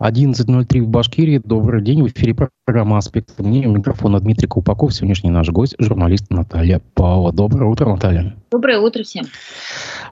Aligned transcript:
11.03 0.00 0.82
в 0.82 0.88
Башкирии. 0.88 1.40
Добрый 1.42 1.82
день. 1.82 2.04
В 2.04 2.06
эфире 2.06 2.36
программа 2.64 2.98
«Аспект 2.98 3.36
мнения». 3.40 3.66
У 3.66 3.72
микрофона 3.72 4.20
Дмитрий 4.20 4.46
Колпаков. 4.46 4.94
Сегодняшний 4.94 5.30
наш 5.30 5.48
гость– 5.48 5.74
журналист 5.80 6.30
Наталья 6.30 6.80
Павлова. 6.94 7.32
Доброе 7.32 7.68
утро, 7.68 7.90
Наталья. 7.90 8.36
Доброе 8.52 8.78
утро 8.78 9.02
всем. 9.02 9.24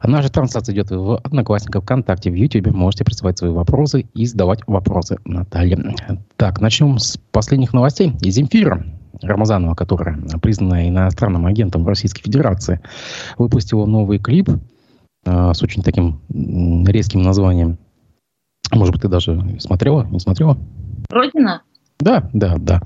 Наша 0.02 0.28
трансляция 0.28 0.74
идет 0.74 0.90
в 0.90 1.18
Одноклассниках, 1.18 1.84
ВКонтакте, 1.84 2.32
в 2.32 2.34
Ютьюбе. 2.34 2.72
Можете 2.72 3.04
присылать 3.04 3.38
свои 3.38 3.52
вопросы 3.52 4.08
и 4.12 4.26
задавать 4.26 4.58
вопросы 4.66 5.18
Наталье. 5.24 5.94
Так, 6.36 6.60
начнем 6.60 6.98
с 6.98 7.16
последних 7.30 7.72
новостей 7.72 8.12
из 8.22 8.34
Земфира. 8.34 8.84
Рамазанова, 9.22 9.76
которая 9.76 10.18
признана 10.42 10.88
иностранным 10.88 11.46
агентом 11.46 11.86
Российской 11.86 12.24
Федерации, 12.24 12.80
выпустила 13.38 13.86
новый 13.86 14.18
клип 14.18 14.50
э, 15.24 15.52
с 15.54 15.62
очень 15.62 15.82
таким 15.82 16.20
резким 16.86 17.22
названием 17.22 17.78
может 18.72 18.92
быть, 18.92 19.02
ты 19.02 19.08
даже 19.08 19.58
смотрела, 19.60 20.04
не 20.04 20.20
смотрела? 20.20 20.58
Родина? 21.10 21.62
Да, 21.98 22.28
да, 22.34 22.56
да. 22.58 22.82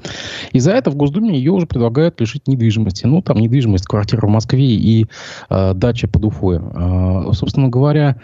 И 0.53 0.61
за 0.61 0.73
это 0.73 0.91
в 0.91 0.97
Госдуме 0.97 1.37
ее 1.37 1.51
уже 1.53 1.67
предлагают 1.67 2.21
лишить 2.21 2.47
недвижимости. 2.47 3.07
Ну, 3.07 3.23
там 3.23 3.39
недвижимость, 3.39 3.87
квартира 3.87 4.27
в 4.27 4.31
Москве 4.31 4.65
и 4.65 5.07
э, 5.49 5.75
дача 5.75 6.07
под 6.07 6.27
Уфой. 6.27 6.59
Э, 6.59 7.33
собственно 7.33 7.69
говоря, 7.69 8.21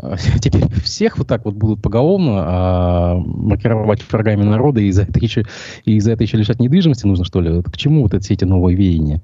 э, 0.00 0.16
теперь 0.40 0.68
всех 0.82 1.18
вот 1.18 1.28
так 1.28 1.44
вот 1.44 1.54
будут 1.54 1.80
поголовно 1.80 2.30
э, 2.30 3.22
маркировать 3.24 4.02
врагами 4.10 4.42
народа, 4.42 4.80
и 4.80 4.90
за 4.90 5.02
это 5.02 5.20
еще, 5.20 5.44
и 5.84 6.00
за 6.00 6.12
это 6.12 6.24
еще 6.24 6.38
лишать 6.38 6.58
недвижимости 6.58 7.06
нужно, 7.06 7.24
что 7.24 7.40
ли? 7.40 7.62
К 7.62 7.76
чему 7.76 8.02
вот 8.02 8.14
эти, 8.14 8.24
все 8.24 8.34
эти 8.34 8.44
новые 8.44 8.76
веяния? 8.76 9.22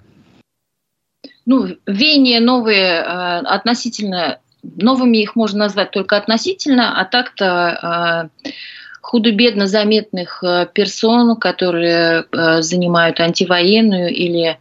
Ну, 1.47 1.67
веяния 1.89 2.41
новые 2.41 3.01
э, 3.01 3.39
относительно 3.41 4.39
Новыми 4.63 5.19
их 5.19 5.35
можно 5.35 5.61
назвать 5.61 5.91
только 5.91 6.17
относительно, 6.17 7.01
а 7.01 7.05
так-то 7.05 8.31
э, 8.45 8.49
худо-бедно 9.01 9.67
заметных 9.67 10.43
э, 10.45 10.69
персон, 10.73 11.37
которые 11.37 12.25
э, 12.31 12.63
занимают 12.63 13.21
антивоенную 13.21 14.15
или 14.15 14.59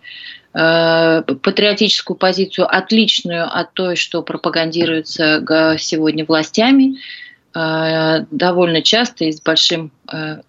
патриотическую 0.53 2.17
позицию, 2.17 2.67
отличную 2.67 3.45
от 3.45 3.71
той, 3.71 3.95
что 3.95 4.21
пропагандируется 4.21 5.41
сегодня 5.79 6.25
властями, 6.25 6.97
довольно 7.53 8.81
часто 8.81 9.23
и 9.23 9.31
с 9.31 9.39
большим 9.41 9.93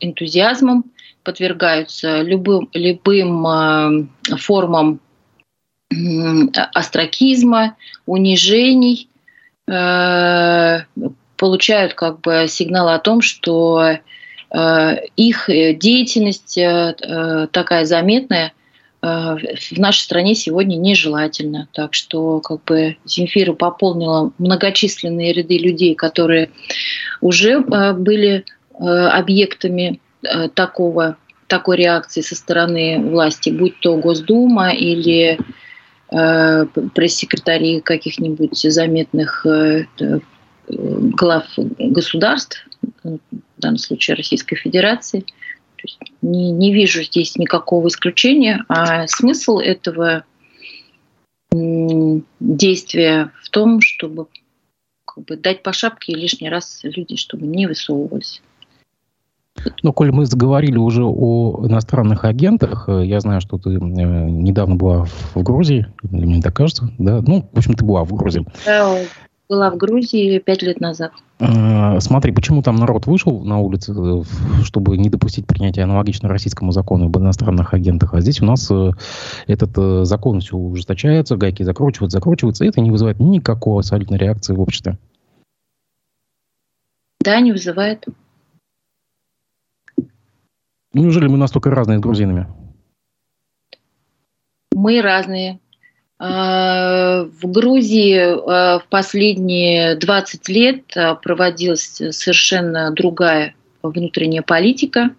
энтузиазмом 0.01 0.87
подвергаются 1.23 2.21
любым, 2.23 2.69
любым 2.73 4.11
формам 4.39 4.99
остракизма, 6.75 7.77
унижений, 8.05 9.09
Э, 9.12 9.12
получают 11.37 11.95
как 11.95 12.21
бы 12.21 12.47
сигнал 12.49 12.89
о 12.89 12.99
том, 12.99 13.21
что 13.21 13.83
э, 13.85 14.97
их 15.17 15.45
деятельность 15.49 16.59
э, 16.59 17.49
такая 17.51 17.85
заметная 17.85 18.53
в 19.01 19.79
нашей 19.79 20.03
стране 20.03 20.37
сегодня 20.37 20.77
нежелательна. 20.77 21.67
Так 21.73 21.93
что 21.93 22.39
как 22.39 22.63
бы 22.63 22.97
Земфира 23.05 23.53
пополнила 23.53 24.31
многочисленные 24.39 25.33
ряды 25.33 25.59
людей, 25.59 25.97
которые 25.97 26.51
уже 27.21 27.59
были 27.59 28.45
объектами 28.79 29.99
такого, 30.55 31.17
такой 31.49 31.79
реакции 31.79 32.21
со 32.21 32.37
стороны 32.37 33.01
власти, 33.01 33.51
будь 33.51 33.81
то 33.81 33.97
Госдума 33.97 34.73
или 34.73 35.37
Э, 36.13 36.67
пресс-секретарей 36.95 37.81
каких-нибудь 37.81 38.59
заметных 38.59 39.47
э, 39.47 39.87
э, 39.99 40.19
глав 40.69 41.47
государств, 41.57 42.67
в 43.03 43.19
данном 43.57 43.79
случае 43.79 44.17
Российской 44.17 44.57
Федерации. 44.57 45.25
Не, 46.21 46.51
не 46.51 46.75
вижу 46.75 47.03
здесь 47.03 47.37
никакого 47.37 47.89
исключения, 47.89 48.63
а 48.69 49.07
смысл 49.09 49.59
этого 49.59 50.25
действия 51.51 53.33
в 53.43 53.49
том, 53.49 53.81
чтобы 53.81 54.27
как 55.07 55.25
бы, 55.25 55.37
дать 55.37 55.63
по 55.63 55.73
шапке 55.73 56.13
и 56.13 56.17
лишний 56.17 56.51
раз 56.51 56.81
люди, 56.83 57.17
чтобы 57.17 57.47
не 57.47 57.67
высовывались. 57.67 58.43
Ну, 59.83 59.93
коль 59.93 60.13
мы 60.13 60.27
заговорили 60.27 60.77
уже 60.77 61.05
о 61.05 61.67
иностранных 61.67 62.25
агентах, 62.25 62.89
э, 62.89 63.05
я 63.05 63.21
знаю, 63.21 63.41
что 63.41 63.59
ты 63.59 63.71
э, 63.71 63.79
недавно 63.79 64.77
была 64.77 65.05
в 65.05 65.43
Грузии, 65.43 65.87
или 66.11 66.25
мне 66.25 66.41
так 66.41 66.55
кажется, 66.55 66.91
да? 66.99 67.23
Ну, 67.23 67.49
в 67.53 67.59
общем, 67.59 67.75
ты 67.75 67.85
была 67.85 68.05
в 68.05 68.13
Грузии. 68.15 68.47
Да, 68.65 68.97
была 69.49 69.71
в 69.71 69.77
Грузии 69.77 70.39
пять 70.39 70.63
лет 70.63 70.81
назад. 70.81 71.13
Э, 71.39 72.01
смотри, 72.01 72.33
почему 72.33 72.63
там 72.63 72.77
народ 72.77 73.07
вышел 73.07 73.45
на 73.45 73.59
улицы, 73.59 73.95
чтобы 74.65 74.97
не 74.97 75.11
допустить 75.11 75.47
принятия 75.47 75.83
аналогично 75.83 76.29
российскому 76.29 76.73
закону 76.73 77.07
об 77.07 77.19
иностранных 77.19 77.75
агентах, 77.75 78.15
а 78.15 78.21
здесь 78.21 78.41
у 78.41 78.47
нас 78.47 78.71
этот 79.47 80.07
закон 80.07 80.41
все 80.41 80.57
ужесточается, 80.57 81.37
гайки 81.37 81.63
закручиваются, 81.63 82.17
закручиваются, 82.17 82.65
и 82.65 82.69
это 82.69 82.81
не 82.81 82.91
вызывает 82.91 83.21
никакой 83.21 83.81
абсолютно 83.81 84.17
реакции 84.17 84.55
в 84.55 84.61
обществе. 84.61 84.99
Да, 87.21 87.39
не 87.41 87.53
вызывает. 87.53 88.07
Неужели 90.95 91.27
мы 91.27 91.39
настолько 91.39 91.71
разные 91.71 91.99
с 91.99 92.03
грузинами? 92.03 92.47
Мы 94.75 95.01
разные. 95.01 95.59
А, 96.19 97.25
в 97.25 97.51
Грузии 97.51 98.17
а, 98.17 98.79
в 98.79 98.87
последние 98.89 99.97
20 99.97 100.49
лет 100.51 100.97
а, 100.97 101.15
проводилась 101.15 102.01
совершенно 102.11 102.91
другая 102.93 103.55
внутренняя 103.83 104.43
политика. 104.43 105.11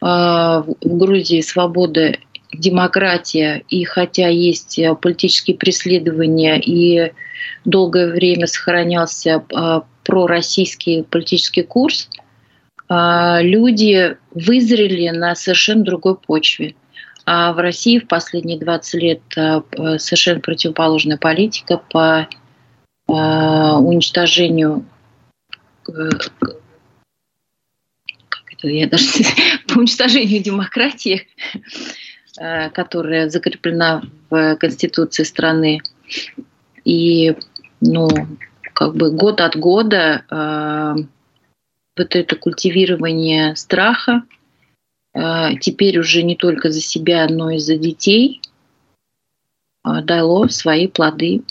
В 0.00 0.74
Грузии 0.82 1.42
свобода, 1.42 2.16
демократия, 2.54 3.62
и 3.68 3.84
хотя 3.84 4.28
есть 4.28 4.80
политические 5.02 5.58
преследования, 5.58 6.58
и 6.58 7.12
долгое 7.66 8.10
время 8.10 8.46
сохранялся 8.46 9.44
пророссийский 10.04 11.04
политический 11.04 11.62
курс– 11.62 12.08
люди 12.90 14.16
вызрели 14.32 15.10
на 15.10 15.36
совершенно 15.36 15.84
другой 15.84 16.16
почве. 16.16 16.74
А 17.32 17.52
в 17.52 17.58
России 17.58 18.00
в 18.00 18.08
последние 18.08 18.58
20 18.58 18.94
лет 19.00 19.20
а, 19.36 19.62
совершенно 19.98 20.40
противоположная 20.40 21.16
политика 21.16 21.80
по 21.90 22.28
а, 23.08 23.78
уничтожению 23.78 24.84
э, 25.88 26.10
я 28.62 28.88
даже, 28.88 29.06
по 29.68 29.78
уничтожению 29.78 30.42
демократии, 30.42 31.28
которая 32.74 33.30
закреплена 33.30 34.02
в 34.28 34.56
Конституции 34.56 35.22
страны. 35.22 35.80
И 36.84 37.36
ну, 37.80 38.08
как 38.74 38.94
бы 38.96 39.10
год 39.12 39.40
от 39.40 39.56
года 39.56 40.24
вот 42.00 42.16
это 42.16 42.34
культивирование 42.36 43.54
страха, 43.56 44.22
э, 45.14 45.56
теперь 45.60 45.98
уже 45.98 46.22
не 46.22 46.34
только 46.34 46.70
за 46.70 46.80
себя, 46.80 47.26
но 47.28 47.50
и 47.50 47.58
за 47.58 47.76
детей, 47.76 48.40
э, 49.84 50.02
дало 50.02 50.48
свои 50.48 50.88
плоды. 50.88 51.42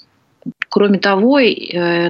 Кроме 0.69 0.99
того, 0.99 1.39
э, 1.39 2.09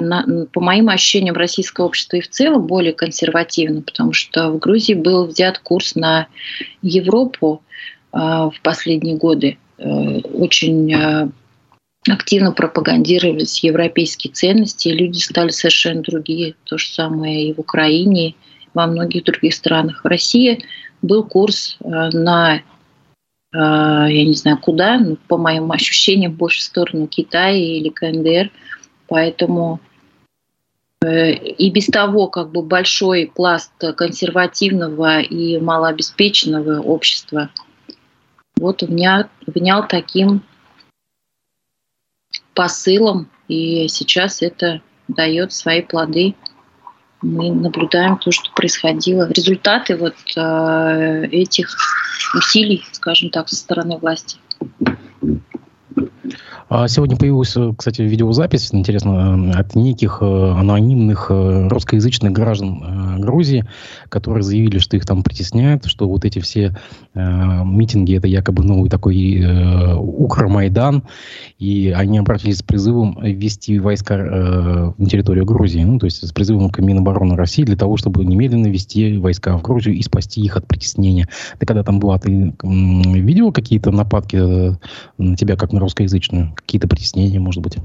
по 0.53 0.61
моим 0.61 0.89
ощущениям, 0.89 1.35
российское 1.35 1.85
общество 1.85 2.17
и 2.17 2.21
в 2.21 2.29
целом 2.29 2.65
более 2.65 2.93
консервативно, 2.93 3.81
потому 3.81 4.13
что 4.13 4.51
в 4.51 4.59
Грузии 4.59 4.93
был 4.93 5.25
взят 5.25 5.59
курс 5.59 5.95
на 5.95 6.27
Европу 6.81 7.61
в 8.11 8.53
последние 8.63 9.17
годы. 9.17 9.59
Очень 9.77 11.31
активно 12.07 12.51
пропагандировались 12.51 13.63
европейские 13.63 14.33
ценности, 14.33 14.87
и 14.87 14.93
люди 14.93 15.17
стали 15.17 15.49
совершенно 15.49 16.01
другие. 16.01 16.55
То 16.63 16.77
же 16.77 16.87
самое 16.87 17.49
и 17.49 17.53
в 17.53 17.59
Украине, 17.59 18.29
и 18.29 18.35
во 18.73 18.87
многих 18.87 19.25
других 19.25 19.53
странах. 19.53 20.03
В 20.03 20.07
России 20.07 20.63
был 21.01 21.23
курс 21.23 21.77
э, 21.81 21.87
на, 21.87 22.57
э, 22.57 22.59
я 23.51 24.25
не 24.25 24.33
знаю 24.33 24.57
куда, 24.59 24.97
но 24.97 25.17
по 25.27 25.37
моим 25.37 25.71
ощущениям, 25.71 26.33
больше 26.33 26.59
в 26.59 26.63
сторону 26.63 27.07
Китая 27.07 27.57
или 27.57 27.89
КНДР. 27.89 28.51
Поэтому 29.07 29.81
э, 31.01 31.33
и 31.33 31.69
без 31.69 31.87
того 31.87 32.27
как 32.27 32.51
бы 32.51 32.61
большой 32.61 33.31
пласт 33.33 33.73
консервативного 33.97 35.19
и 35.19 35.59
малообеспеченного 35.59 36.81
общества 36.81 37.49
вот 38.57 38.83
внял, 38.83 39.25
внял 39.47 39.87
таким 39.87 40.43
посылом, 42.59 43.29
и 43.47 43.87
сейчас 43.87 44.41
это 44.41 44.81
дает 45.07 45.53
свои 45.53 45.81
плоды. 45.81 46.35
Мы 47.21 47.51
наблюдаем 47.51 48.17
то, 48.17 48.31
что 48.31 48.51
происходило. 48.53 49.31
Результаты 49.31 49.95
вот 49.95 50.15
э, 50.35 51.25
этих 51.31 51.69
усилий, 52.35 52.83
скажем 52.91 53.29
так, 53.29 53.47
со 53.47 53.55
стороны 53.55 53.97
власти. 53.97 54.39
А 56.67 56.89
сегодня 56.89 57.15
появилась, 57.15 57.55
кстати, 57.77 58.01
видеозапись, 58.01 58.73
интересно, 58.73 59.57
от 59.57 59.75
неких 59.75 60.17
э, 60.19 60.25
анонимных 60.25 61.27
э, 61.29 61.67
русскоязычных 61.69 62.33
граждан, 62.33 62.83
Грузии, 63.29 63.65
которые 64.09 64.43
заявили, 64.43 64.79
что 64.79 64.97
их 64.97 65.05
там 65.05 65.23
притесняют, 65.23 65.85
что 65.85 66.07
вот 66.07 66.25
эти 66.25 66.39
все 66.39 66.75
э, 67.13 67.63
митинги 67.63 68.17
это 68.17 68.27
якобы 68.27 68.63
новый 68.63 68.89
такой 68.89 69.39
э, 69.39 69.95
Укрмайдан, 69.95 71.03
и 71.59 71.93
они 71.95 72.17
обратились 72.17 72.57
с 72.57 72.63
призывом 72.63 73.19
ввести 73.21 73.79
войска 73.79 74.15
э, 74.15 74.91
на 74.97 75.05
территорию 75.05 75.45
Грузии, 75.45 75.83
ну, 75.83 75.99
то 75.99 76.05
есть 76.05 76.27
с 76.27 76.31
призывом 76.31 76.69
к 76.69 76.79
Минобороны 76.79 77.35
России 77.35 77.63
для 77.63 77.77
того, 77.77 77.97
чтобы 77.97 78.25
немедленно 78.25 78.67
ввести 78.67 79.17
войска 79.17 79.57
в 79.57 79.61
Грузию 79.61 79.95
и 79.95 80.01
спасти 80.01 80.41
их 80.41 80.57
от 80.57 80.67
притеснения. 80.67 81.27
Ты 81.59 81.65
когда 81.65 81.83
там 81.83 81.99
была, 81.99 82.17
ты 82.17 82.31
э, 82.31 82.53
видела 82.63 83.51
какие-то 83.51 83.91
нападки 83.91 84.37
э, 84.37 84.75
на 85.17 85.35
тебя, 85.35 85.55
как 85.55 85.71
на 85.71 85.79
русскоязычную? 85.79 86.53
Какие-то 86.55 86.87
притеснения, 86.87 87.39
может 87.39 87.61
быть? 87.61 87.77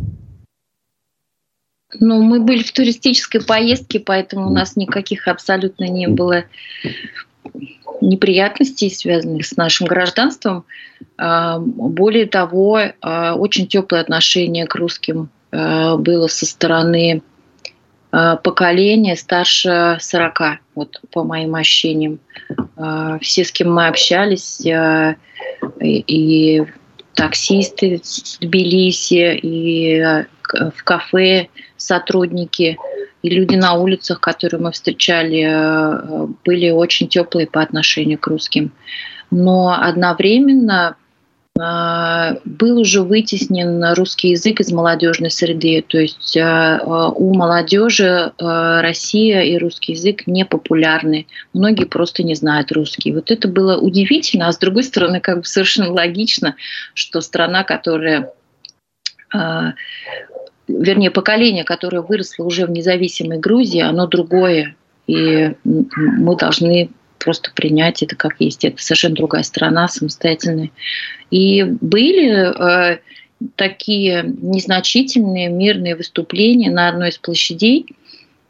Ну, 2.00 2.22
мы 2.22 2.40
были 2.40 2.62
в 2.62 2.72
туристической 2.72 3.42
поездке, 3.42 4.00
поэтому 4.00 4.48
у 4.48 4.50
нас 4.50 4.76
никаких 4.76 5.28
абсолютно 5.28 5.84
не 5.84 6.08
было 6.08 6.44
неприятностей, 8.00 8.90
связанных 8.90 9.46
с 9.46 9.56
нашим 9.56 9.86
гражданством. 9.86 10.64
А, 11.16 11.58
более 11.58 12.26
того, 12.26 12.80
а, 13.00 13.34
очень 13.34 13.66
теплое 13.66 14.00
отношение 14.00 14.66
к 14.66 14.74
русским 14.74 15.30
а, 15.52 15.96
было 15.96 16.26
со 16.26 16.46
стороны 16.46 17.22
поколения 18.44 19.16
старше 19.16 19.96
40, 19.98 20.60
вот 20.76 21.00
по 21.10 21.24
моим 21.24 21.56
ощущениям. 21.56 22.20
Все, 23.20 23.44
с 23.44 23.50
кем 23.50 23.74
мы 23.74 23.88
общались, 23.88 24.64
и 25.80 26.64
таксисты 27.14 28.00
в 28.00 28.38
Тбилиси, 28.38 29.36
и 29.42 30.24
в 30.76 30.84
кафе 30.84 31.48
сотрудники 31.84 32.78
и 33.24 33.30
люди 33.30 33.56
на 33.56 33.72
улицах, 33.72 34.20
которые 34.20 34.60
мы 34.60 34.70
встречали, 34.70 35.46
э, 35.46 36.26
были 36.44 36.70
очень 36.70 37.08
теплые 37.08 37.46
по 37.46 37.62
отношению 37.62 38.18
к 38.18 38.26
русским. 38.26 38.72
Но 39.30 39.74
одновременно 39.80 40.96
э, 41.58 42.36
был 42.44 42.80
уже 42.80 43.00
вытеснен 43.00 43.82
русский 43.94 44.32
язык 44.32 44.60
из 44.60 44.70
молодежной 44.72 45.30
среды. 45.30 45.82
То 45.88 45.98
есть 45.98 46.36
э, 46.36 46.80
у 46.84 47.34
молодежи 47.34 48.32
Россия 48.38 49.40
и 49.40 49.56
русский 49.56 49.92
язык 49.92 50.26
не 50.26 50.44
популярны. 50.44 51.26
Многие 51.54 51.86
просто 51.86 52.24
не 52.24 52.34
знают 52.34 52.72
русский. 52.72 53.10
Вот 53.14 53.30
это 53.30 53.48
было 53.48 53.78
удивительно, 53.78 54.48
а 54.48 54.52
с 54.52 54.58
другой 54.58 54.84
стороны, 54.84 55.20
как 55.20 55.38
бы 55.38 55.44
совершенно 55.44 55.90
логично, 55.90 56.56
что 56.92 57.22
страна, 57.22 57.64
которая 57.64 58.32
вернее, 60.68 61.10
поколение, 61.10 61.64
которое 61.64 62.00
выросло 62.00 62.44
уже 62.44 62.66
в 62.66 62.70
независимой 62.70 63.38
Грузии, 63.38 63.80
оно 63.80 64.06
другое. 64.06 64.76
И 65.06 65.52
мы 65.64 66.36
должны 66.36 66.90
просто 67.18 67.50
принять 67.54 68.02
это 68.02 68.16
как 68.16 68.36
есть. 68.40 68.64
Это 68.64 68.82
совершенно 68.82 69.14
другая 69.14 69.42
страна, 69.42 69.88
самостоятельная. 69.88 70.70
И 71.30 71.62
были 71.62 72.92
э, 72.94 72.98
такие 73.56 74.24
незначительные 74.24 75.48
мирные 75.48 75.96
выступления 75.96 76.70
на 76.70 76.88
одной 76.88 77.10
из 77.10 77.18
площадей 77.18 77.86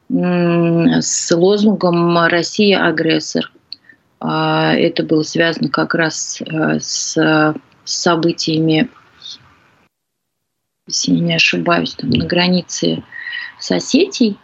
э, 0.09 1.01
с 1.01 1.35
лозунгом 1.35 2.19
«Россия 2.27 2.85
агрессор». 2.85 3.51
Э, 4.21 4.73
это 4.77 5.05
было 5.05 5.23
связано 5.23 5.69
как 5.69 5.95
раз 5.95 6.43
э, 6.43 6.79
с 6.81 7.55
событиями 7.85 8.89
если 10.87 11.13
я 11.13 11.21
не 11.21 11.35
ошибаюсь, 11.35 11.95
там, 11.95 12.11
на 12.11 12.27
границе 12.27 13.03
с 13.59 13.71
Осетией, 13.71 14.39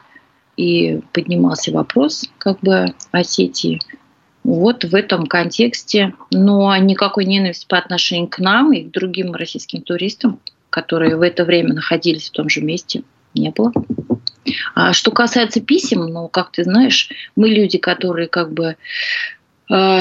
и 0.57 1.01
поднимался 1.13 1.73
вопрос 1.73 2.27
как 2.37 2.61
бы 2.61 2.95
Осетии. 3.13 3.81
Вот 4.45 4.85
в 4.85 4.95
этом 4.95 5.27
контексте, 5.27 6.15
но 6.31 6.77
никакой 6.77 7.25
ненависти 7.25 7.67
по 7.67 7.79
отношению 7.79 8.29
к 8.29 8.39
нам 8.39 8.73
и 8.73 8.83
к 8.83 8.91
другим 8.91 9.33
российским 9.33 9.81
туристам, 9.81 10.39
которые 10.69 11.17
в 11.17 11.23
это 11.23 11.45
время 11.45 11.73
находились 11.73 12.29
в 12.29 12.33
том 12.33 12.51
же 12.51 12.61
месте, 12.61 13.05
не 13.35 13.51
было. 13.51 13.73
А 14.75 14.93
что 14.93 15.13
касается 15.13 15.61
писем, 15.61 16.01
ну, 16.01 16.29
как 16.29 16.53
ты 16.53 16.65
знаешь, 16.65 17.09
мы 17.37 17.49
люди, 17.49 17.79
которые 17.79 18.29
как 18.29 18.53
бы 18.53 18.77
э, 19.71 20.01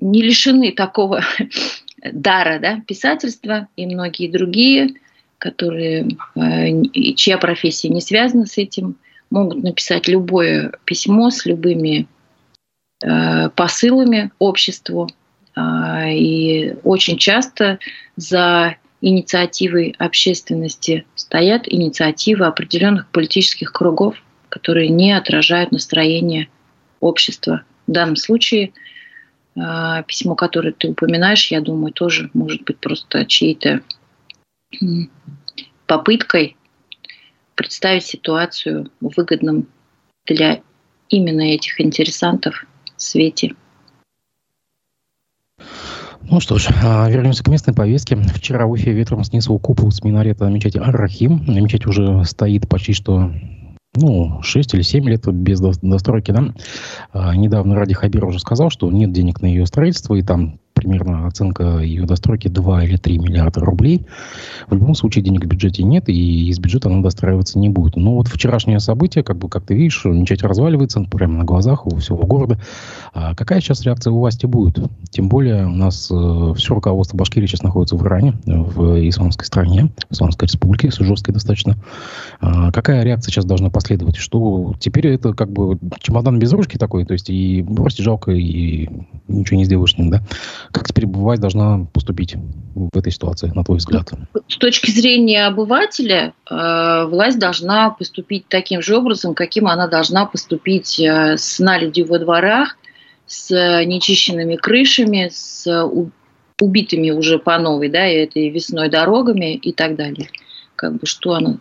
не 0.00 0.22
лишены 0.22 0.72
такого 0.72 1.22
дара 2.12 2.58
да, 2.58 2.80
писательства 2.86 3.68
и 3.76 3.86
многие 3.86 4.30
другие, 4.30 4.94
которые, 5.38 6.08
э, 6.36 7.14
чья 7.14 7.38
профессия 7.38 7.88
не 7.88 8.00
связана 8.00 8.46
с 8.46 8.58
этим, 8.58 8.96
могут 9.30 9.62
написать 9.62 10.06
любое 10.06 10.72
письмо 10.84 11.30
с 11.30 11.44
любыми 11.46 12.06
э, 13.02 13.48
посылами 13.50 14.30
обществу. 14.38 15.08
А, 15.56 16.08
и 16.08 16.74
очень 16.82 17.16
часто 17.16 17.78
за 18.16 18.76
инициативой 19.00 19.94
общественности 19.98 21.04
стоят 21.14 21.64
инициативы 21.66 22.46
определенных 22.46 23.08
политических 23.08 23.72
кругов, 23.72 24.16
которые 24.48 24.88
не 24.88 25.12
отражают 25.12 25.72
настроение 25.72 26.48
общества. 27.00 27.62
В 27.86 27.92
данном 27.92 28.16
случае– 28.16 28.72
письмо, 29.54 30.34
которое 30.34 30.72
ты 30.72 30.88
упоминаешь, 30.88 31.50
я 31.50 31.60
думаю, 31.60 31.92
тоже 31.92 32.30
может 32.34 32.64
быть 32.64 32.78
просто 32.78 33.24
чьей-то 33.24 33.82
попыткой 35.86 36.56
представить 37.54 38.04
ситуацию 38.04 38.90
в 39.00 39.16
выгодном 39.16 39.68
для 40.26 40.60
именно 41.08 41.42
этих 41.42 41.80
интересантов 41.80 42.66
свете. 42.96 43.54
Ну 46.22 46.40
что 46.40 46.58
ж, 46.58 46.68
а, 46.82 47.08
вернемся 47.08 47.44
к 47.44 47.48
местной 47.48 47.74
повестке. 47.74 48.16
Вчера 48.16 48.66
в 48.66 48.70
Уфе 48.70 48.92
ветром 48.92 49.22
снесло 49.24 49.58
купол 49.58 49.92
с 49.92 50.02
минарета 50.02 50.44
на 50.44 50.48
мечети 50.48 50.78
Ар-Рахим. 50.78 51.44
Мечеть 51.46 51.86
уже 51.86 52.24
стоит 52.24 52.68
почти 52.68 52.94
что 52.94 53.30
ну, 53.96 54.42
6 54.42 54.74
или 54.74 54.82
7 54.82 55.08
лет 55.08 55.26
без 55.26 55.60
достройки, 55.60 56.32
да. 56.32 56.52
А, 57.12 57.36
недавно 57.36 57.76
Ради 57.76 57.94
Хабир 57.94 58.24
уже 58.24 58.38
сказал, 58.38 58.70
что 58.70 58.90
нет 58.90 59.12
денег 59.12 59.40
на 59.40 59.46
ее 59.46 59.66
строительство, 59.66 60.14
и 60.14 60.22
там 60.22 60.58
примерно 60.84 61.26
оценка 61.26 61.78
ее 61.78 62.04
достройки 62.04 62.48
2 62.48 62.84
или 62.84 62.96
3 62.96 63.18
миллиарда 63.18 63.60
рублей. 63.60 64.06
В 64.68 64.74
любом 64.74 64.94
случае 64.94 65.24
денег 65.24 65.44
в 65.44 65.48
бюджете 65.48 65.82
нет, 65.82 66.08
и 66.08 66.48
из 66.48 66.58
бюджета 66.58 66.88
она 66.90 67.02
достраиваться 67.02 67.58
не 67.58 67.70
будет. 67.70 67.96
Но 67.96 68.16
вот 68.16 68.28
вчерашнее 68.28 68.80
событие, 68.80 69.24
как 69.24 69.38
бы, 69.38 69.48
как 69.48 69.64
ты 69.64 69.74
видишь, 69.74 70.04
мечеть 70.04 70.42
разваливается 70.42 71.00
прямо 71.10 71.38
на 71.38 71.44
глазах 71.44 71.86
у 71.86 71.96
всего 71.96 72.18
города. 72.18 72.58
А 73.12 73.34
какая 73.34 73.60
сейчас 73.60 73.82
реакция 73.82 74.12
у 74.12 74.18
власти 74.18 74.46
будет? 74.46 74.78
Тем 75.10 75.28
более 75.28 75.66
у 75.66 75.70
нас 75.70 76.10
э, 76.10 76.54
все 76.56 76.74
руководство 76.74 77.16
Башкирии 77.16 77.46
сейчас 77.46 77.62
находится 77.62 77.96
в 77.96 78.02
Иране, 78.06 78.34
в 78.44 79.08
исламской 79.08 79.46
стране, 79.46 79.90
в 80.10 80.12
Исламской 80.12 80.46
республике, 80.46 80.90
жесткой 80.90 81.34
достаточно. 81.34 81.76
А 82.40 82.72
какая 82.72 83.02
реакция 83.04 83.30
сейчас 83.30 83.44
должна 83.44 83.70
последовать? 83.70 84.16
Что 84.16 84.74
теперь 84.78 85.08
это 85.08 85.32
как 85.32 85.50
бы 85.50 85.78
чемодан 86.00 86.38
без 86.38 86.52
ручки 86.52 86.76
такой, 86.76 87.04
то 87.04 87.12
есть 87.12 87.30
и 87.30 87.62
бросить 87.62 88.00
жалко, 88.00 88.32
и 88.32 88.88
ничего 89.28 89.56
не 89.56 89.64
сделаешь 89.64 89.94
с 89.94 89.98
ним, 89.98 90.10
да? 90.10 90.22
Как 90.74 90.88
теперь 90.88 91.06
власть 91.06 91.40
должна 91.40 91.86
поступить 91.92 92.34
в 92.74 92.98
этой 92.98 93.12
ситуации, 93.12 93.52
на 93.54 93.62
твой 93.62 93.78
взгляд? 93.78 94.10
С 94.48 94.56
точки 94.56 94.90
зрения 94.90 95.46
обывателя, 95.46 96.34
э, 96.50 97.06
власть 97.06 97.38
должна 97.38 97.90
поступить 97.90 98.48
таким 98.48 98.82
же 98.82 98.96
образом, 98.96 99.34
каким 99.34 99.68
она 99.68 99.86
должна 99.86 100.26
поступить 100.26 100.98
э, 100.98 101.36
с 101.38 101.60
наледью 101.60 102.06
во 102.06 102.18
дворах, 102.18 102.76
с 103.24 103.50
нечищенными 103.84 104.56
крышами, 104.56 105.30
с 105.32 105.88
убитыми 106.60 107.10
уже 107.10 107.38
по 107.38 107.56
новой, 107.56 107.88
да, 107.88 108.04
этой 108.04 108.48
весной 108.48 108.88
дорогами 108.88 109.54
и 109.54 109.72
так 109.72 109.94
далее. 109.94 110.28
Как 110.74 110.96
бы 110.96 111.06
что 111.06 111.34
она 111.34 111.58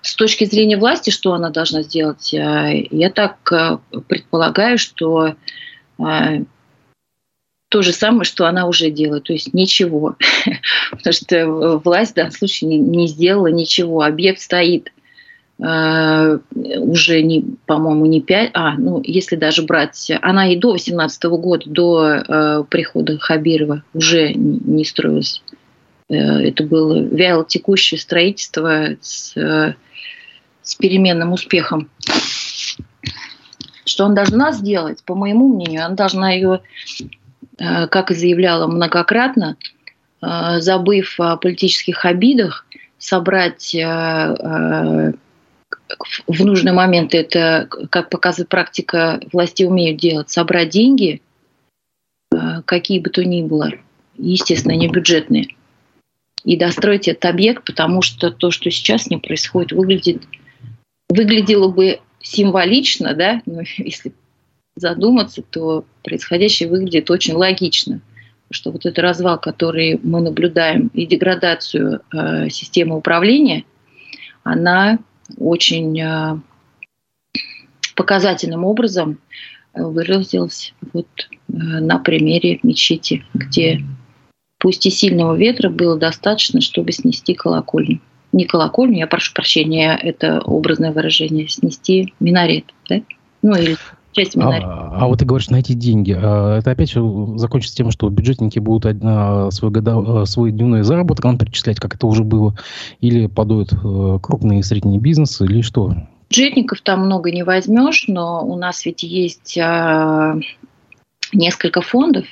с 0.00 0.14
точки 0.14 0.44
зрения 0.44 0.76
власти, 0.76 1.10
что 1.10 1.32
она 1.32 1.50
должна 1.50 1.82
сделать? 1.82 2.32
Э, 2.32 2.86
я 2.92 3.10
так 3.10 3.36
предполагаю, 4.06 4.78
что 4.78 5.34
то 7.74 7.82
же 7.82 7.92
самое, 7.92 8.22
что 8.22 8.46
она 8.46 8.68
уже 8.68 8.88
делает, 8.88 9.24
то 9.24 9.32
есть 9.32 9.52
ничего. 9.52 10.14
Потому 10.92 11.12
что 11.12 11.80
власть 11.84 12.12
в 12.12 12.14
данном 12.14 12.30
случае 12.30 12.70
не, 12.70 12.78
не 12.78 13.08
сделала 13.08 13.48
ничего. 13.48 14.02
Объект 14.02 14.40
стоит 14.40 14.92
э, 15.58 16.38
уже, 16.54 17.22
не, 17.22 17.44
по-моему, 17.66 18.06
не 18.06 18.20
5, 18.20 18.50
а, 18.54 18.74
ну, 18.78 19.02
если 19.02 19.34
даже 19.34 19.64
брать, 19.64 20.08
она 20.22 20.52
и 20.52 20.56
до 20.56 20.70
18 20.70 21.24
года, 21.24 21.64
до 21.66 22.04
э, 22.04 22.64
прихода 22.70 23.18
Хабирова 23.18 23.82
уже 23.92 24.32
не, 24.34 24.60
не 24.60 24.84
строилась. 24.84 25.42
Э, 26.08 26.14
это 26.14 26.62
было 26.62 27.00
вяло 27.00 27.44
текущее 27.44 27.98
строительство 27.98 28.90
с, 29.00 29.36
э, 29.36 29.74
с 30.62 30.76
переменным 30.76 31.32
успехом. 31.32 31.90
Что 33.84 34.04
она 34.06 34.14
должна 34.14 34.52
сделать, 34.52 35.02
по 35.04 35.16
моему 35.16 35.52
мнению, 35.52 35.84
она 35.84 35.96
должна 35.96 36.30
ее 36.30 36.60
Э, 37.00 37.23
как 37.56 38.10
и 38.10 38.14
заявляла 38.14 38.66
многократно, 38.66 39.56
э, 40.22 40.60
забыв 40.60 41.18
о 41.20 41.36
политических 41.36 42.04
обидах, 42.04 42.66
собрать 42.98 43.74
э, 43.74 45.12
в 46.26 46.44
нужный 46.44 46.72
момент 46.72 47.14
это, 47.14 47.68
как 47.90 48.10
показывает 48.10 48.48
практика, 48.48 49.20
власти 49.32 49.62
умеют 49.64 49.98
делать, 49.98 50.30
собрать 50.30 50.70
деньги, 50.70 51.20
э, 52.32 52.62
какие 52.64 53.00
бы 53.00 53.10
то 53.10 53.24
ни 53.24 53.42
было, 53.42 53.72
естественно, 54.16 54.72
не 54.72 54.88
бюджетные, 54.88 55.48
и 56.44 56.56
достроить 56.56 57.08
этот 57.08 57.26
объект, 57.26 57.64
потому 57.64 58.02
что 58.02 58.30
то, 58.30 58.50
что 58.50 58.70
сейчас 58.70 59.08
ним 59.08 59.20
происходит, 59.20 59.72
выглядит, 59.72 60.22
выглядело 61.08 61.68
бы 61.68 62.00
символично, 62.20 63.14
да, 63.14 63.42
но 63.46 63.62
если 63.76 64.12
задуматься, 64.76 65.42
то 65.42 65.84
происходящее 66.02 66.68
выглядит 66.68 67.10
очень 67.10 67.34
логично, 67.34 68.00
что 68.50 68.70
вот 68.70 68.86
этот 68.86 68.98
развал, 68.98 69.38
который 69.38 69.98
мы 70.02 70.20
наблюдаем, 70.20 70.90
и 70.94 71.06
деградацию 71.06 72.00
э, 72.12 72.48
системы 72.50 72.96
управления, 72.96 73.64
она 74.42 74.98
очень 75.38 76.00
э, 76.00 76.38
показательным 77.94 78.64
образом 78.64 79.18
выразилась 79.72 80.74
вот 80.92 81.08
э, 81.28 81.52
на 81.52 81.98
примере 81.98 82.60
мечети, 82.62 83.24
где 83.34 83.80
пусть 84.58 84.86
и 84.86 84.90
сильного 84.90 85.36
ветра 85.36 85.70
было 85.70 85.96
достаточно, 85.96 86.60
чтобы 86.60 86.92
снести 86.92 87.34
колокольню. 87.34 88.00
Не 88.32 88.46
колокольню, 88.46 88.98
я 88.98 89.06
прошу 89.06 89.32
прощения, 89.32 89.96
это 90.00 90.40
образное 90.40 90.92
выражение, 90.92 91.48
снести 91.48 92.12
минарет. 92.18 92.64
Да? 92.88 93.00
Ну 93.42 93.56
или 93.56 93.76
часть. 94.14 94.36
А, 94.36 94.90
а 94.96 95.06
вот 95.06 95.18
ты 95.18 95.24
говоришь, 95.24 95.50
найти 95.50 95.74
деньги. 95.74 96.16
А 96.16 96.58
это 96.58 96.70
опять 96.70 96.92
закончится 96.92 97.76
тем, 97.76 97.90
что 97.90 98.08
бюджетники 98.08 98.58
будут 98.58 98.86
одна, 98.86 99.50
свой, 99.50 99.70
года, 99.70 100.24
свой 100.24 100.52
дневной 100.52 100.82
заработок 100.82 101.24
нам 101.24 101.38
перечислять, 101.38 101.78
как 101.78 101.94
это 101.94 102.06
уже 102.06 102.24
было, 102.24 102.56
или 103.00 103.26
подуют 103.26 103.72
э, 103.72 104.18
крупные 104.22 104.60
и 104.60 104.62
средние 104.62 105.00
бизнесы, 105.00 105.44
или 105.44 105.60
что? 105.60 105.94
Бюджетников 106.30 106.80
там 106.80 107.00
много 107.00 107.30
не 107.30 107.42
возьмешь, 107.42 108.06
но 108.08 108.44
у 108.44 108.56
нас 108.56 108.86
ведь 108.86 109.02
есть 109.02 109.58
а, 109.58 110.36
несколько 111.32 111.80
фондов, 111.82 112.24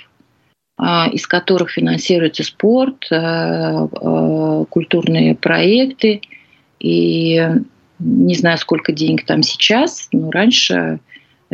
а, 0.79 1.09
из 1.09 1.27
которых 1.27 1.71
финансируется 1.71 2.43
спорт, 2.43 3.07
а, 3.11 3.85
а, 3.85 4.65
культурные 4.65 5.35
проекты. 5.35 6.23
И 6.81 7.49
не 7.99 8.35
знаю, 8.35 8.59
сколько 8.59 8.93
денег 8.93 9.25
там 9.25 9.43
сейчас, 9.43 10.09
но 10.13 10.31
раньше 10.31 10.99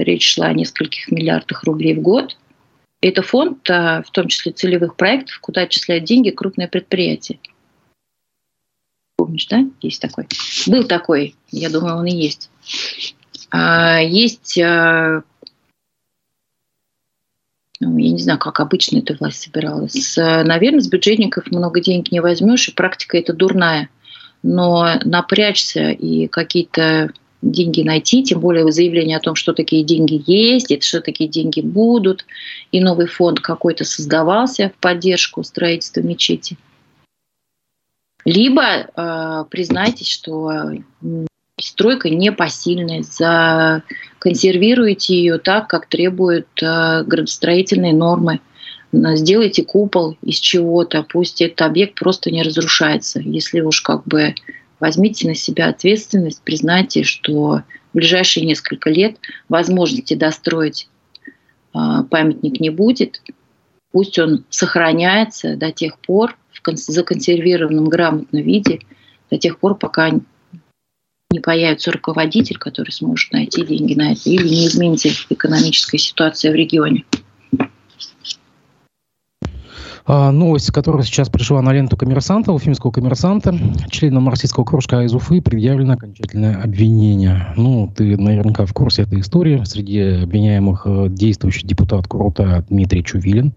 речь 0.02 0.35
шла 0.35 0.47
о 0.47 0.52
нескольких 0.52 1.11
миллиардах 1.11 1.64
рублей 1.64 1.95
в 1.95 2.00
год. 2.00 2.37
Это 3.00 3.23
фонд, 3.23 3.69
в 3.69 4.07
том 4.12 4.28
числе 4.28 4.52
целевых 4.52 4.97
проектов, 4.97 5.38
куда 5.40 5.62
отчисляют 5.62 6.05
деньги 6.05 6.31
крупные 6.31 6.69
предприятия. 6.69 7.38
Помнишь, 9.17 9.47
да? 9.47 9.64
Есть 9.81 10.02
такой. 10.02 10.26
Был 10.67 10.85
такой, 10.85 11.37
я 11.50 11.71
думаю, 11.71 11.97
он 11.97 12.07
и 12.07 12.17
есть. 12.17 12.50
Есть 13.52 14.59
ну, 17.81 17.97
я 17.97 18.11
не 18.11 18.19
знаю, 18.19 18.38
как 18.38 18.61
обычно 18.61 18.99
эта 18.99 19.14
власть 19.14 19.43
собиралась. 19.43 20.17
Наверное, 20.17 20.81
с 20.81 20.88
бюджетников 20.88 21.50
много 21.50 21.81
денег 21.81 22.11
не 22.11 22.21
возьмешь, 22.21 22.69
и 22.69 22.73
практика 22.73 23.17
это 23.17 23.33
дурная. 23.33 23.88
Но 24.43 24.99
напрячься 25.05 25.90
и 25.90 26.26
какие-то 26.26 27.12
деньги 27.42 27.83
найти, 27.83 28.23
тем 28.23 28.40
более 28.40 28.71
заявление 28.71 29.16
о 29.16 29.21
том, 29.21 29.35
что 29.35 29.52
такие 29.52 29.85
деньги 29.85 30.23
есть, 30.26 30.71
и 30.71 30.80
что 30.80 31.00
такие 31.00 31.28
деньги 31.28 31.61
будут, 31.61 32.25
и 32.73 32.80
новый 32.80 33.07
фонд 33.07 33.40
какой-то 33.40 33.85
создавался 33.85 34.73
в 34.76 34.80
поддержку 34.80 35.42
строительства 35.45 36.00
мечети. 36.00 36.57
Либо 38.25 38.62
э, 38.64 39.45
признайтесь, 39.50 40.09
что 40.09 40.73
стройка 41.61 42.11
непосильная, 42.11 43.02
законсервируйте 43.02 45.14
ее 45.14 45.38
так, 45.38 45.68
как 45.68 45.87
требуют 45.87 46.49
э, 46.61 47.04
градостроительные 47.04 47.95
нормы. 47.95 48.40
Сделайте 48.90 49.64
купол 49.64 50.16
из 50.23 50.40
чего-то, 50.40 51.02
пусть 51.02 51.42
этот 51.42 51.61
объект 51.62 51.99
просто 51.99 52.30
не 52.30 52.42
разрушается. 52.42 53.21
Если 53.21 53.61
уж 53.61 53.83
как 53.83 54.04
бы 54.04 54.35
возьмите 54.80 55.28
на 55.28 55.35
себя 55.35 55.68
ответственность, 55.68 56.42
признайте, 56.42 57.02
что 57.02 57.62
в 57.92 57.97
ближайшие 57.97 58.47
несколько 58.47 58.90
лет 58.90 59.16
возможности 59.49 60.14
достроить 60.14 60.88
э, 61.75 61.78
памятник 62.11 62.61
не 62.61 62.70
будет. 62.70 63.23
Пусть 63.92 64.18
он 64.18 64.44
сохраняется 64.50 65.56
до 65.56 65.73
тех 65.73 65.99
пор 65.99 66.37
в 66.52 66.76
законсервированном 66.76 67.87
грамотном 67.87 68.42
виде, 68.42 68.80
до 69.30 69.38
тех 69.38 69.58
пор, 69.58 69.76
пока 69.76 70.11
не 71.30 71.40
появится 71.40 71.92
руководитель, 71.92 72.56
который 72.56 72.90
сможет 72.90 73.32
найти 73.32 73.64
деньги 73.64 73.94
на 73.94 74.12
это, 74.12 74.28
или 74.30 74.49
не 74.49 74.66
изменится 74.66 75.08
экономическая 75.28 75.99
ситуация 75.99 76.52
в 76.52 76.54
регионе. 76.54 77.04
А, 80.11 80.33
новость, 80.33 80.71
которая 80.71 81.03
сейчас 81.03 81.29
пришла 81.29 81.61
на 81.61 81.71
ленту 81.71 81.99
коммерсанта, 81.99 82.53
уфимского 82.53 82.91
коммерсанта, 82.91 83.55
членам 83.91 84.23
марксистского 84.23 84.65
кружка 84.65 85.03
из 85.03 85.15
Уфы 85.15 85.43
предъявлено 85.43 85.93
окончательное 85.93 86.62
обвинение. 86.62 87.53
Ну, 87.57 87.93
ты 87.95 88.17
наверняка 88.17 88.65
в 88.65 88.73
курсе 88.73 89.03
этой 89.03 89.21
истории. 89.21 89.62
Среди 89.65 90.00
обвиняемых 90.23 90.87
э, 90.87 91.09
действующий 91.11 91.67
депутат 91.67 92.09
Крута 92.09 92.65
Дмитрий 92.71 93.05
Чувилин. 93.05 93.53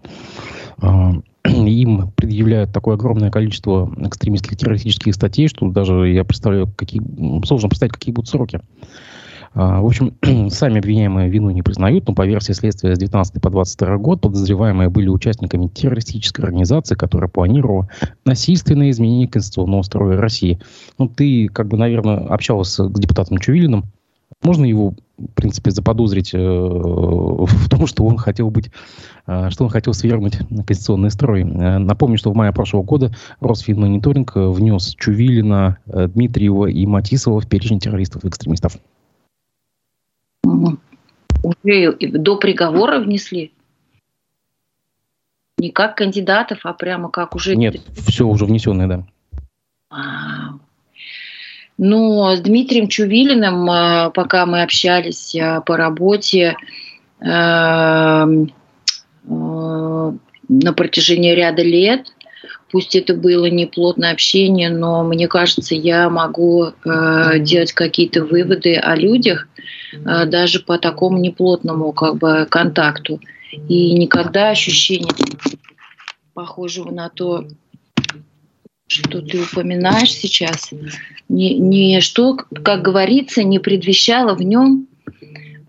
А, 0.76 1.14
им 1.46 2.12
предъявляют 2.14 2.70
такое 2.70 2.96
огромное 2.96 3.30
количество 3.30 3.90
экстремистских 3.96 4.58
террористических 4.58 5.14
статей, 5.14 5.48
что 5.48 5.70
даже 5.70 6.10
я 6.10 6.22
представляю, 6.22 6.70
какие, 6.76 7.00
сложно 7.46 7.70
представить, 7.70 7.94
какие 7.94 8.12
будут 8.12 8.28
сроки. 8.28 8.60
А, 9.54 9.80
в 9.80 9.86
общем, 9.86 10.14
сами 10.50 10.78
обвиняемые 10.78 11.28
вину 11.28 11.50
не 11.50 11.62
признают, 11.62 12.08
но 12.08 12.14
по 12.14 12.26
версии 12.26 12.52
следствия 12.52 12.94
с 12.94 12.98
19 12.98 13.40
по 13.40 13.50
22 13.50 13.98
год 13.98 14.20
подозреваемые 14.20 14.88
были 14.88 15.08
участниками 15.08 15.68
террористической 15.68 16.44
организации, 16.44 16.94
которая 16.94 17.28
планировала 17.28 17.88
насильственное 18.24 18.90
изменение 18.90 19.28
конституционного 19.28 19.82
строя 19.82 20.16
России. 20.18 20.60
Ну, 20.98 21.08
ты, 21.08 21.48
как 21.48 21.68
бы, 21.68 21.76
наверное, 21.76 22.18
общался 22.18 22.88
с 22.88 22.92
депутатом 22.92 23.38
Чувилиным. 23.38 23.84
Можно 24.42 24.64
его, 24.64 24.94
в 25.18 25.26
принципе, 25.34 25.70
заподозрить 25.70 26.34
э, 26.34 26.38
в 26.38 27.68
том, 27.68 27.86
что 27.86 28.04
он 28.04 28.16
хотел 28.16 28.50
быть, 28.50 28.70
э, 29.26 29.50
что 29.50 29.64
он 29.64 29.70
хотел 29.70 29.92
свергнуть 29.92 30.38
конституционный 30.38 31.10
строй. 31.10 31.42
Э, 31.42 31.78
напомню, 31.78 32.16
что 32.16 32.32
в 32.32 32.34
мае 32.34 32.52
прошлого 32.52 32.82
года 32.82 33.14
Росфинмониторинг 33.40 34.32
внес 34.34 34.96
Чувилина, 34.98 35.76
Дмитриева 35.86 36.66
и 36.66 36.86
Матисова 36.86 37.40
в 37.40 37.46
перечень 37.46 37.78
террористов 37.78 38.24
и 38.24 38.28
экстремистов. 38.28 38.78
Уже 40.44 41.92
до 41.92 42.36
приговора 42.36 42.98
внесли? 43.00 43.52
Не 45.58 45.70
как 45.70 45.96
кандидатов, 45.96 46.60
а 46.64 46.72
прямо 46.72 47.10
как 47.10 47.34
уже... 47.34 47.56
Нет, 47.56 47.80
все 48.06 48.26
уже 48.26 48.46
внесенное, 48.46 48.86
да. 48.86 49.06
А, 49.90 50.54
но 51.78 52.36
с 52.36 52.40
Дмитрием 52.40 52.88
Чувилиным, 52.88 53.68
э, 53.70 54.10
пока 54.10 54.46
мы 54.46 54.62
общались 54.62 55.34
э, 55.34 55.60
по 55.66 55.76
работе 55.76 56.56
э, 57.20 57.26
на 59.24 60.72
протяжении 60.76 61.34
ряда 61.34 61.62
лет, 61.62 62.06
пусть 62.70 62.94
это 62.94 63.14
было 63.14 63.46
не 63.46 63.66
плотное 63.66 64.12
общение, 64.12 64.70
но 64.70 65.02
мне 65.04 65.28
кажется, 65.28 65.74
я 65.74 66.10
могу 66.10 66.72
делать 66.84 67.72
какие-то 67.72 68.24
выводы 68.24 68.74
о 68.76 68.96
людях 68.96 69.46
даже 69.92 70.60
по 70.60 70.78
такому 70.78 71.18
неплотному 71.18 71.92
как 71.92 72.16
бы 72.16 72.46
контакту. 72.48 73.20
И 73.68 73.92
никогда 73.92 74.50
ощущение 74.50 75.12
похожего 76.34 76.90
на 76.90 77.10
то, 77.10 77.46
что 78.86 79.22
ты 79.22 79.42
упоминаешь 79.42 80.12
сейчас, 80.12 80.70
не 81.28 82.00
что, 82.00 82.36
как 82.64 82.82
говорится, 82.82 83.42
не 83.42 83.58
предвещало 83.58 84.34
в 84.34 84.42
нем 84.42 84.86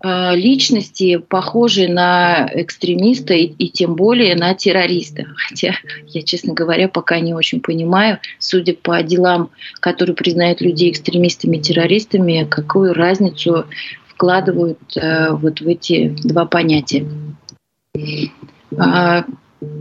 э, 0.02 0.36
личности, 0.36 1.16
похожей 1.16 1.88
на 1.88 2.50
экстремиста 2.52 3.34
и, 3.34 3.46
и 3.46 3.68
тем 3.70 3.94
более 3.94 4.34
на 4.34 4.54
террориста. 4.54 5.26
Хотя 5.36 5.74
я, 6.08 6.22
честно 6.22 6.52
говоря, 6.52 6.88
пока 6.88 7.18
не 7.20 7.34
очень 7.34 7.60
понимаю, 7.60 8.18
судя 8.38 8.74
по 8.74 9.02
делам, 9.02 9.50
которые 9.80 10.14
признают 10.14 10.60
людей 10.60 10.90
экстремистами 10.90 11.56
и 11.56 11.60
террористами, 11.60 12.46
какую 12.48 12.92
разницу 12.92 13.64
вкладывают 14.14 14.78
э, 14.96 15.32
вот 15.32 15.60
в 15.60 15.68
эти 15.68 16.16
два 16.22 16.46
понятия. 16.46 17.06
А, 18.76 19.24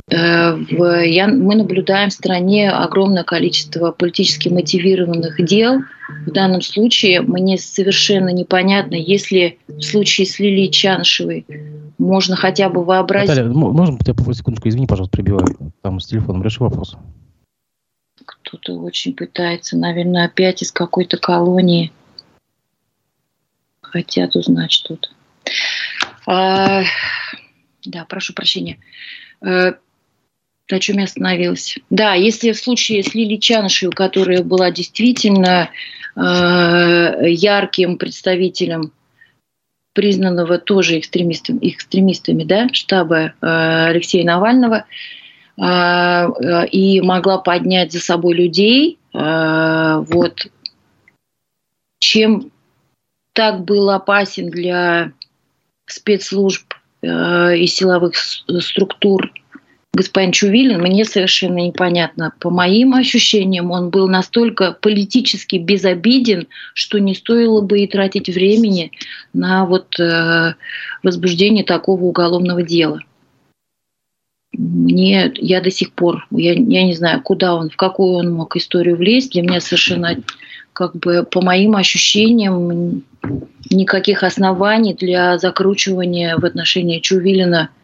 Э, 0.09 0.53
в, 0.53 1.05
я, 1.05 1.27
мы 1.27 1.55
наблюдаем 1.55 2.09
в 2.09 2.13
стране 2.13 2.71
огромное 2.71 3.23
количество 3.23 3.91
политически 3.91 4.49
мотивированных 4.49 5.43
дел. 5.43 5.81
В 6.25 6.31
данном 6.31 6.61
случае 6.61 7.21
мне 7.21 7.57
совершенно 7.57 8.29
непонятно, 8.29 8.95
если 8.95 9.59
в 9.67 9.81
случае 9.81 10.27
с 10.27 10.39
Лилией 10.39 10.71
Чаншевой 10.71 11.45
можно 11.97 12.35
хотя 12.35 12.69
бы 12.69 12.83
вообразить... 12.83 13.29
Наталья, 13.29 13.49
можно 13.49 13.97
тебя 13.97 14.13
секундочку? 14.33 14.69
Извини, 14.69 14.87
пожалуйста, 14.87 15.17
прибиваю. 15.17 15.47
Там 15.81 15.99
с 15.99 16.07
телефоном. 16.07 16.43
Реши 16.43 16.61
вопрос. 16.61 16.95
Кто-то 18.25 18.73
очень 18.79 19.13
пытается, 19.13 19.77
наверное, 19.77 20.25
опять 20.25 20.61
из 20.61 20.71
какой-то 20.71 21.17
колонии 21.17 21.91
хотят 23.93 24.35
узнать 24.35 24.71
что-то. 24.71 25.07
А, 26.25 26.83
да, 27.85 28.05
прошу 28.05 28.33
прощения. 28.33 28.79
А, 29.39 29.75
на 30.71 30.79
чем 30.79 30.97
я 30.97 31.03
остановилась? 31.03 31.77
Да, 31.91 32.15
если 32.15 32.51
в 32.53 32.57
случае 32.57 33.03
с 33.03 33.13
Лили 33.13 33.35
Чаншей, 33.37 33.91
которая 33.91 34.41
была 34.41 34.71
действительно 34.71 35.69
э, 36.15 36.19
ярким 36.19 37.97
представителем 37.97 38.91
признанного 39.93 40.57
тоже 40.57 40.97
экстремистами, 40.97 41.59
экстремистами 41.61 42.43
да, 42.45 42.69
штаба 42.71 43.17
э, 43.19 43.31
Алексея 43.41 44.25
Навального, 44.25 44.85
э, 45.55 46.67
и 46.71 47.01
могла 47.01 47.37
поднять 47.37 47.91
за 47.91 47.99
собой 47.99 48.33
людей, 48.33 48.97
э, 49.13 50.03
вот, 50.07 50.47
чем 51.99 52.52
так 53.33 53.63
был 53.65 53.89
опасен 53.89 54.49
для 54.49 55.11
спецслужб 55.85 56.73
э, 57.01 57.57
и 57.57 57.67
силовых 57.67 58.15
структур 58.15 59.31
господин 59.93 60.31
Чувилин, 60.31 60.81
мне 60.81 61.05
совершенно 61.05 61.59
непонятно. 61.59 62.33
По 62.39 62.49
моим 62.49 62.95
ощущениям, 62.95 63.71
он 63.71 63.91
был 63.91 64.07
настолько 64.07 64.71
политически 64.81 65.57
безобиден, 65.57 66.47
что 66.73 66.99
не 66.99 67.13
стоило 67.13 67.61
бы 67.61 67.81
и 67.81 67.87
тратить 67.87 68.27
времени 68.27 68.91
на 69.33 69.65
вот, 69.65 69.99
э, 69.99 70.55
возбуждение 71.03 71.63
такого 71.63 72.03
уголовного 72.05 72.63
дела. 72.63 73.01
Мне, 74.51 75.31
я 75.35 75.61
до 75.61 75.71
сих 75.71 75.93
пор, 75.93 76.27
я, 76.31 76.53
я 76.53 76.83
не 76.83 76.93
знаю, 76.93 77.21
куда 77.21 77.55
он, 77.55 77.69
в 77.69 77.75
какую 77.75 78.13
он 78.13 78.33
мог 78.33 78.55
историю 78.55 78.97
влезть. 78.97 79.31
Для 79.33 79.41
меня 79.43 79.61
совершенно, 79.61 80.15
как 80.73 80.95
бы, 80.95 81.23
по 81.23 81.41
моим 81.41 81.75
ощущениям, 81.75 83.03
никаких 83.69 84.23
оснований 84.23 84.93
для 84.93 85.37
закручивания 85.37 86.37
в 86.37 86.45
отношении 86.45 86.99
Чувилина– 86.99 87.69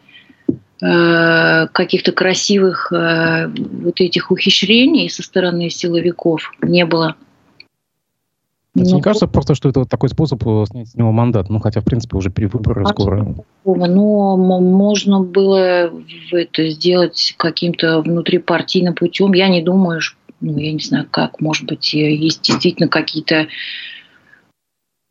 Э, 0.82 1.66
каких-то 1.72 2.12
красивых 2.12 2.90
э, 2.90 3.48
вот 3.82 4.00
этих 4.00 4.30
ухищрений 4.30 5.10
со 5.10 5.22
стороны 5.22 5.68
силовиков 5.68 6.52
не 6.62 6.86
было. 6.86 7.16
Это 8.74 8.88
ну, 8.88 8.96
не 8.96 9.02
кажется 9.02 9.26
просто, 9.26 9.54
что 9.54 9.68
это 9.68 9.80
вот 9.80 9.90
такой 9.90 10.08
способ 10.08 10.42
э, 10.46 10.64
снять 10.70 10.88
с 10.88 10.94
него 10.94 11.12
мандат? 11.12 11.50
Ну, 11.50 11.58
хотя, 11.58 11.82
в 11.82 11.84
принципе, 11.84 12.16
уже 12.16 12.30
перевыборы 12.30 12.86
скоро. 12.86 13.34
Но 13.66 14.36
можно 14.38 15.20
было 15.20 15.92
это 16.32 16.70
сделать 16.70 17.34
каким-то 17.36 18.00
внутрипартийным 18.00 18.94
путем. 18.94 19.34
Я 19.34 19.48
не 19.48 19.60
думаю, 19.60 20.00
ну, 20.40 20.56
я 20.56 20.72
не 20.72 20.80
знаю, 20.80 21.06
как, 21.10 21.42
может 21.42 21.66
быть, 21.66 21.92
есть 21.92 22.40
действительно 22.40 22.88
какие-то 22.88 23.48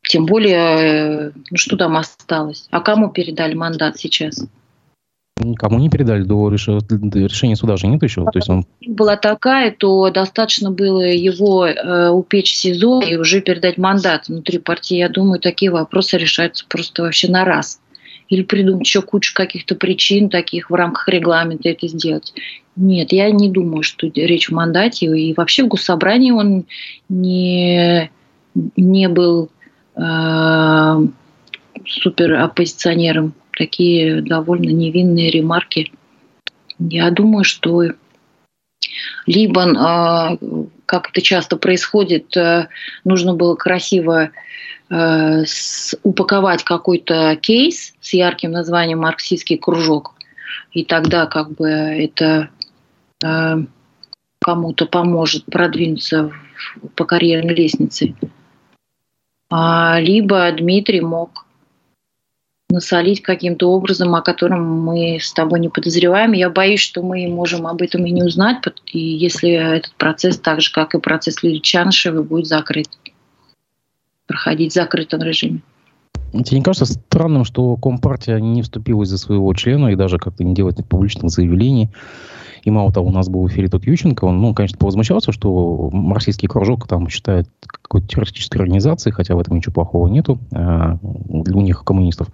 тем 0.10 0.26
более, 0.26 1.34
ну 1.52 1.58
что 1.58 1.78
там 1.78 1.96
осталось? 1.96 2.68
А 2.72 2.82
кому 2.82 3.12
передали 3.12 3.54
мандат 3.54 4.00
сейчас? 4.00 4.44
Никому 5.38 5.78
не 5.78 5.88
передали 5.88 6.24
до 6.24 6.50
решения 6.50 7.56
суда 7.56 7.78
же 7.78 7.86
нет 7.86 8.02
еще. 8.02 8.24
То 8.24 8.32
есть 8.40 8.50
он... 8.50 8.66
Была 8.88 9.18
такая, 9.18 9.70
то 9.70 10.10
достаточно 10.10 10.72
было 10.72 11.04
его 11.04 11.68
э, 11.68 12.10
упечь 12.10 12.54
в 12.54 12.56
СИЗО 12.56 13.02
и 13.02 13.18
уже 13.18 13.42
передать 13.42 13.78
мандат 13.78 14.30
внутри 14.30 14.58
партии. 14.58 14.98
Я 14.98 15.10
думаю, 15.10 15.40
такие 15.40 15.70
вопросы 15.70 16.18
решаются 16.18 16.66
просто 16.68 17.04
вообще 17.04 17.30
на 17.30 17.46
раз. 17.46 17.80
Или 18.30 18.42
придумать 18.42 18.88
еще 18.88 19.04
кучу 19.04 19.36
каких-то 19.36 19.76
причин 19.76 20.30
таких 20.30 20.72
в 20.72 20.74
рамках 20.74 21.08
регламента 21.08 21.70
это 21.70 21.88
сделать. 21.88 22.34
Нет, 22.76 23.12
я 23.12 23.30
не 23.30 23.48
думаю, 23.48 23.84
что 23.84 24.08
речь 24.08 24.50
в 24.50 24.54
мандате. 24.54 25.06
И 25.06 25.36
вообще 25.36 25.64
в 25.64 25.68
госсобрании 25.68 26.32
он 26.32 26.66
не, 27.10 28.10
не 28.76 29.08
был 29.08 29.50
э, 29.96 31.08
супер 31.86 32.34
оппозиционером 32.36 33.34
такие 33.52 34.22
довольно 34.22 34.70
невинные 34.70 35.30
ремарки. 35.30 35.92
Я 36.80 37.12
думаю, 37.12 37.44
что 37.44 37.84
либо, 39.26 39.64
а, 39.78 40.38
как 40.86 41.10
это 41.10 41.22
часто 41.22 41.58
происходит, 41.58 42.36
э, 42.38 42.68
нужно 43.04 43.36
было 43.36 43.56
красиво 43.56 44.32
э, 44.90 45.44
упаковать 46.04 46.64
какой-то 46.64 47.36
кейс 47.36 47.94
с 48.02 48.14
ярким 48.14 48.52
названием 48.52 49.00
«Марксистский 49.00 49.58
кружок», 49.58 50.16
и 50.72 50.84
тогда 50.84 51.26
как 51.26 51.52
бы 51.52 51.68
это 51.68 52.50
э, 53.24 53.58
кому-то 54.42 54.86
поможет 54.86 55.46
продвинуться 55.46 56.32
по 56.96 57.06
карьерной 57.06 57.54
лестнице. 57.54 58.16
А, 59.50 60.00
либо 60.00 60.52
Дмитрий 60.52 61.02
мог 61.02 61.46
насолить 62.70 63.24
каким-то 63.24 63.72
образом, 63.72 64.14
о 64.14 64.22
котором 64.22 64.64
мы 64.82 65.20
с 65.20 65.34
тобой 65.34 65.60
не 65.60 65.70
подозреваем. 65.70 66.34
Я 66.34 66.50
боюсь, 66.50 66.82
что 66.82 67.02
мы 67.02 67.28
можем 67.28 67.66
об 67.66 67.82
этом 67.82 68.06
и 68.06 68.12
не 68.12 68.24
узнать, 68.24 68.58
и 68.86 69.00
если 69.00 69.50
этот 69.50 69.94
процесс, 69.96 70.40
так 70.40 70.62
же 70.62 70.72
как 70.72 70.94
и 70.94 71.00
процесс 71.00 71.42
Лили 71.42 71.60
Чаншевой, 71.60 72.24
будет 72.24 72.46
закрыт, 72.46 72.88
проходить 74.28 74.72
в 74.72 74.76
закрытом 74.76 75.24
режиме. 75.24 75.62
Тебе 76.32 76.58
не 76.58 76.64
кажется 76.64 76.86
странным, 76.86 77.44
что 77.44 77.76
Компартия 77.78 78.40
не 78.40 78.62
вступилась 78.62 79.10
за 79.10 79.18
своего 79.18 79.54
члена 79.54 79.88
и 79.88 79.96
даже 79.96 80.18
как-то 80.18 80.44
не 80.44 80.54
делает 80.54 80.86
публичных 80.88 81.32
заявлений? 81.32 81.90
И 82.64 82.72
мало 82.72 82.92
того, 82.92 83.08
у 83.08 83.12
нас 83.12 83.30
был 83.30 83.44
в 83.44 83.48
эфире 83.48 83.70
тот 83.70 83.86
Юченко, 83.86 84.26
он, 84.26 84.42
ну, 84.42 84.54
конечно, 84.54 84.78
повозмущался, 84.78 85.32
что 85.32 85.90
марксистский 85.92 86.48
кружок 86.48 86.88
там 86.88 87.08
считает 87.10 87.48
какой-то 87.66 88.08
террористической 88.08 88.62
организацией, 88.62 89.14
хотя 89.14 89.36
в 89.36 89.40
этом 89.40 89.56
ничего 89.56 89.74
плохого 89.74 90.08
нету 90.08 90.40
а, 90.54 90.98
у 91.02 91.62
них, 91.62 91.84
коммунистов. 91.84 92.28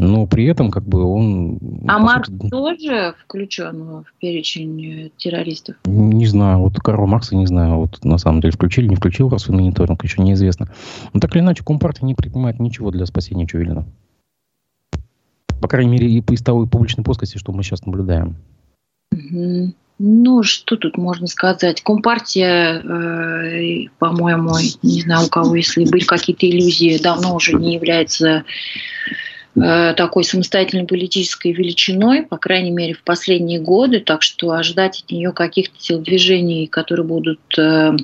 Но 0.00 0.28
при 0.28 0.44
этом, 0.44 0.70
как 0.70 0.84
бы, 0.84 1.02
он... 1.02 1.58
А 1.88 1.98
Маркс 1.98 2.28
сути, 2.28 2.50
тоже 2.50 3.14
включен 3.20 4.04
в 4.04 4.06
перечень 4.20 5.10
террористов? 5.16 5.74
Не 5.86 6.24
знаю, 6.26 6.60
вот 6.60 6.76
Карла 6.76 7.06
Маркса 7.06 7.34
не 7.34 7.48
знаю, 7.48 7.78
вот 7.78 8.04
на 8.04 8.16
самом 8.18 8.40
деле 8.40 8.52
включили, 8.52 8.86
не 8.86 8.94
включил 8.94 9.28
раз 9.28 9.48
в 9.48 9.52
мониторинг, 9.52 10.04
еще 10.04 10.22
неизвестно. 10.22 10.68
Но 11.12 11.18
так 11.18 11.34
или 11.34 11.42
иначе, 11.42 11.64
Компартия 11.64 12.06
не 12.06 12.14
предпринимает 12.14 12.60
ничего 12.60 12.92
для 12.92 13.06
спасения 13.06 13.44
Чувелина. 13.44 13.86
По 15.60 15.66
крайней 15.66 15.90
мере, 15.90 16.08
и 16.08 16.20
из 16.20 16.42
того 16.42 16.64
публичной 16.66 17.02
плоскости, 17.02 17.36
что 17.36 17.50
мы 17.50 17.64
сейчас 17.64 17.84
наблюдаем. 17.84 18.36
Ну, 19.10 20.44
что 20.44 20.76
тут 20.76 20.96
можно 20.96 21.26
сказать? 21.26 21.82
Компартия, 21.82 22.78
э, 22.78 23.88
по-моему, 23.98 24.52
не 24.84 25.00
знаю, 25.00 25.26
у 25.26 25.28
кого, 25.28 25.56
если 25.56 25.86
были 25.86 26.04
какие-то 26.04 26.48
иллюзии, 26.48 27.02
давно 27.02 27.34
уже 27.34 27.54
не 27.54 27.74
является 27.74 28.28
э, 28.28 28.44
такой 29.54 30.24
самостоятельной 30.24 30.86
политической 30.86 31.52
величиной, 31.52 32.22
по 32.22 32.36
крайней 32.36 32.70
мере, 32.70 32.94
в 32.94 33.02
последние 33.02 33.58
годы, 33.58 34.00
так 34.00 34.22
что 34.22 34.52
ожидать 34.52 35.02
от 35.02 35.10
нее 35.10 35.32
каких-то 35.32 35.76
телодвижений, 35.78 36.68
которые 36.68 37.04
будут 37.04 37.40
э, 37.58 37.96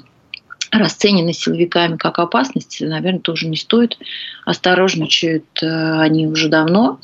расценены 0.72 1.33
силовиками 1.33 1.96
как 1.96 2.18
опасность, 2.18 2.80
наверное, 2.80 3.20
тоже 3.20 3.46
не 3.46 3.57
стоит. 3.57 3.96
Осторожничают 4.44 5.44
э, 5.62 6.00
они 6.00 6.26
уже 6.26 6.48
давно, 6.48 6.98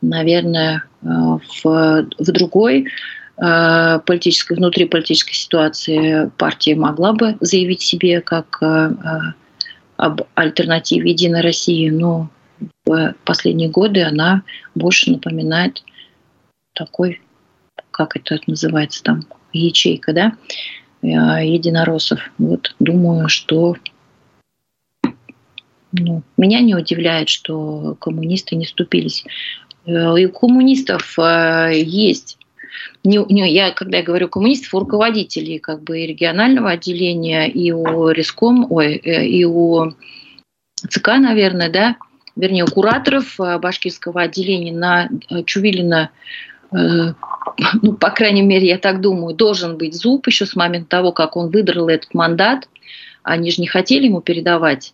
наверное, 0.00 0.84
э, 1.02 1.06
в, 1.06 1.42
в 1.64 2.32
другой 2.32 2.86
Э, 3.38 4.00
политической, 4.06 4.56
внутри 4.56 4.86
политической 4.86 5.34
ситуации 5.34 6.30
партия 6.38 6.74
могла 6.74 7.12
бы 7.12 7.36
заявить 7.40 7.82
себе 7.82 8.22
как 8.22 8.58
э, 8.62 8.66
э, 8.66 9.18
об 9.98 10.22
альтернативе 10.34 11.10
Единой 11.10 11.42
России, 11.42 11.90
но 11.90 12.30
в 12.84 13.14
последние 13.24 13.68
годы 13.68 14.02
она 14.02 14.42
больше 14.74 15.10
напоминает 15.10 15.82
такой, 16.72 17.20
как 17.90 18.16
это 18.16 18.38
называется 18.46 19.02
там, 19.02 19.24
ячейка, 19.52 20.12
да, 20.12 20.36
единороссов. 21.02 22.20
Вот 22.38 22.74
думаю, 22.78 23.28
что 23.28 23.76
ну, 25.92 26.22
меня 26.36 26.60
не 26.60 26.74
удивляет, 26.74 27.28
что 27.28 27.96
коммунисты 28.00 28.56
не 28.56 28.66
вступились. 28.66 29.24
И 29.86 30.26
у 30.26 30.32
коммунистов 30.32 31.16
есть 31.18 32.38
не, 33.04 33.18
не, 33.32 33.52
я, 33.52 33.70
когда 33.70 33.98
я 33.98 34.02
говорю 34.02 34.28
коммунистов, 34.28 34.74
у 34.74 34.80
руководителей 34.80 35.58
как 35.58 35.82
бы 35.82 36.00
и 36.00 36.06
регионального 36.06 36.70
отделения, 36.70 37.46
и 37.46 37.70
у 37.72 38.10
Риском, 38.10 38.66
ой, 38.70 38.96
э, 38.96 39.26
и 39.26 39.44
у 39.44 39.92
ЦК, 40.76 41.08
наверное, 41.18 41.70
да, 41.70 41.96
вернее, 42.36 42.64
у 42.64 42.68
кураторов 42.68 43.40
э, 43.40 43.58
башкирского 43.58 44.22
отделения 44.22 44.72
на 44.72 45.08
э, 45.30 45.42
Чувилина 45.44 46.10
ну, 46.72 47.92
по 47.92 48.10
крайней 48.10 48.42
мере, 48.42 48.66
я 48.66 48.76
так 48.76 49.00
думаю, 49.00 49.36
должен 49.36 49.78
быть 49.78 49.94
зуб 49.94 50.26
еще 50.26 50.46
с 50.46 50.56
момента 50.56 50.88
того, 50.88 51.12
как 51.12 51.36
он 51.36 51.50
выдрал 51.50 51.88
этот 51.88 52.12
мандат. 52.12 52.68
Они 53.22 53.52
же 53.52 53.60
не 53.60 53.68
хотели 53.68 54.06
ему 54.06 54.20
передавать. 54.20 54.92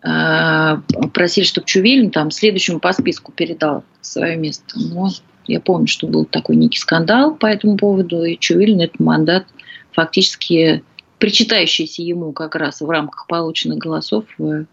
Просили, 0.00 1.44
чтобы 1.44 1.66
Чувилин 1.66 2.10
там 2.10 2.30
следующему 2.30 2.80
по 2.80 2.92
списку 2.92 3.30
передал 3.30 3.84
свое 4.00 4.36
место. 4.36 4.78
Но 4.78 5.10
я 5.46 5.60
помню, 5.60 5.86
что 5.86 6.06
был 6.06 6.24
такой 6.24 6.56
некий 6.56 6.78
скандал 6.78 7.34
по 7.34 7.46
этому 7.46 7.76
поводу, 7.76 8.24
и 8.24 8.38
Чувилин 8.38 8.80
этот 8.80 8.98
мандат 8.98 9.46
фактически 9.92 10.82
причитающийся 11.18 12.02
ему 12.02 12.32
как 12.32 12.54
раз 12.54 12.80
в 12.80 12.90
рамках 12.90 13.26
полученных 13.26 13.78
голосов 13.78 14.24
э, 14.38 14.64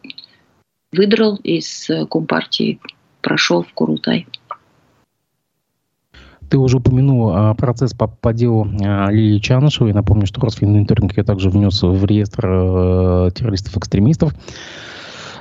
выдрал 0.93 1.35
из 1.43 1.89
Компартии, 2.09 2.79
прошел 3.21 3.63
в 3.63 3.73
Курултай. 3.73 4.27
Ты 6.49 6.59
уже 6.59 6.77
упомянул 6.77 7.31
а, 7.33 7.55
процесс 7.55 7.93
по, 7.95 8.07
по 8.07 8.31
делу 8.31 8.67
а, 8.83 9.09
Лилии 9.09 9.39
Чанышевой. 9.39 9.91
Напомню, 9.91 10.27
что 10.27 10.39
Росфинмониторинг 10.41 11.17
ее 11.17 11.23
также 11.23 11.49
внес 11.49 11.81
в 11.81 12.05
реестр 12.05 12.45
а, 12.45 13.31
террористов-экстремистов. 13.31 14.35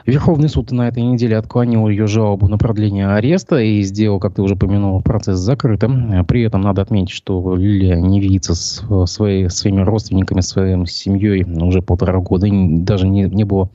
Верховный 0.05 0.49
суд 0.49 0.73
на 0.73 0.89
этой 0.89 1.03
неделе 1.03 1.37
отклонил 1.37 1.89
ее 1.89 2.07
жалобу 2.07 2.49
на 2.49 2.59
продление 2.59 3.09
ареста 3.09 3.61
и 3.61 3.83
сделал, 3.83 4.19
как 4.19 4.35
ты 4.35 4.43
уже 4.43 4.55
упомянул, 4.55 5.01
процесс 5.01 5.39
закрытым. 5.39 6.25
При 6.27 6.43
этом 6.43 6.61
надо 6.61 6.83
отметить, 6.83 7.15
что 7.15 7.55
Лилия 7.55 7.97
не 7.97 8.21
видится 8.21 8.55
с 8.55 8.85
своей, 9.07 9.49
своими 9.49 9.83
родственниками, 9.83 10.41
своей 10.41 10.85
семьей 10.87 11.45
уже 11.45 11.83
полтора 11.83 12.19
года. 12.19 12.47
И 12.47 12.79
даже 12.79 13.07
не, 13.07 13.23
не 13.25 13.45
было 13.45 13.71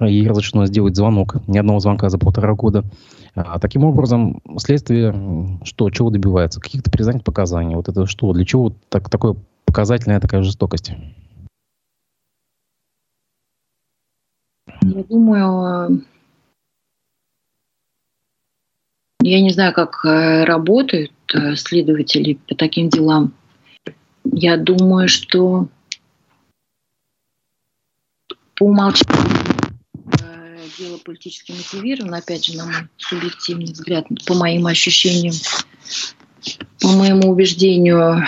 ей 0.00 0.28
разрешено 0.28 0.66
сделать 0.66 0.94
звонок, 0.94 1.36
ни 1.48 1.58
одного 1.58 1.80
звонка 1.80 2.10
за 2.10 2.18
полтора 2.18 2.54
года. 2.54 2.84
А, 3.34 3.58
таким 3.58 3.84
образом, 3.84 4.40
следствие 4.58 5.58
что, 5.64 5.90
чего 5.90 6.10
добивается? 6.10 6.60
Каких-то 6.60 6.90
признать 6.90 7.24
показаний. 7.24 7.74
Вот 7.74 7.88
это 7.88 8.06
что? 8.06 8.32
Для 8.32 8.44
чего 8.44 8.72
так, 8.88 9.10
такое 9.10 9.36
показательная 9.66 10.20
такая 10.20 10.42
жестокость? 10.42 10.92
Я 14.82 15.04
думаю, 15.04 16.04
я 19.22 19.40
не 19.40 19.50
знаю, 19.50 19.72
как 19.72 20.04
э, 20.04 20.44
работают 20.44 21.12
э, 21.34 21.56
следователи 21.56 22.34
по 22.48 22.54
таким 22.54 22.88
делам. 22.88 23.34
Я 24.24 24.56
думаю, 24.56 25.08
что 25.08 25.68
по 28.54 28.64
умолчанию 28.64 29.26
э, 30.22 30.58
дело 30.78 30.98
политически 30.98 31.52
мотивировано, 31.52 32.18
опять 32.18 32.44
же, 32.44 32.56
на 32.56 32.66
мой 32.66 32.88
субъективный 32.98 33.72
взгляд, 33.72 34.06
по 34.26 34.34
моим 34.34 34.66
ощущениям, 34.66 35.34
по 36.80 36.88
моему 36.88 37.30
убеждению, 37.30 38.22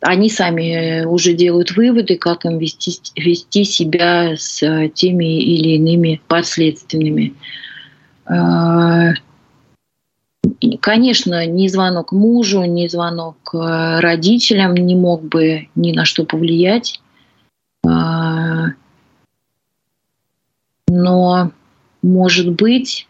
они 0.00 0.30
сами 0.30 1.04
уже 1.04 1.34
делают 1.34 1.72
выводы, 1.72 2.16
как 2.16 2.44
им 2.44 2.58
вести, 2.58 2.92
вести 3.16 3.64
себя 3.64 4.36
с 4.36 4.62
э, 4.62 4.88
теми 4.88 5.40
или 5.42 5.76
иными 5.76 6.20
последственными. 6.26 7.34
А, 8.24 9.12
конечно, 10.80 11.46
ни 11.46 11.68
звонок 11.68 12.12
мужу, 12.12 12.64
ни 12.64 12.88
звонок 12.88 13.36
э, 13.52 14.00
родителям 14.00 14.74
не 14.74 14.94
мог 14.94 15.22
бы 15.22 15.68
ни 15.74 15.92
на 15.92 16.04
что 16.04 16.24
повлиять. 16.24 17.00
А, 17.86 18.68
но, 20.88 21.52
может 22.02 22.50
быть, 22.52 23.06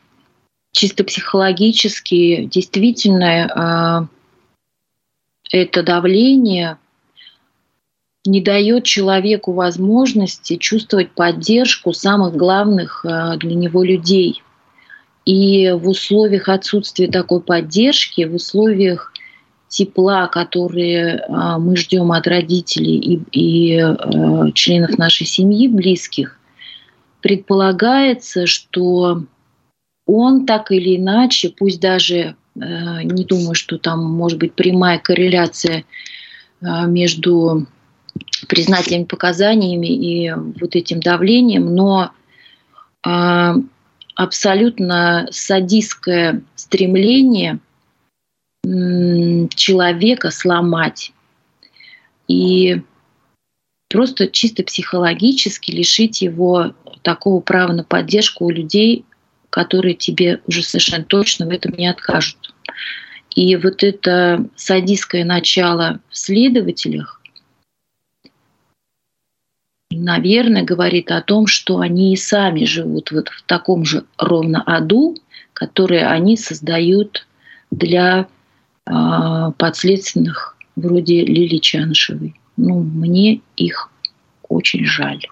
чисто 0.73 1.05
психологически 1.05 2.45
действительно 2.45 3.51
а, 3.55 4.07
это 5.51 5.83
давление 5.83 6.79
не 8.25 8.41
дает 8.41 8.85
человеку 8.85 9.53
возможности 9.53 10.57
чувствовать 10.57 11.13
поддержку 11.13 11.93
самых 11.93 12.37
главных 12.37 13.05
э, 13.05 13.37
для 13.39 13.55
него 13.55 13.83
людей. 13.83 14.43
И 15.25 15.71
в 15.71 15.89
условиях 15.89 16.49
отсутствия 16.49 17.09
такой 17.09 17.41
поддержки, 17.41 18.25
в 18.25 18.35
условиях 18.35 19.13
тепла, 19.69 20.27
которые 20.27 21.17
э, 21.17 21.59
мы 21.59 21.77
ждем 21.77 22.13
от 22.13 22.27
родителей 22.27 22.99
и, 22.99 23.23
и 23.33 23.79
э, 23.79 24.53
членов 24.53 24.99
нашей 24.99 25.27
семьи, 25.27 25.67
близких, 25.69 26.39
предполагается, 27.23 28.47
что 28.47 29.25
он 30.07 30.45
так 30.45 30.73
или 30.73 30.97
иначе, 30.97 31.55
пусть 31.57 31.81
даже 31.81 32.37
не 32.61 33.25
думаю, 33.25 33.55
что 33.55 33.79
там 33.79 34.05
может 34.05 34.39
быть 34.39 34.55
прямая 34.55 34.99
корреляция 34.99 35.85
между 36.61 37.67
признательными 38.49 39.05
показаниями 39.05 39.87
и 39.87 40.31
вот 40.33 40.77
этим 40.77 41.01
давлением, 41.01 41.75
но 41.75 42.13
э, 43.07 43.55
абсолютно 44.15 45.29
садистское 45.31 46.43
стремление 46.55 47.61
э, 48.65 49.49
человека 49.55 50.31
сломать 50.31 51.13
и 52.29 52.83
просто 53.89 54.29
чисто 54.29 54.63
психологически 54.63 55.71
лишить 55.71 56.23
его 56.23 56.75
такого 57.03 57.41
права 57.41 57.73
на 57.73 57.85
поддержку 57.85 58.47
у 58.47 58.51
людей, 58.51 59.05
которые 59.51 59.95
тебе 59.95 60.41
уже 60.47 60.63
совершенно 60.63 61.05
точно 61.05 61.47
в 61.47 61.51
этом 61.51 61.73
не 61.73 61.87
откажут. 61.87 62.50
И 63.35 63.57
вот 63.57 63.83
это 63.83 64.45
садистское 64.57 65.25
начало 65.25 66.01
в 66.09 66.17
следователях, 66.17 67.21
наверное, 69.91 70.63
говорит 70.63 71.11
о 71.11 71.23
том, 71.23 71.47
что 71.47 71.79
они 71.81 72.13
и 72.13 72.17
сами 72.17 72.65
живут 72.65 73.11
вот 73.13 73.29
в 73.29 73.43
таком 73.43 73.85
же 73.85 74.05
ровно 74.19 74.63
аду, 74.63 75.17
который 75.53 76.03
они 76.03 76.37
создают 76.37 77.27
для 77.71 78.27
э, 78.87 78.93
подследственных 79.59 80.57
вроде 80.77 81.25
Лили 81.25 81.59
Чаншевой. 81.59 82.35
Ну, 82.57 82.81
мне 82.81 83.41
их 83.57 83.91
очень 84.49 84.85
жаль. 84.85 85.25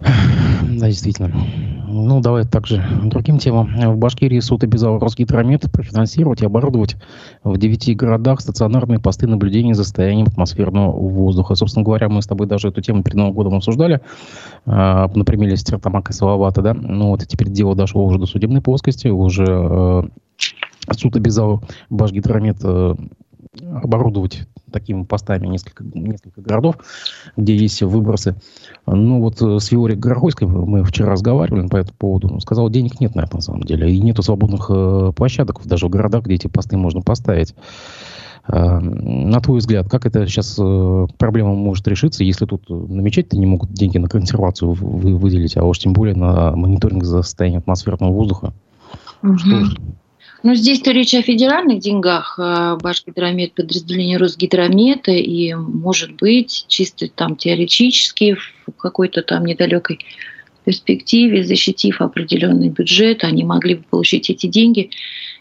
Да, 0.00 0.88
действительно. 0.88 1.46
Ну, 1.94 2.20
давай 2.20 2.46
также 2.46 2.82
другим 3.04 3.36
темам. 3.36 3.68
В 3.76 3.98
Башкирии 3.98 4.40
суд 4.40 4.64
обязал 4.64 4.98
Росгидромет 4.98 5.70
профинансировать 5.70 6.40
и 6.40 6.46
оборудовать 6.46 6.96
в 7.44 7.58
девяти 7.58 7.94
городах 7.94 8.40
стационарные 8.40 8.98
посты 8.98 9.26
наблюдения 9.26 9.74
за 9.74 9.84
состоянием 9.84 10.26
атмосферного 10.26 10.90
воздуха. 10.90 11.54
Собственно 11.54 11.84
говоря, 11.84 12.08
мы 12.08 12.22
с 12.22 12.26
тобой 12.26 12.46
даже 12.46 12.68
эту 12.68 12.80
тему 12.80 13.02
перед 13.02 13.16
Новым 13.16 13.34
годом 13.34 13.54
обсуждали 13.56 14.00
э, 14.64 14.70
на 14.70 15.24
примере 15.26 15.54
Стертамака 15.56 16.12
и 16.12 16.14
Салавата, 16.14 16.62
да. 16.62 16.72
Ну, 16.72 17.08
вот 17.08 17.26
теперь 17.26 17.50
дело 17.50 17.76
дошло 17.76 18.06
уже 18.06 18.18
до 18.18 18.24
судебной 18.24 18.62
плоскости, 18.62 19.08
уже 19.08 19.44
э, 19.46 20.02
суд 20.92 21.16
обязал 21.16 21.62
Башгидромет 21.90 22.56
э, 22.64 22.94
оборудовать 23.60 24.46
такими 24.72 25.04
постами 25.04 25.46
несколько, 25.46 25.84
несколько 25.84 26.40
городов, 26.40 26.76
где 27.36 27.54
есть 27.54 27.82
выбросы. 27.82 28.36
Ну 28.86 29.20
вот 29.20 29.42
э, 29.42 29.58
с 29.58 29.70
Виорией 29.70 29.98
Горохойской 29.98 30.48
мы 30.48 30.82
вчера 30.84 31.10
разговаривали 31.10 31.66
по 31.68 31.76
этому 31.76 31.96
поводу. 31.98 32.28
Он 32.28 32.40
сказал, 32.40 32.70
денег 32.70 32.98
нет 33.00 33.14
на 33.14 33.22
это 33.22 33.36
на 33.36 33.42
самом 33.42 33.62
деле. 33.62 33.92
И 33.92 34.00
нету 34.00 34.22
свободных 34.22 34.70
э, 34.70 35.12
площадок 35.14 35.60
даже 35.66 35.86
в 35.86 35.90
городах, 35.90 36.24
где 36.24 36.36
эти 36.36 36.46
посты 36.46 36.78
можно 36.78 37.02
поставить. 37.02 37.54
Э, 38.48 38.78
на 38.78 39.40
твой 39.40 39.58
взгляд, 39.58 39.86
как 39.90 40.06
это 40.06 40.26
сейчас 40.26 40.56
проблема 41.18 41.54
может 41.54 41.86
решиться, 41.86 42.24
если 42.24 42.46
тут 42.46 42.70
намечать-то 42.70 43.36
не 43.36 43.44
могут 43.44 43.72
деньги 43.74 43.98
на 43.98 44.08
консервацию 44.08 44.72
выделить, 44.72 45.58
а 45.58 45.64
уж 45.64 45.78
тем 45.78 45.92
более 45.92 46.16
на 46.16 46.56
мониторинг 46.56 47.04
за 47.04 47.22
состоянием 47.22 47.60
атмосферного 47.60 48.12
воздуха? 48.12 48.54
Угу. 49.22 49.36
Что, 49.36 49.62
ну, 50.42 50.54
здесь-то 50.54 50.90
речь 50.90 51.14
о 51.14 51.22
федеральных 51.22 51.80
деньгах. 51.80 52.38
А 52.38 52.76
Башгидромет, 52.76 53.54
подразделение 53.54 54.18
Росгидромета, 54.18 55.12
и, 55.12 55.54
может 55.54 56.16
быть, 56.16 56.64
чисто 56.68 57.08
там 57.08 57.36
теоретически, 57.36 58.34
в 58.34 58.72
какой-то 58.76 59.22
там 59.22 59.44
недалекой 59.44 60.00
перспективе, 60.64 61.44
защитив 61.44 62.00
определенный 62.00 62.68
бюджет, 62.68 63.24
они 63.24 63.44
могли 63.44 63.76
бы 63.76 63.84
получить 63.84 64.30
эти 64.30 64.46
деньги 64.46 64.90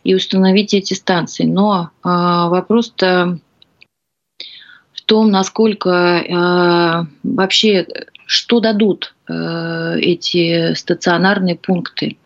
и 0.03 0.15
установить 0.15 0.73
эти 0.73 0.93
станции. 0.93 1.43
Но 1.43 1.91
э, 2.03 2.07
вопрос-то 2.07 3.39
в 4.93 5.01
том, 5.05 5.31
насколько 5.31 5.89
э, 5.89 7.05
вообще, 7.23 7.87
что 8.25 8.59
дадут 8.59 9.13
э, 9.27 9.97
эти 9.99 10.73
стационарные 10.73 11.55
пункты. 11.55 12.17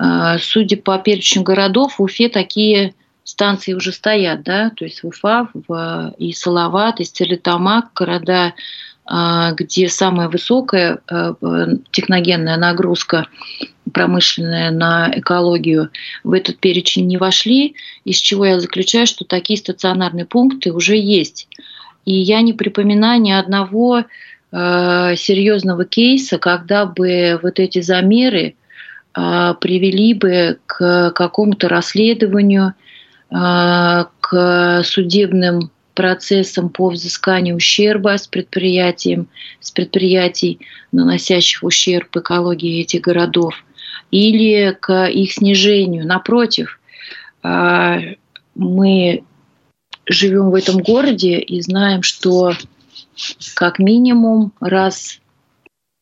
А, 0.00 0.38
судя 0.38 0.76
по 0.76 0.96
перечню 0.98 1.42
городов, 1.42 1.98
в 1.98 2.02
Уфе 2.02 2.28
такие 2.28 2.94
станции 3.24 3.72
уже 3.72 3.92
стоят, 3.92 4.44
да, 4.44 4.70
то 4.70 4.84
есть 4.84 5.02
в 5.02 5.08
Уфа, 5.08 5.48
в, 5.52 6.14
и 6.18 6.32
Салават, 6.32 7.00
и 7.00 7.04
Стерлитамак, 7.04 7.92
города, 7.94 8.54
а, 9.04 9.52
где 9.52 9.88
самая 9.88 10.28
высокая 10.28 11.00
а, 11.08 11.34
техногенная 11.90 12.56
нагрузка 12.56 13.26
промышленная 13.92 14.70
на 14.70 15.10
экологию 15.16 15.90
в 16.22 16.32
этот 16.32 16.58
перечень 16.58 17.08
не 17.08 17.16
вошли, 17.16 17.74
из 18.04 18.18
чего 18.18 18.46
я 18.46 18.60
заключаю, 18.60 19.06
что 19.06 19.24
такие 19.24 19.58
стационарные 19.58 20.26
пункты 20.26 20.72
уже 20.72 20.96
есть. 20.96 21.48
И 22.04 22.14
я 22.14 22.40
не 22.42 22.52
припоминаю 22.52 23.20
ни 23.20 23.30
одного 23.30 24.04
серьезного 24.50 25.84
кейса, 25.84 26.38
когда 26.38 26.86
бы 26.86 27.38
вот 27.42 27.58
эти 27.58 27.82
замеры 27.82 28.54
привели 29.60 30.14
бы 30.14 30.58
к 30.66 31.10
какому-то 31.10 31.68
расследованию, 31.68 32.74
а, 33.30 34.08
к 34.20 34.82
судебным 34.84 35.70
процессом 35.94 36.68
по 36.68 36.90
взысканию 36.90 37.56
ущерба 37.56 38.16
с 38.16 38.28
предприятием, 38.28 39.28
с 39.60 39.70
предприятий, 39.70 40.60
наносящих 40.92 41.64
ущерб 41.64 42.16
экологии 42.16 42.80
этих 42.80 43.00
городов, 43.00 43.64
или 44.10 44.76
к 44.80 45.06
их 45.06 45.32
снижению. 45.32 46.06
Напротив, 46.06 46.78
а, 47.42 47.98
мы 48.54 49.24
живем 50.06 50.50
в 50.50 50.54
этом 50.54 50.78
городе 50.78 51.38
и 51.38 51.60
знаем, 51.60 52.02
что 52.02 52.52
как 53.54 53.78
минимум 53.78 54.52
раз 54.60 55.20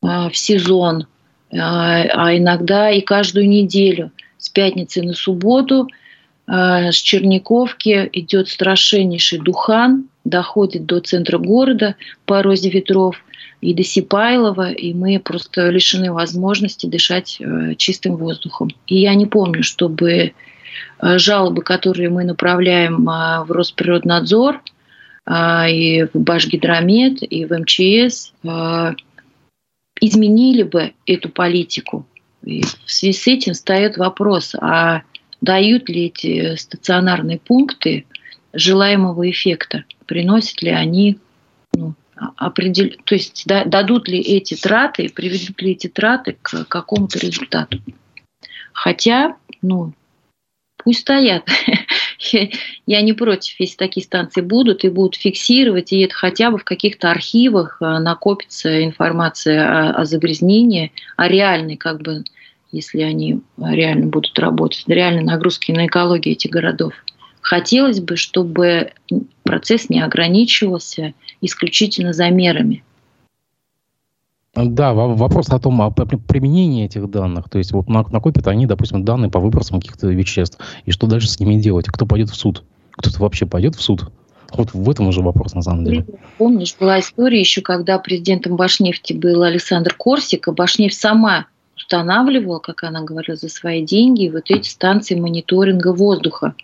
а, 0.03 0.29
в 0.29 0.37
сезон, 0.37 1.07
а, 1.57 2.03
а 2.03 2.37
иногда 2.37 2.91
и 2.91 3.01
каждую 3.01 3.49
неделю 3.49 4.11
с 4.39 4.49
пятницы 4.49 5.03
на 5.03 5.15
субботу 5.15 5.89
с 6.49 6.95
Черниковки 6.95 8.09
идет 8.13 8.49
страшеннейший 8.49 9.41
духан, 9.41 10.09
доходит 10.25 10.87
до 10.87 11.01
центра 11.01 11.39
города 11.39 11.97
по 12.25 12.41
розе 12.41 12.71
ветров 12.71 13.17
и 13.61 13.75
до 13.75 13.83
Сипайлова, 13.83 14.71
и 14.71 14.95
мы 14.95 15.19
просто 15.19 15.71
лишены 15.71 16.13
возможности 16.13 16.87
дышать 16.87 17.39
э, 17.41 17.75
чистым 17.75 18.15
воздухом. 18.15 18.71
И 18.87 19.01
я 19.01 19.17
не 19.17 19.27
помню, 19.27 19.65
чтобы 19.65 20.35
Э, 21.01 21.19
жалобы, 21.19 21.63
которые 21.63 22.09
мы 22.09 22.25
направляем 22.25 23.09
э, 23.09 23.45
в 23.45 23.51
Росприроднадзор, 23.51 24.63
и 25.29 26.07
в 26.15 26.21
Башгидромет, 26.21 27.21
и 27.21 27.47
в 27.47 27.59
МЧС, 27.59 28.33
изменили 30.01 30.63
бы 30.63 30.95
эту 31.07 31.29
политику. 31.29 32.07
И 32.45 32.63
в 32.63 32.91
связи 32.91 33.13
с 33.13 33.27
этим 33.27 33.53
встает 33.55 33.97
вопрос, 33.97 34.55
а 34.55 35.03
дают 35.41 35.89
ли 35.89 36.07
эти 36.07 36.57
стационарные 36.57 37.39
пункты 37.39 38.07
желаемого 38.53 39.29
эффекта? 39.29 39.85
Приносят 40.07 40.63
ли 40.63 40.71
они 40.71 41.19
ну, 41.75 41.95
определ... 42.37 42.91
то 43.05 43.15
есть 43.15 43.45
да, 43.47 43.65
дадут 43.65 44.09
ли 44.09 44.21
эти 44.21 44.55
траты, 44.55 45.09
приведут 45.09 45.61
ли 45.61 45.73
эти 45.73 45.89
траты 45.89 46.37
к 46.41 46.65
какому-то 46.65 47.19
результату? 47.19 47.81
Хотя, 48.73 49.37
ну, 49.63 49.93
пусть 50.87 51.01
стоят. 51.01 51.43
Я 52.87 53.01
не 53.03 53.13
против, 53.13 53.59
если 53.59 53.77
такие 53.77 54.05
станции 54.05 54.41
будут 54.41 54.85
и 54.85 54.89
будут 54.89 55.17
фиксировать, 55.17 55.93
и 55.93 55.99
это 56.03 56.15
хотя 56.15 56.53
бы 56.53 56.59
в 56.59 56.65
каких-то 56.65 57.11
архивах 57.11 57.79
э, 57.81 57.99
накопится 57.99 58.85
информация 58.85 59.91
о, 59.91 60.05
загрязнении, 60.05 60.93
о 61.17 61.27
реальной, 61.27 61.77
как 61.77 62.03
бы, 62.03 62.23
если 62.71 63.01
они 63.01 63.41
реально 63.61 64.07
будут 64.07 64.39
работать, 64.39 64.85
реальной 64.87 65.25
нагрузки 65.25 65.73
на 65.73 65.87
экологию 65.87 66.37
этих 66.37 66.53
городов. 66.53 66.95
Хотелось 67.41 67.99
бы, 67.99 68.17
чтобы 68.17 68.93
процесс 69.43 69.91
не 69.91 70.01
ограничивался 70.01 71.15
исключительно 71.41 72.13
замерами. 72.13 72.85
Да, 74.57 74.95
вопрос 74.95 75.51
о 75.51 75.59
том, 75.59 75.83
о 75.83 75.91
применении 75.91 76.87
этих 76.87 77.11
данных. 77.11 77.51
То 77.51 77.59
есть 77.59 77.73
вот 77.73 77.89
накопят 77.89 78.47
они, 78.49 78.67
допустим, 78.67 79.05
данные 79.05 79.31
по 79.31 79.39
выбросам 79.39 79.81
каких-то 79.81 80.09
веществ. 80.09 80.59
И 80.87 80.91
что 80.91 81.07
дальше 81.07 81.29
с 81.29 81.39
ними 81.39 81.61
делать? 81.61 81.87
Кто 81.87 82.07
пойдет 82.07 82.31
в 82.31 82.37
суд? 82.37 82.65
Кто-то 82.93 83.21
вообще 83.21 83.45
пойдет 83.45 83.75
в 83.75 83.83
суд? 83.83 84.11
Вот 84.53 84.73
в 84.73 84.91
этом 84.91 85.09
уже 85.09 85.21
вопрос 85.21 85.55
на 85.55 85.63
самом 85.63 85.85
деле. 85.85 86.07
Помнишь, 86.39 86.75
была 86.79 87.01
история 87.01 87.41
еще, 87.41 87.61
когда 87.61 87.99
президентом 87.99 88.57
Башнефти 88.57 89.13
был 89.13 89.43
Александр 89.43 89.95
Корсик, 89.95 90.49
а 90.49 90.53
Башнефть 90.53 90.99
сама 90.99 91.47
устанавливала, 91.77 92.59
как 92.59 92.85
она 92.85 93.03
говорила, 93.03 93.37
за 93.37 93.49
свои 93.49 93.85
деньги 93.85 94.31
вот 94.31 94.51
эти 94.51 94.69
станции 94.69 95.15
мониторинга 95.15 95.93
воздуха. 95.93 96.55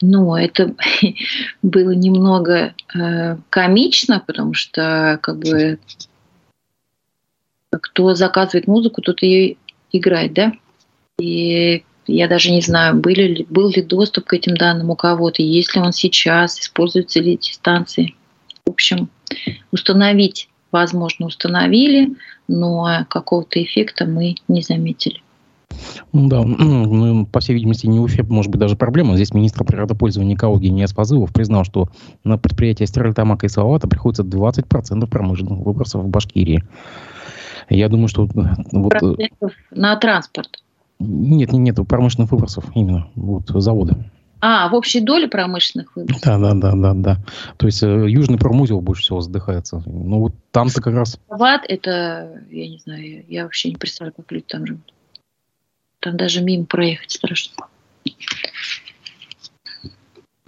Но 0.00 0.38
это 0.38 0.74
было 1.62 1.90
немного 1.92 2.74
э, 2.94 3.36
комично, 3.50 4.22
потому 4.26 4.54
что 4.54 5.18
как 5.22 5.38
бы 5.38 5.78
кто 7.70 8.14
заказывает 8.14 8.66
музыку, 8.66 9.02
тот 9.02 9.22
ее 9.22 9.56
играет, 9.92 10.32
да? 10.32 10.52
И 11.18 11.84
я 12.06 12.28
даже 12.28 12.50
не 12.50 12.60
знаю, 12.62 12.96
были 12.96 13.22
ли, 13.22 13.46
был 13.50 13.70
ли 13.70 13.82
доступ 13.82 14.26
к 14.26 14.32
этим 14.34 14.56
данным 14.56 14.90
у 14.90 14.96
кого-то, 14.96 15.42
есть 15.42 15.74
ли 15.74 15.80
он 15.80 15.92
сейчас, 15.92 16.58
используются 16.58 17.20
ли 17.20 17.34
эти 17.34 17.52
станции. 17.52 18.14
В 18.64 18.70
общем, 18.70 19.10
установить, 19.72 20.48
возможно, 20.72 21.26
установили, 21.26 22.16
но 22.46 23.04
какого-то 23.10 23.62
эффекта 23.62 24.06
мы 24.06 24.36
не 24.46 24.62
заметили. 24.62 25.22
Да, 26.12 26.42
ну, 26.42 27.26
по 27.26 27.40
всей 27.40 27.54
видимости, 27.54 27.86
не 27.86 28.00
Уфе 28.00 28.22
может 28.22 28.50
быть 28.50 28.60
даже 28.60 28.74
проблема. 28.74 29.14
Здесь 29.16 29.34
министр 29.34 29.64
природопользования 29.64 30.34
экологии 30.34 30.68
Ниас 30.68 30.92
признал, 30.92 31.64
что 31.64 31.88
на 32.24 32.38
предприятие 32.38 32.86
Стерлитамака 32.86 33.46
и 33.46 33.48
Салавата 33.50 33.86
приходится 33.86 34.22
20% 34.22 35.06
промышленных 35.06 35.58
выбросов 35.58 36.02
в 36.04 36.08
Башкирии. 36.08 36.64
Я 37.68 37.88
думаю, 37.88 38.08
что... 38.08 38.28
Вот, 38.72 38.94
э, 38.94 39.28
на 39.70 39.96
транспорт? 39.96 40.62
Нет, 40.98 41.52
нет, 41.52 41.78
нет, 41.78 41.88
промышленных 41.88 42.32
выбросов 42.32 42.64
именно, 42.74 43.08
вот, 43.14 43.48
заводы. 43.48 43.96
А, 44.40 44.68
в 44.68 44.74
общей 44.74 45.00
доле 45.00 45.26
промышленных 45.26 45.96
выбросов? 45.96 46.22
Да, 46.22 46.38
да, 46.38 46.54
да, 46.54 46.72
да, 46.72 46.94
да. 46.94 47.16
То 47.56 47.66
есть 47.66 47.82
э, 47.82 47.86
Южный 48.08 48.38
промузел 48.38 48.80
больше 48.80 49.02
всего 49.02 49.20
задыхается. 49.20 49.82
Ну 49.86 50.20
вот 50.20 50.32
там-то 50.52 50.80
как 50.80 50.94
раз... 50.94 51.18
Ват 51.28 51.62
это, 51.68 52.42
я 52.50 52.68
не 52.68 52.78
знаю, 52.78 53.24
я 53.28 53.42
вообще 53.44 53.70
не 53.70 53.76
представляю, 53.76 54.14
как 54.14 54.30
люди 54.30 54.44
там 54.46 54.66
живут. 54.66 54.92
Там 56.00 56.16
даже 56.16 56.42
мимо 56.42 56.66
проехать 56.66 57.10
страшно. 57.10 57.66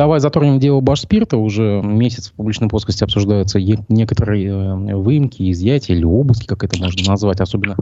Давай 0.00 0.18
затронем 0.18 0.58
дело 0.58 0.80
Башспирта. 0.80 1.36
Уже 1.36 1.82
месяц 1.84 2.30
в 2.30 2.32
публичной 2.32 2.70
плоскости 2.70 3.04
обсуждаются 3.04 3.60
некоторые 3.60 4.46
э, 4.46 4.94
выемки, 4.96 5.50
изъятия 5.50 5.92
или 5.92 6.04
обыски, 6.04 6.46
как 6.46 6.64
это 6.64 6.82
можно 6.82 7.02
назвать. 7.06 7.42
Особенно, 7.42 7.76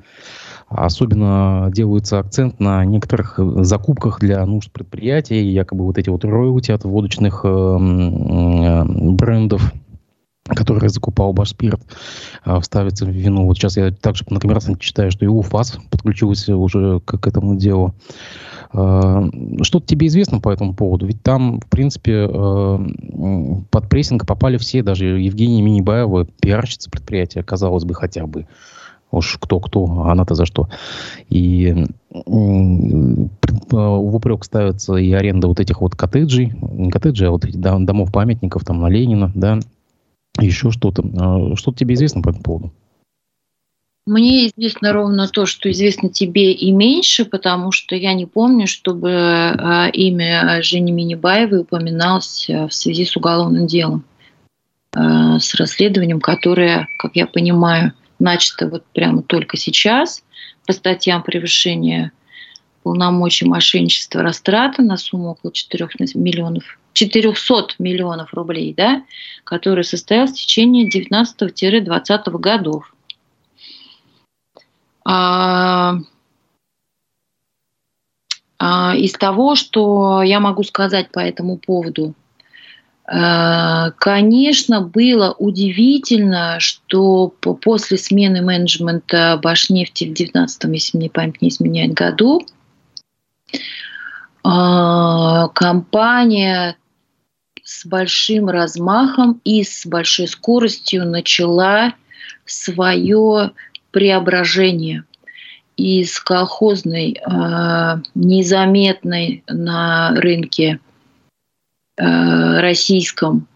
особенно 0.66 1.70
делается 1.72 2.18
акцент 2.18 2.58
на 2.58 2.84
некоторых 2.84 3.38
э, 3.38 3.62
закупках 3.62 4.18
для 4.18 4.44
нужд 4.46 4.72
предприятий. 4.72 5.46
Якобы 5.46 5.84
вот 5.84 5.96
эти 5.96 6.10
вот 6.10 6.24
роялти 6.24 6.72
от 6.72 6.82
водочных 6.82 7.42
э, 7.44 7.78
брендов 9.12 9.72
который 10.48 10.88
закупал 10.88 11.32
Башспирт, 11.32 11.80
вставится 12.60 13.04
в 13.04 13.10
вину. 13.10 13.46
Вот 13.46 13.56
сейчас 13.56 13.76
я 13.76 13.90
также 13.90 14.24
на 14.30 14.40
коммерсанте 14.40 14.80
читаю, 14.80 15.10
что 15.10 15.24
и 15.24 15.28
УФАС 15.28 15.78
подключился 15.90 16.56
уже 16.56 17.00
к, 17.00 17.18
к 17.18 17.26
этому 17.26 17.56
делу. 17.56 17.94
Э, 18.72 19.22
что-то 19.62 19.86
тебе 19.86 20.06
известно 20.08 20.40
по 20.40 20.50
этому 20.50 20.74
поводу? 20.74 21.06
Ведь 21.06 21.22
там, 21.22 21.60
в 21.60 21.66
принципе, 21.66 22.28
э, 22.30 22.78
под 23.70 23.88
прессинг 23.88 24.26
попали 24.26 24.56
все, 24.56 24.82
даже 24.82 25.06
Евгения 25.06 25.62
Минибаева, 25.62 26.26
пиарщица 26.40 26.90
предприятия, 26.90 27.42
казалось 27.42 27.84
бы, 27.84 27.94
хотя 27.94 28.26
бы. 28.26 28.46
Уж 29.10 29.38
кто-кто, 29.40 30.02
а 30.04 30.12
она-то 30.12 30.34
за 30.34 30.44
что. 30.44 30.68
И 31.30 31.86
в 32.10 33.30
упрек 33.70 34.44
ставится 34.44 34.96
и 34.96 35.10
аренда 35.12 35.48
вот 35.48 35.60
этих 35.60 35.80
вот 35.80 35.96
коттеджей, 35.96 36.52
не 36.60 36.90
коттеджей, 36.90 37.28
а 37.28 37.30
вот 37.30 37.46
этих 37.46 37.58
домов-памятников 37.58 38.66
там 38.66 38.80
на 38.80 38.88
Ленина, 38.88 39.32
да, 39.34 39.60
еще 40.40 40.70
что-то. 40.70 41.02
А 41.18 41.56
что 41.56 41.72
тебе 41.72 41.94
известно 41.94 42.22
по 42.22 42.30
этому 42.30 42.42
поводу? 42.42 42.72
Мне 44.06 44.46
известно 44.46 44.92
ровно 44.92 45.28
то, 45.28 45.44
что 45.44 45.70
известно 45.70 46.08
тебе 46.08 46.52
и 46.52 46.72
меньше, 46.72 47.26
потому 47.26 47.72
что 47.72 47.94
я 47.94 48.14
не 48.14 48.24
помню, 48.24 48.66
чтобы 48.66 49.10
а, 49.12 49.88
имя 49.92 50.62
Жени 50.62 50.92
Минибаевой 50.92 51.60
упоминалось 51.60 52.48
а, 52.48 52.68
в 52.68 52.72
связи 52.72 53.04
с 53.04 53.16
уголовным 53.16 53.66
делом, 53.66 54.04
с 54.94 55.54
расследованием, 55.54 56.18
которое, 56.18 56.88
как 56.98 57.14
я 57.14 57.26
понимаю, 57.26 57.92
начато 58.18 58.66
вот 58.66 58.84
прямо 58.94 59.22
только 59.22 59.58
сейчас 59.58 60.24
по 60.66 60.72
статьям 60.72 61.22
превышения 61.22 62.12
полномочий 62.82 63.44
мошенничества 63.44 64.22
растрата 64.22 64.82
на 64.82 64.96
сумму 64.96 65.32
около 65.32 65.52
4 65.52 65.88
миллионов 66.14 66.77
400 66.98 67.74
миллионов 67.78 68.34
рублей, 68.34 68.74
да, 68.76 69.04
который 69.44 69.84
состоялся 69.84 70.34
в 70.34 70.36
течение 70.36 70.90
19-20 70.90 72.38
годов. 72.38 72.92
А, 75.04 75.94
а, 78.58 78.96
из 78.96 79.12
того, 79.12 79.54
что 79.54 80.22
я 80.22 80.40
могу 80.40 80.64
сказать 80.64 81.12
по 81.12 81.20
этому 81.20 81.56
поводу, 81.56 82.14
а, 83.06 83.92
Конечно, 83.92 84.82
было 84.82 85.34
удивительно, 85.38 86.58
что 86.58 87.28
после 87.28 87.96
смены 87.96 88.42
менеджмента 88.42 89.38
Башнефти 89.42 90.04
в 90.04 90.12
19 90.12 90.64
если 90.74 90.98
мне 90.98 91.08
память 91.08 91.40
не 91.40 91.48
изменяет, 91.48 91.94
году, 91.94 92.44
компания 95.54 96.76
с 97.68 97.84
большим 97.84 98.48
размахом 98.48 99.42
и 99.44 99.62
с 99.62 99.84
большой 99.84 100.26
скоростью 100.26 101.04
начала 101.06 101.92
свое 102.46 103.50
преображение. 103.90 105.04
Из 105.76 106.18
колхозной, 106.18 107.12
э, 107.12 107.96
незаметной 108.14 109.44
на 109.46 110.14
рынке 110.16 110.80
э, 111.98 112.60
российском 112.60 113.46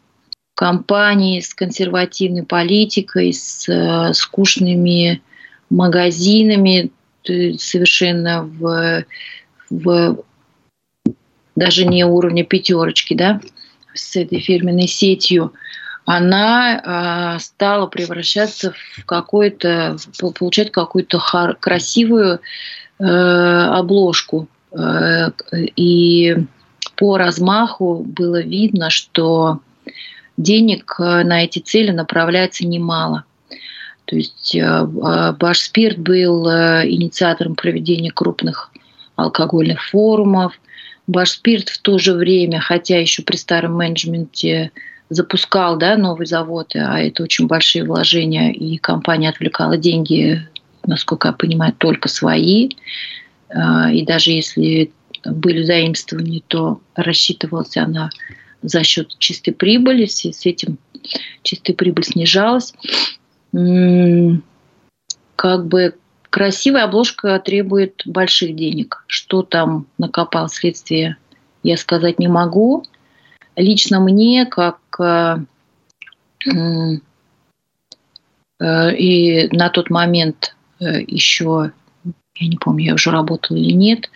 компании 0.55 1.41
с 1.41 1.55
консервативной 1.55 2.45
политикой, 2.45 3.33
с 3.33 3.67
э, 3.67 4.13
скучными 4.13 5.23
магазинами, 5.71 6.91
совершенно 7.25 8.43
в, 8.43 9.07
в 9.71 10.23
даже 11.57 11.87
не 11.87 12.05
уровня 12.05 12.45
пятерочки, 12.45 13.15
да, 13.15 13.41
с 13.95 14.17
этой 14.17 14.41
фирменной 14.41 14.87
сетью, 14.87 15.53
она 16.05 17.37
э, 17.37 17.39
стала 17.41 17.87
превращаться 17.87 18.73
в 18.73 19.05
какое-то, 19.07 19.97
получать 20.39 20.73
какую-то 20.73 21.21
красивую 21.61 22.41
э, 22.99 23.05
обложку. 23.05 24.49
Э, 24.73 25.31
и 25.53 26.37
по 26.97 27.17
размаху 27.19 28.05
было 28.07 28.43
видно, 28.43 28.91
что 28.91 29.61
денег 30.37 30.97
э, 30.99 31.25
на 31.25 31.45
эти 31.45 31.59
цели 31.59 31.91
направляется 31.91 32.67
немало. 32.67 33.25
То 34.05 34.17
есть 34.17 34.55
э, 34.55 34.61
э, 34.61 35.33
Башспирт 35.39 35.99
был 35.99 36.47
инициатором 36.49 37.55
проведения 37.55 38.11
крупных 38.11 38.71
алкогольных 39.17 39.83
форумов. 39.83 40.55
Башспирт 41.07 41.69
в 41.69 41.81
то 41.83 41.99
же 41.99 42.15
время, 42.15 42.61
хотя 42.61 42.99
еще 42.99 43.23
при 43.23 43.37
старом 43.37 43.75
менеджменте 43.77 44.71
запускал 45.09 45.77
да, 45.77 45.97
новый 45.97 46.27
завод, 46.27 46.75
а 46.75 46.99
это 47.01 47.23
очень 47.25 47.47
большие 47.47 47.85
вложения, 47.85 48.53
и 48.53 48.79
компания 48.79 49.29
отвлекала 49.29 49.77
деньги, 49.77 50.41
насколько 50.87 51.29
я 51.29 51.33
понимаю, 51.33 51.75
только 51.77 52.09
свои. 52.09 52.71
И 53.51 54.05
даже 54.07 54.31
если 54.31 54.91
были 55.25 55.63
заимствования, 55.65 56.41
то 56.49 56.81
рассчитывалась 56.95 57.77
она 57.77 58.11
за 58.63 58.83
счет 58.85 59.15
чистой 59.19 59.53
прибыли, 59.53 60.07
с 60.07 60.47
этим 60.47 60.79
чистая 61.43 61.75
прибыль 61.75 62.05
снижалась. 62.05 62.73
Как 65.37 65.67
бы 65.67 65.95
красивая 66.33 66.85
обложка 66.85 67.39
требует 67.39 68.03
больших 68.05 68.57
денег. 68.57 69.05
Что 69.07 69.43
там 69.43 69.87
накопал 69.99 70.49
следствие, 70.49 71.17
я 71.63 71.77
сказать 71.77 72.19
не 72.19 72.29
могу. 72.29 72.85
Лично 73.55 74.01
мне, 74.01 74.47
как 74.47 74.79
э, 74.99 75.37
э, 78.61 78.97
и 78.97 79.49
на 79.55 79.69
тот 79.69 79.91
момент 79.91 80.57
э, 80.81 81.03
еще, 81.07 81.73
я 82.37 82.49
не 82.49 82.57
помню, 82.57 82.87
я 82.87 82.95
уже 82.95 83.11
работала 83.11 83.57
или 83.57 83.73
нет, 83.73 84.09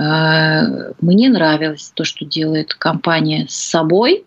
Э, 0.00 0.92
мне 1.00 1.28
нравилось 1.28 1.92
то, 1.94 2.04
что 2.04 2.24
делает 2.24 2.74
компания 2.74 3.46
с 3.48 3.54
собой 3.54 4.24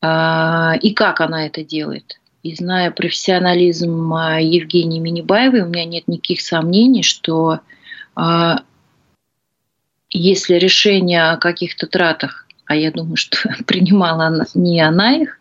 э, 0.00 0.78
и 0.80 0.94
как 0.94 1.20
она 1.20 1.46
это 1.46 1.64
делает. 1.64 2.20
И 2.44 2.54
зная 2.54 2.90
профессионализм 2.90 4.12
э, 4.12 4.42
Евгении 4.42 5.00
Минибаевой, 5.00 5.62
у 5.62 5.66
меня 5.66 5.86
нет 5.86 6.06
никаких 6.06 6.42
сомнений, 6.42 7.02
что 7.02 7.60
если 10.10 10.54
решение 10.54 11.30
о 11.30 11.36
каких-то 11.38 11.88
тратах, 11.88 12.46
а 12.66 12.76
я 12.76 12.92
думаю, 12.92 13.16
что 13.16 13.38
принимала 13.66 14.46
не 14.54 14.80
она 14.80 15.16
их, 15.16 15.40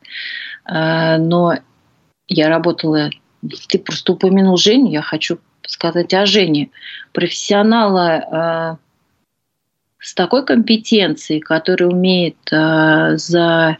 но 0.66 1.60
я 2.28 2.50
работала, 2.50 3.12
ты 3.68 3.78
просто 3.78 4.14
упомянул 4.14 4.58
Женю, 4.58 4.90
я 4.90 5.04
хочу 5.04 5.38
сказать 5.68 6.12
о 6.16 6.26
Жене. 6.26 6.72
Профессионала 7.12 8.80
с 10.00 10.16
такой 10.16 10.44
компетенцией, 10.44 11.42
который 11.42 11.90
умеет 11.90 12.38
за 12.50 13.78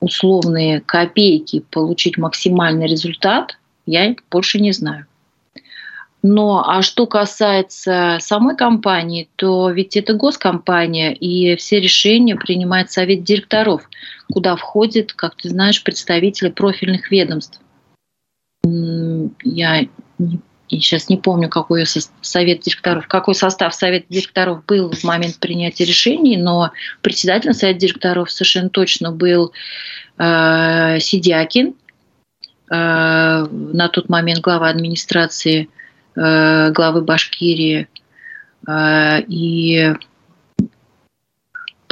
условные 0.00 0.80
копейки 0.80 1.64
получить 1.70 2.18
максимальный 2.18 2.86
результат, 2.86 3.58
я 3.86 4.14
больше 4.30 4.60
не 4.60 4.72
знаю. 4.72 5.06
Но 6.22 6.68
а 6.68 6.82
что 6.82 7.06
касается 7.06 8.18
самой 8.20 8.56
компании, 8.56 9.28
то 9.36 9.70
ведь 9.70 9.96
это 9.96 10.12
госкомпания, 10.14 11.12
и 11.12 11.54
все 11.54 11.80
решения 11.80 12.34
принимает 12.34 12.90
совет 12.90 13.22
директоров, 13.22 13.88
куда 14.32 14.56
входят, 14.56 15.12
как 15.12 15.36
ты 15.36 15.50
знаешь, 15.50 15.84
представители 15.84 16.48
профильных 16.48 17.12
ведомств. 17.12 17.60
Я 18.64 19.86
не 20.18 20.40
и 20.68 20.80
сейчас 20.80 21.08
не 21.08 21.16
помню, 21.16 21.48
какой 21.48 21.84
совет 21.86 22.60
директоров, 22.60 23.06
какой 23.06 23.34
состав 23.34 23.74
совета 23.74 24.06
директоров 24.08 24.64
был 24.66 24.90
в 24.90 25.04
момент 25.04 25.38
принятия 25.38 25.84
решений, 25.84 26.36
но 26.36 26.72
председателем 27.02 27.54
совета 27.54 27.80
директоров 27.80 28.30
совершенно 28.30 28.68
точно 28.68 29.12
был 29.12 29.52
э, 30.18 30.98
Сидякин, 31.00 31.68
э, 31.68 31.74
на 32.70 33.88
тот 33.88 34.08
момент 34.08 34.40
глава 34.40 34.68
администрации 34.68 35.68
э, 36.16 36.70
главы 36.72 37.02
Башкирии, 37.02 37.86
э, 38.66 39.22
и 39.28 39.94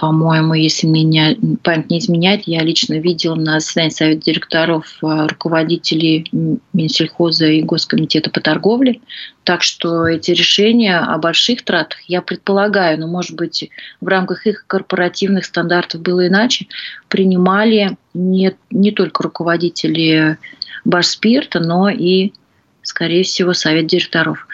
по-моему, 0.04 0.52
если 0.52 0.86
меня 0.86 1.34
память 1.62 1.88
не 1.88 1.98
изменяет, 1.98 2.42
я 2.44 2.60
лично 2.60 2.98
видела 2.98 3.36
на 3.36 3.58
заседании 3.58 3.88
Совета 3.88 4.20
директоров 4.20 4.98
э, 5.02 5.26
руководителей 5.28 6.28
Минсельхоза 6.74 7.46
и 7.46 7.62
Госкомитета 7.62 8.28
по 8.28 8.42
торговле. 8.42 9.00
Так 9.44 9.62
что 9.62 10.06
эти 10.06 10.32
решения 10.32 10.98
о 10.98 11.16
больших 11.16 11.64
тратах, 11.64 12.02
я 12.02 12.20
предполагаю, 12.20 13.00
но, 13.00 13.06
может 13.06 13.34
быть, 13.34 13.70
в 14.02 14.06
рамках 14.06 14.46
их 14.46 14.66
корпоративных 14.66 15.46
стандартов 15.46 16.02
было 16.02 16.28
иначе, 16.28 16.66
принимали 17.08 17.96
не, 18.12 18.54
не 18.70 18.92
только 18.92 19.22
руководители 19.22 20.36
Башспирта, 20.84 21.60
но 21.60 21.88
и, 21.88 22.34
скорее 22.82 23.22
всего, 23.22 23.54
Совет 23.54 23.86
директоров. 23.86 24.46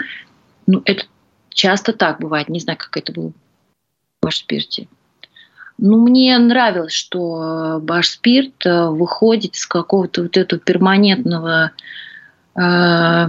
Ну, 0.69 0.81
это 0.85 1.07
часто 1.49 1.93
так 1.93 2.21
бывает. 2.21 2.49
Не 2.49 2.61
знаю, 2.61 2.79
как 2.79 2.97
это 2.97 3.13
было 3.13 3.31
в 3.31 3.35
Башспирте. 4.23 4.87
Ну, 5.83 5.97
мне 5.97 6.37
нравилось, 6.37 6.93
что 6.93 7.79
Башспирт 7.81 8.67
э, 8.67 8.89
выходит 8.89 9.57
из 9.57 9.67
какого-то 9.67 10.25
вот 10.25 10.37
этого 10.37 10.61
перманентного 10.61 11.71
э, 12.55 13.27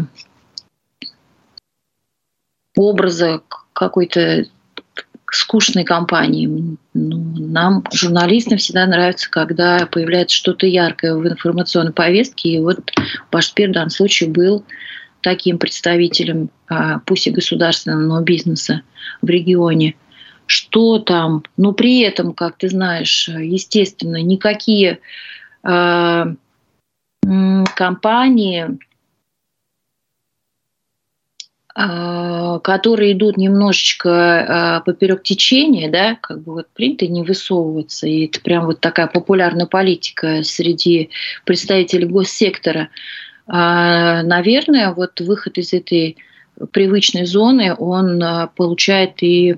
образа 2.76 3.42
какой-то 3.72 4.48
скучной 5.32 5.86
компании. 5.86 6.76
Ну, 6.94 7.24
нам, 7.38 7.86
журналистам, 7.94 8.58
всегда 8.58 8.86
нравится, 8.86 9.32
когда 9.32 9.86
появляется 9.86 10.36
что-то 10.36 10.68
яркое 10.68 11.16
в 11.16 11.26
информационной 11.26 11.94
повестке. 11.94 12.50
И 12.50 12.60
вот 12.60 12.80
Башспир 13.32 13.70
в 13.70 13.74
данном 13.74 13.92
случае 13.92 14.30
был 14.30 14.66
таким 15.22 15.58
представителем, 15.58 16.50
э, 16.70 17.00
пусть 17.06 17.28
и 17.28 17.32
государственного, 17.32 18.02
но 18.02 18.22
бизнеса 18.22 18.82
в 19.22 19.28
регионе– 19.28 19.96
что 20.52 21.00
там. 21.00 21.44
Но 21.56 21.72
при 21.72 22.02
этом, 22.02 22.34
как 22.34 22.58
ты 22.58 22.68
знаешь, 22.68 23.30
естественно, 23.30 24.22
никакие 24.22 25.00
э, 25.64 26.26
компании, 27.76 28.78
э, 31.74 32.60
которые 32.62 33.14
идут 33.14 33.38
немножечко 33.38 34.10
э, 34.10 34.86
поперек 34.86 35.24
течения, 35.24 35.90
да, 35.90 36.18
как 36.20 36.44
бы 36.44 36.54
вот 36.56 36.68
принято 36.74 37.08
не 37.08 37.24
высовываться. 37.24 38.08
И 38.08 38.26
это 38.26 38.42
прям 38.42 38.66
вот 38.66 38.82
такая 38.82 39.08
популярная 39.08 39.68
политика 39.68 40.44
среди 40.44 41.12
представителей 41.46 42.08
госсектора. 42.08 42.90
Э, 43.48 44.22
наверное, 44.24 44.94
вот 44.94 45.22
выход 45.22 45.58
из 45.58 45.72
этой 45.72 46.18
привычной 46.72 47.26
зоны, 47.26 47.74
он 47.74 48.22
э, 48.22 48.48
получает 48.56 49.24
и 49.24 49.58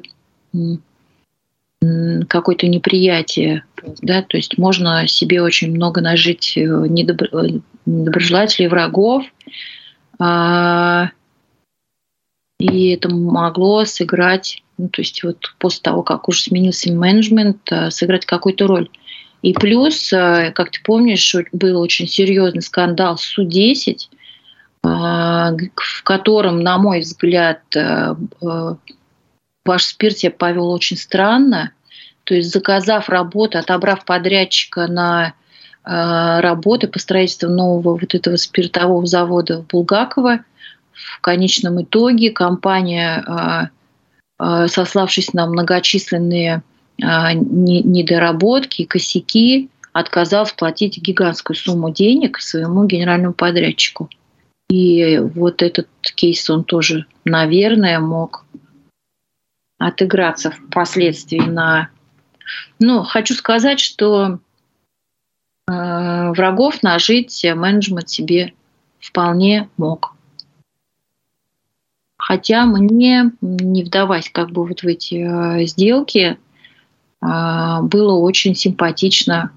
какое-то 2.28 2.68
неприятие, 2.68 3.64
да, 4.02 4.22
то 4.22 4.38
есть 4.38 4.58
можно 4.58 5.08
себе 5.08 5.42
очень 5.42 5.72
много 5.72 6.02
нажить 6.02 6.54
э, 6.56 6.62
недобро, 6.62 7.28
э, 7.32 7.60
недоброжелателей, 7.86 8.68
врагов, 8.68 9.26
а, 10.20 11.10
и 12.60 12.90
это 12.90 13.10
могло 13.10 13.84
сыграть, 13.84 14.64
ну, 14.78 14.88
то 14.88 15.02
есть 15.02 15.24
вот 15.24 15.54
после 15.60 15.82
того, 15.82 16.04
как 16.04 16.30
уже 16.30 16.44
сменился 16.44 16.92
менеджмент, 16.94 17.60
а, 17.72 17.92
сыграть 17.92 18.26
какую-то 18.26 18.68
роль. 18.68 18.90
И 19.42 19.52
плюс, 19.52 20.10
как 20.10 20.72
ты 20.72 20.80
помнишь, 20.86 21.36
был 21.52 21.82
очень 21.82 22.08
серьезный 22.08 22.62
скандал 22.62 23.18
Су-10, 23.18 24.08
а, 24.84 25.52
в 25.76 26.04
котором, 26.04 26.62
на 26.62 26.78
мой 26.78 27.02
взгляд, 27.02 27.60
ваш 29.66 29.86
спирт 29.86 30.18
себя 30.18 30.32
повел 30.32 30.70
очень 30.70 30.98
странно. 30.98 31.72
То 32.24 32.36
есть 32.36 32.52
заказав 32.52 33.10
работу, 33.10 33.58
отобрав 33.58 34.06
подрядчика 34.06 34.88
на 34.88 35.34
э, 35.86 36.40
работы 36.40 36.88
по 36.88 37.00
строительству 37.00 37.50
нового 37.50 37.98
вот 37.98 38.16
этого 38.16 38.36
спиртового 38.38 39.06
завода 39.06 39.60
в 39.60 39.68
Булгаково, 39.68 40.40
в 40.94 41.22
конечном 41.22 41.82
итоге 41.82 42.32
компания, 42.32 43.70
э, 44.40 44.44
э, 44.44 44.68
сославшись 44.68 45.34
на 45.34 45.48
многочисленные 45.48 46.64
э, 47.02 47.34
недоработки, 47.34 48.86
косяки, 48.86 49.70
отказал 49.92 50.48
платить 50.58 50.98
гигантскую 50.98 51.56
сумму 51.56 51.92
денег 51.92 52.40
своему 52.40 52.86
генеральному 52.86 53.34
подрядчику. 53.34 54.10
И 54.70 55.20
вот 55.20 55.62
этот 55.62 55.88
кейс 56.16 56.50
он 56.50 56.64
тоже, 56.64 57.06
наверное, 57.26 58.00
мог 58.00 58.46
отыграться 59.88 60.52
впоследствии 60.52 61.40
на... 61.40 61.90
Ну, 62.80 63.04
хочу 63.04 63.34
сказать, 63.34 63.80
что 63.80 64.40
э, 65.68 66.32
врагов 66.32 66.84
нажить 66.84 67.46
менеджмент 67.56 68.10
себе 68.10 68.54
вполне 69.00 69.70
мог. 69.78 70.16
Хотя 72.18 72.66
мне, 72.66 73.32
не 73.42 73.84
вдаваясь 73.84 74.30
как 74.30 74.52
бы 74.52 74.66
вот 74.66 74.84
в 74.84 74.88
эти 74.88 75.16
э, 75.16 75.66
сделки, 75.66 76.38
э, 77.22 77.82
было 77.82 78.14
очень 78.14 78.56
симпатично 78.56 79.52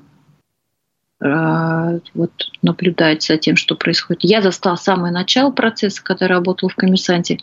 э, 1.20 2.00
вот, 2.14 2.32
наблюдать 2.62 3.22
за 3.22 3.36
тем, 3.36 3.54
что 3.54 3.76
происходит. 3.76 4.24
Я 4.24 4.42
застал 4.42 4.76
самое 4.76 5.12
начало 5.12 5.52
процесса, 5.52 6.02
когда 6.02 6.26
работал 6.26 6.68
в 6.68 6.74
коммерсанте. 6.74 7.38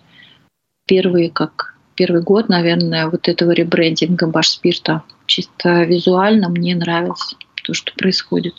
Первый, 0.85 1.29
как 1.29 1.72
первый 1.95 2.21
год, 2.21 2.49
наверное, 2.49 3.09
вот 3.09 3.27
этого 3.27 3.51
ребрендинга 3.51 4.27
Башспирта. 4.27 5.03
Чисто 5.25 5.83
визуально 5.83 6.49
мне 6.49 6.75
нравилось 6.75 7.35
то, 7.63 7.73
что 7.73 7.93
происходит. 7.93 8.53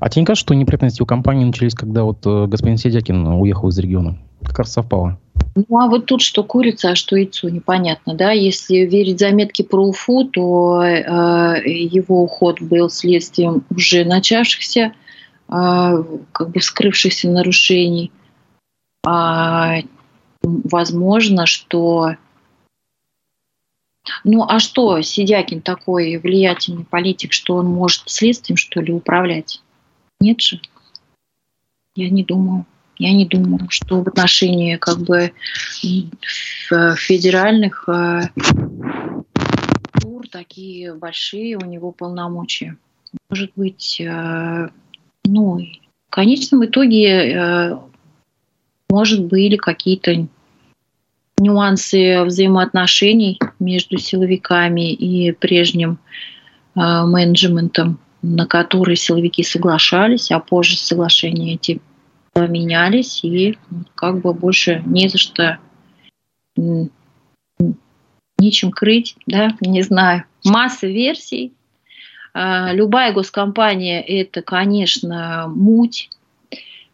А 0.00 0.08
тебе 0.10 0.22
не 0.22 0.26
кажется, 0.26 0.46
что 0.46 0.54
неприятности 0.54 1.02
у 1.02 1.06
компании 1.06 1.44
начались, 1.44 1.74
когда 1.74 2.02
вот 2.04 2.24
господин 2.24 2.76
Сидякин 2.76 3.26
уехал 3.26 3.68
из 3.68 3.78
региона? 3.78 4.18
как 4.44 4.60
раз 4.60 4.72
совпало. 4.72 5.18
Ну, 5.56 5.78
а 5.78 5.88
вот 5.88 6.06
тут 6.06 6.20
что 6.20 6.42
курица, 6.42 6.90
а 6.90 6.94
что 6.94 7.16
яйцо, 7.16 7.48
непонятно, 7.48 8.14
да. 8.14 8.32
Если 8.32 8.78
верить 8.78 9.20
заметке 9.20 9.64
про 9.64 9.86
УФУ, 9.86 10.24
то 10.24 10.82
э, 10.82 11.02
его 11.66 12.22
уход 12.22 12.60
был 12.60 12.90
следствием 12.90 13.64
уже 13.70 14.04
начавшихся, 14.04 14.80
э, 14.80 14.92
как 16.32 16.50
бы 16.50 16.60
вскрывшихся 16.60 17.28
нарушений. 17.28 18.10
А, 19.06 19.76
возможно, 20.44 21.46
что... 21.46 22.16
Ну, 24.22 24.44
а 24.46 24.60
что 24.60 25.00
Сидякин 25.00 25.62
такой 25.62 26.18
влиятельный 26.18 26.84
политик, 26.84 27.32
что 27.32 27.56
он 27.56 27.66
может 27.66 28.02
следствием, 28.06 28.56
что 28.56 28.80
ли, 28.80 28.92
управлять? 28.92 29.60
Нет 30.20 30.40
же. 30.40 30.60
Я 31.96 32.10
не 32.10 32.22
думаю. 32.22 32.66
Я 32.98 33.12
не 33.12 33.26
думаю, 33.26 33.66
что 33.70 34.02
в 34.02 34.08
отношении 34.08 34.76
как 34.76 34.98
бы 34.98 35.32
федеральных 35.80 37.88
э, 37.88 38.28
тур 40.00 40.28
такие 40.28 40.94
большие 40.94 41.56
у 41.56 41.64
него 41.64 41.90
полномочия. 41.90 42.76
Может 43.30 43.50
быть, 43.56 44.00
э, 44.00 44.68
ну, 45.24 45.58
в 45.58 46.10
конечном 46.10 46.64
итоге, 46.64 47.32
э, 47.32 47.76
может, 48.94 49.24
были 49.24 49.56
какие-то 49.56 50.28
нюансы 51.36 52.22
взаимоотношений 52.22 53.40
между 53.58 53.98
силовиками 53.98 54.92
и 54.92 55.32
прежним 55.32 55.98
менеджментом, 56.76 57.98
на 58.22 58.46
которые 58.46 58.94
силовики 58.94 59.42
соглашались, 59.42 60.30
а 60.30 60.38
позже 60.38 60.76
соглашения 60.76 61.54
эти 61.54 61.80
поменялись, 62.34 63.24
и 63.24 63.58
как 63.96 64.20
бы 64.20 64.32
больше 64.32 64.80
не 64.86 65.08
за 65.08 65.18
что 65.18 65.58
нечем 68.38 68.70
крыть, 68.70 69.16
да, 69.26 69.56
не 69.60 69.82
знаю. 69.82 70.22
Масса 70.44 70.86
версий. 70.86 71.52
А, 72.32 72.72
любая 72.72 73.12
госкомпания– 73.12 74.00
это, 74.06 74.40
конечно, 74.42 75.46
муть, 75.48 76.10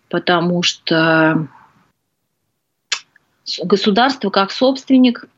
потому 0.09 0.63
что 0.63 1.49
государство 3.63 4.31
как 4.31 4.53
собственник 4.53 5.29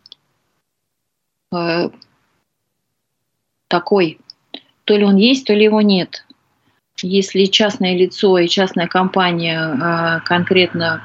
э, 1.55 1.91
такой, 3.69 4.19
то 4.85 4.97
ли 4.97 5.05
он 5.05 5.17
есть, 5.17 5.47
то 5.47 5.55
ли 5.55 5.65
его 5.65 5.81
нет 5.81 6.25
если 7.03 7.47
частное 7.47 7.97
лицо 7.97 8.39
и 8.39 8.49
частная 8.49 8.87
компания 8.87 9.59
а, 9.59 10.21
конкретно 10.21 11.03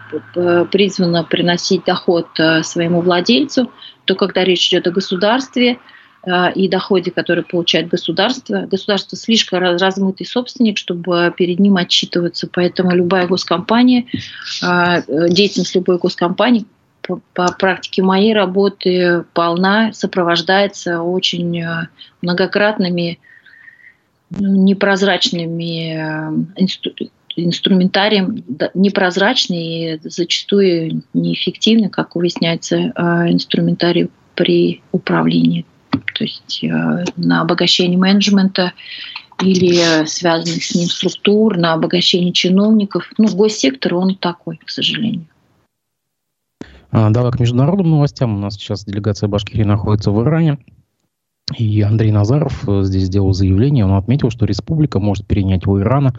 призвана 0.72 1.24
приносить 1.24 1.84
доход 1.86 2.28
а, 2.40 2.64
своему 2.64 3.02
владельцу, 3.02 3.72
то 4.06 4.16
когда 4.16 4.44
речь 4.44 4.68
идет 4.70 4.88
о 4.88 4.92
государстве 4.92 5.80
а, 6.24 6.50
и 6.50 6.68
доходе, 6.68 7.12
который 7.12 7.44
получает 7.44 7.88
государство, 7.88 8.62
государство 8.62 9.18
слишком 9.18 9.60
размытый 9.60 10.26
собственник, 10.26 10.78
чтобы 10.78 11.34
перед 11.36 11.60
ним 11.60 11.78
отчитываться. 11.78 12.50
Поэтому 12.52 12.92
любая 12.92 13.28
госкомпания, 13.28 14.06
деятельность 14.62 15.76
любой 15.76 15.98
госкомпании 15.98 16.66
по 17.34 17.52
практике 17.54 18.04
моей 18.04 18.34
работы 18.34 19.26
полна, 19.34 19.94
сопровождается 19.94 21.02
очень 21.02 21.64
многократными 22.22 23.20
непрозрачными 24.30 25.96
э, 25.96 26.62
инстру 26.62 26.92
инструментарием 27.40 28.44
непрозрачный 28.74 29.94
и 29.94 30.00
зачастую 30.02 31.04
неэффективный, 31.14 31.88
как 31.88 32.16
выясняется, 32.16 32.76
э, 32.78 32.92
инструментарий 33.32 34.10
при 34.34 34.82
управлении. 34.92 35.66
То 36.16 36.24
есть 36.24 36.64
э, 36.64 37.06
на 37.16 37.42
обогащение 37.42 37.98
менеджмента 37.98 38.74
или 39.40 40.06
связанных 40.08 40.64
с 40.64 40.74
ним 40.74 40.88
структур, 40.88 41.58
на 41.58 41.74
обогащение 41.74 42.34
чиновников. 42.34 43.12
Ну, 43.20 43.28
госсектор, 43.28 43.94
он 43.94 44.16
такой, 44.16 44.58
к 44.58 44.70
сожалению. 44.72 45.28
А, 46.92 47.10
давай 47.10 47.32
к 47.32 47.40
международным 47.40 47.92
новостям. 47.92 48.36
У 48.36 48.40
нас 48.40 48.56
сейчас 48.56 48.86
делегация 48.86 49.28
Башкирии 49.28 49.64
находится 49.64 50.12
в 50.12 50.22
Иране. 50.22 50.58
И 51.56 51.82
Андрей 51.82 52.12
Назаров 52.12 52.68
э, 52.68 52.84
здесь 52.84 53.04
сделал 53.04 53.32
заявление, 53.32 53.86
он 53.86 53.94
отметил, 53.94 54.30
что 54.30 54.46
республика 54.46 55.00
может 55.00 55.26
перенять 55.26 55.66
у 55.66 55.80
Ирана, 55.80 56.14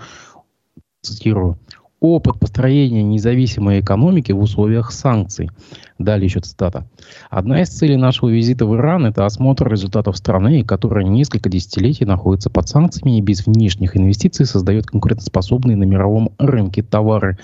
цитирую, 1.03 1.59
опыт 2.01 2.39
построения 2.39 3.03
независимой 3.03 3.81
экономики 3.81 4.33
в 4.33 4.41
условиях 4.41 4.91
санкций. 4.91 5.51
Далее 5.99 6.27
еще 6.27 6.41
цитата. 6.41 6.87
Одна 7.29 7.61
из 7.61 7.69
целей 7.69 7.97
нашего 7.97 8.31
визита 8.31 8.65
в 8.65 8.75
Иран– 8.77 9.05
это 9.07 9.27
осмотр 9.27 9.71
результатов 9.71 10.17
страны, 10.17 10.65
которая 10.65 11.05
несколько 11.05 11.51
десятилетий 11.51 12.07
находится 12.07 12.49
под 12.51 12.69
санкциями 12.69 13.19
и 13.19 13.23
без 13.23 13.47
внешних 13.47 13.97
инвестиций 13.97 14.47
создает 14.47 14.87
конкурентоспособные 14.87 15.77
на 15.77 15.85
мировом 15.85 16.31
рынке 16.39 16.83
товары. 16.83 17.39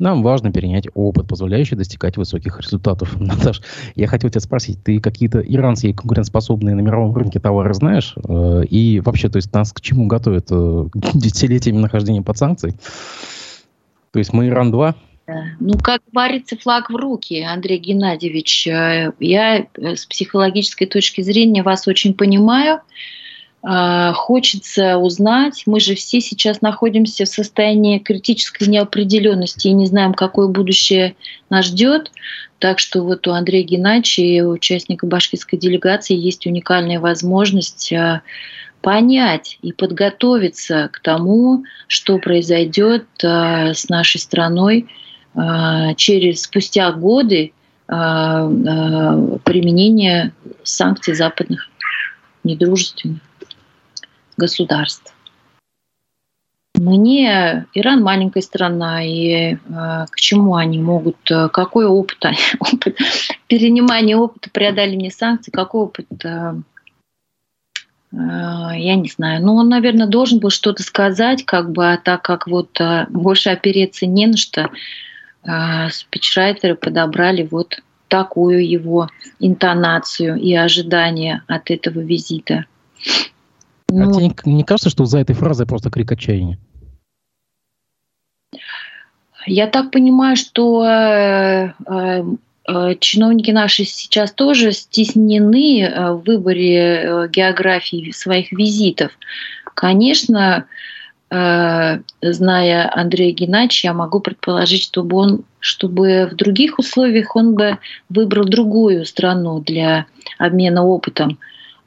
Нам 0.00 0.22
важно 0.22 0.50
перенять 0.50 0.86
опыт, 0.94 1.28
позволяющий 1.28 1.76
достигать 1.76 2.16
высоких 2.16 2.58
результатов. 2.58 3.14
Наташ, 3.20 3.60
я 3.94 4.06
хотел 4.06 4.30
тебя 4.30 4.40
спросить, 4.40 4.82
ты 4.82 4.98
какие-то 4.98 5.40
иранские 5.40 5.94
конкурентоспособные 5.94 6.74
на 6.74 6.80
мировом 6.80 7.14
рынке 7.14 7.38
товары 7.38 7.74
знаешь? 7.74 8.14
Э, 8.26 8.64
и 8.64 9.00
вообще, 9.00 9.28
то 9.28 9.36
есть 9.36 9.52
нас 9.52 9.74
к 9.74 9.82
чему 9.82 10.06
готовят 10.06 10.46
э, 10.50 10.86
десятилетиями 11.14 11.78
нахождения 11.78 12.22
под 12.22 12.38
санкцией? 12.38 12.76
То 14.12 14.18
есть 14.18 14.32
мы 14.32 14.48
Иран-2? 14.48 14.94
Ну, 15.60 15.78
как 15.78 16.00
говорится, 16.10 16.56
флаг 16.56 16.90
в 16.90 16.96
руки, 16.96 17.42
Андрей 17.42 17.78
Геннадьевич. 17.78 18.66
Э, 18.68 19.12
я 19.20 19.66
с 19.76 20.06
психологической 20.06 20.86
точки 20.86 21.20
зрения 21.20 21.62
вас 21.62 21.86
очень 21.86 22.14
понимаю. 22.14 22.80
А, 23.62 24.14
хочется 24.14 24.96
узнать. 24.96 25.64
Мы 25.66 25.80
же 25.80 25.94
все 25.94 26.20
сейчас 26.20 26.62
находимся 26.62 27.24
в 27.24 27.28
состоянии 27.28 27.98
критической 27.98 28.68
неопределенности 28.68 29.68
и 29.68 29.72
не 29.72 29.84
знаем, 29.86 30.14
какое 30.14 30.48
будущее 30.48 31.14
нас 31.50 31.66
ждет. 31.66 32.10
Так 32.58 32.78
что 32.78 33.02
вот 33.02 33.28
у 33.28 33.32
Андрея 33.32 33.64
Геннадьевича, 33.64 34.48
участника 34.48 35.06
башкирской 35.06 35.58
делегации, 35.58 36.16
есть 36.16 36.46
уникальная 36.46 37.00
возможность 37.00 37.92
а, 37.92 38.22
понять 38.80 39.58
и 39.60 39.72
подготовиться 39.72 40.88
к 40.90 41.00
тому, 41.00 41.64
что 41.86 42.16
произойдет 42.18 43.04
а, 43.22 43.74
с 43.74 43.90
нашей 43.90 44.20
страной 44.20 44.88
через 45.96 46.42
спустя 46.42 46.90
годы 46.90 47.52
применения 47.86 50.32
санкций 50.64 51.14
западных 51.14 51.70
недружественных 52.42 53.20
государств. 54.40 55.14
Мне 56.74 57.66
Иран 57.74 58.02
маленькая 58.02 58.40
страна, 58.40 59.04
и 59.04 59.54
э, 59.54 59.56
к 60.10 60.16
чему 60.16 60.54
они 60.54 60.78
могут, 60.78 61.18
э, 61.30 61.50
какой 61.50 61.84
опыт, 61.84 62.24
опыт 62.58 62.96
перенимания 63.48 64.16
опыта 64.16 64.48
преодоления 64.50 65.10
санкций, 65.10 65.52
какой 65.52 65.82
опыт, 65.82 66.06
э, 66.24 66.54
э, 68.12 68.16
я 68.16 68.94
не 68.94 69.08
знаю. 69.08 69.44
Ну, 69.44 69.56
он, 69.56 69.68
наверное, 69.68 70.06
должен 70.06 70.38
был 70.38 70.48
что-то 70.48 70.82
сказать, 70.82 71.44
как 71.44 71.70
бы, 71.70 71.92
а 71.92 71.98
так 71.98 72.22
как 72.22 72.46
вот 72.46 72.80
э, 72.80 73.06
больше 73.10 73.50
опереться 73.50 74.06
не 74.06 74.26
на 74.26 74.38
что, 74.38 74.70
э, 75.44 75.90
спичрайтеры 75.90 76.76
подобрали 76.76 77.46
вот 77.50 77.82
такую 78.08 78.66
его 78.66 79.08
интонацию 79.38 80.36
и 80.36 80.54
ожидание 80.54 81.42
от 81.46 81.70
этого 81.70 82.00
визита. 82.00 82.64
Ну, 83.90 84.08
а 84.08 84.12
тебе 84.12 84.32
не 84.44 84.64
кажется, 84.64 84.90
что 84.90 85.04
за 85.04 85.18
этой 85.18 85.34
фразой 85.34 85.66
просто 85.66 85.90
крик 85.90 86.12
отчаяния? 86.12 86.58
Я 89.46 89.66
так 89.66 89.90
понимаю, 89.90 90.36
что 90.36 90.84
э, 90.84 91.72
э, 91.86 92.24
э, 92.68 92.94
чиновники 93.00 93.50
наши 93.50 93.84
сейчас 93.84 94.32
тоже 94.32 94.72
стеснены 94.72 95.90
в 96.12 96.22
выборе 96.26 97.28
географии 97.32 98.10
своих 98.12 98.52
визитов. 98.52 99.12
Конечно, 99.74 100.66
зная 101.30 102.90
Андрея 102.92 103.32
Геннадьевича, 103.32 103.88
я 103.88 103.94
могу 103.94 104.18
предположить, 104.18 104.82
чтобы 104.82 105.16
он, 105.16 105.44
чтобы 105.60 106.28
в 106.30 106.34
других 106.34 106.80
условиях 106.80 107.36
он 107.36 107.54
бы 107.54 107.78
выбрал 108.08 108.44
другую 108.46 109.04
страну 109.04 109.60
для 109.60 110.06
обмена 110.38 110.84
опытом. 110.84 111.38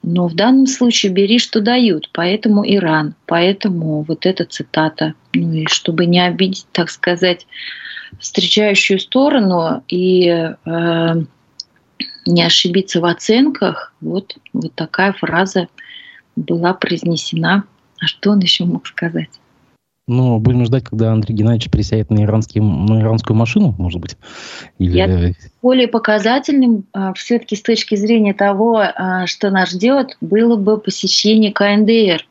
Но 0.04 0.28
в 0.28 0.36
данном 0.36 0.68
случае 0.68 1.14
бери, 1.14 1.40
что 1.40 1.62
дают. 1.62 2.10
Поэтому 2.12 2.64
Иран, 2.70 3.16
поэтому 3.26 4.04
вот 4.04 4.26
эта 4.26 4.44
цитата. 4.44 5.14
Ну 5.34 5.54
и 5.54 5.66
чтобы 5.68 6.06
не 6.06 6.20
обидеть, 6.20 6.68
так 6.74 6.90
сказать, 6.90 7.48
встречающую 8.20 9.00
сторону 9.00 9.82
и 9.88 10.28
э, 10.28 11.16
не 12.26 12.44
ошибиться 12.44 13.00
в 13.00 13.06
оценках, 13.06 13.94
вот, 14.02 14.36
вот 14.52 14.74
такая 14.76 15.14
фраза 15.14 15.70
была 16.36 16.74
произнесена. 16.74 17.64
А 18.00 18.06
что 18.06 18.32
он 18.32 18.40
еще 18.40 18.66
мог 18.66 18.86
сказать? 18.88 19.30
Ну, 20.06 20.38
будем 20.40 20.66
ждать, 20.66 20.84
когда 20.84 21.14
Андрей 21.14 21.34
Геннадьевич 21.34 21.72
присядет 21.72 22.10
на, 22.10 22.24
иранский, 22.24 22.60
на 22.60 23.02
иранскую 23.02 23.38
машину, 23.38 23.74
может 23.78 24.02
быть. 24.02 24.18
Или... 24.78 24.98
Я 24.98 25.34
более 25.62 25.88
показательным 25.88 26.86
а, 26.92 27.14
все-таки 27.14 27.56
с 27.56 27.62
точки 27.62 27.96
зрения 27.96 28.34
того, 28.34 28.80
а, 28.80 29.26
что 29.28 29.50
нас 29.50 29.72
ждет, 29.72 30.18
было 30.20 30.58
бы 30.58 30.78
посещение 30.78 31.54
КНДР 31.54 32.26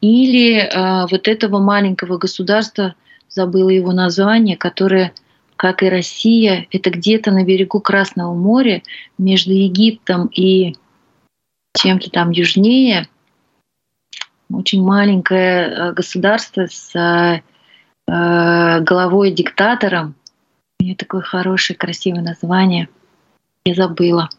или 0.00 0.70
а, 0.72 1.08
вот 1.08 1.26
этого 1.26 1.58
маленького 1.58 2.16
государства, 2.16 2.94
забыла 3.28 3.70
его 3.70 3.90
название, 3.90 4.56
которое, 4.56 5.12
как 5.56 5.82
и 5.82 5.88
Россия, 5.88 6.68
это 6.70 6.90
где-то 6.90 7.32
на 7.32 7.44
берегу 7.44 7.80
Красного 7.80 8.34
моря 8.34 8.82
между 9.18 9.52
Египтом 9.52 10.28
и 10.28 10.76
чем-то 11.76 12.08
там 12.10 12.30
южнее– 12.30 13.08
очень 14.52 14.82
маленькое 14.82 15.68
э, 15.68 15.92
государство 15.92 16.66
с 16.66 16.94
э, 16.94 17.42
э, 18.06 18.80
головой 18.80 19.30
диктатором. 19.30 20.14
У 20.78 20.84
нее 20.84 20.96
такое 20.96 21.22
хорошее, 21.22 21.76
красивое 21.76 22.22
название. 22.22 22.88
Я 23.64 23.74
забыла. 23.74 24.30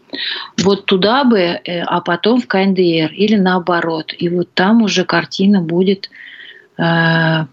Вот 0.58 0.86
туда 0.86 1.24
бы, 1.24 1.62
а 1.86 2.02
потом 2.02 2.42
в 2.42 2.48
КНДР 2.48 3.14
или 3.14 3.36
наоборот. 3.36 4.14
И 4.18 4.28
вот 4.30 4.52
там 4.56 4.82
уже 4.82 5.06
картина 5.06 5.62
будет 5.62 6.10
по 6.76 7.48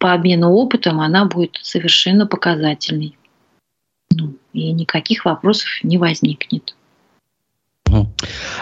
обмену 0.00 0.50
опытом, 0.50 1.00
она 1.00 1.26
будет 1.26 1.60
совершенно 1.62 2.26
показательной. 2.26 3.16
Ну, 4.10 4.34
и 4.52 4.72
никаких 4.72 5.24
вопросов 5.24 5.68
не 5.84 5.96
возникнет. 5.96 6.74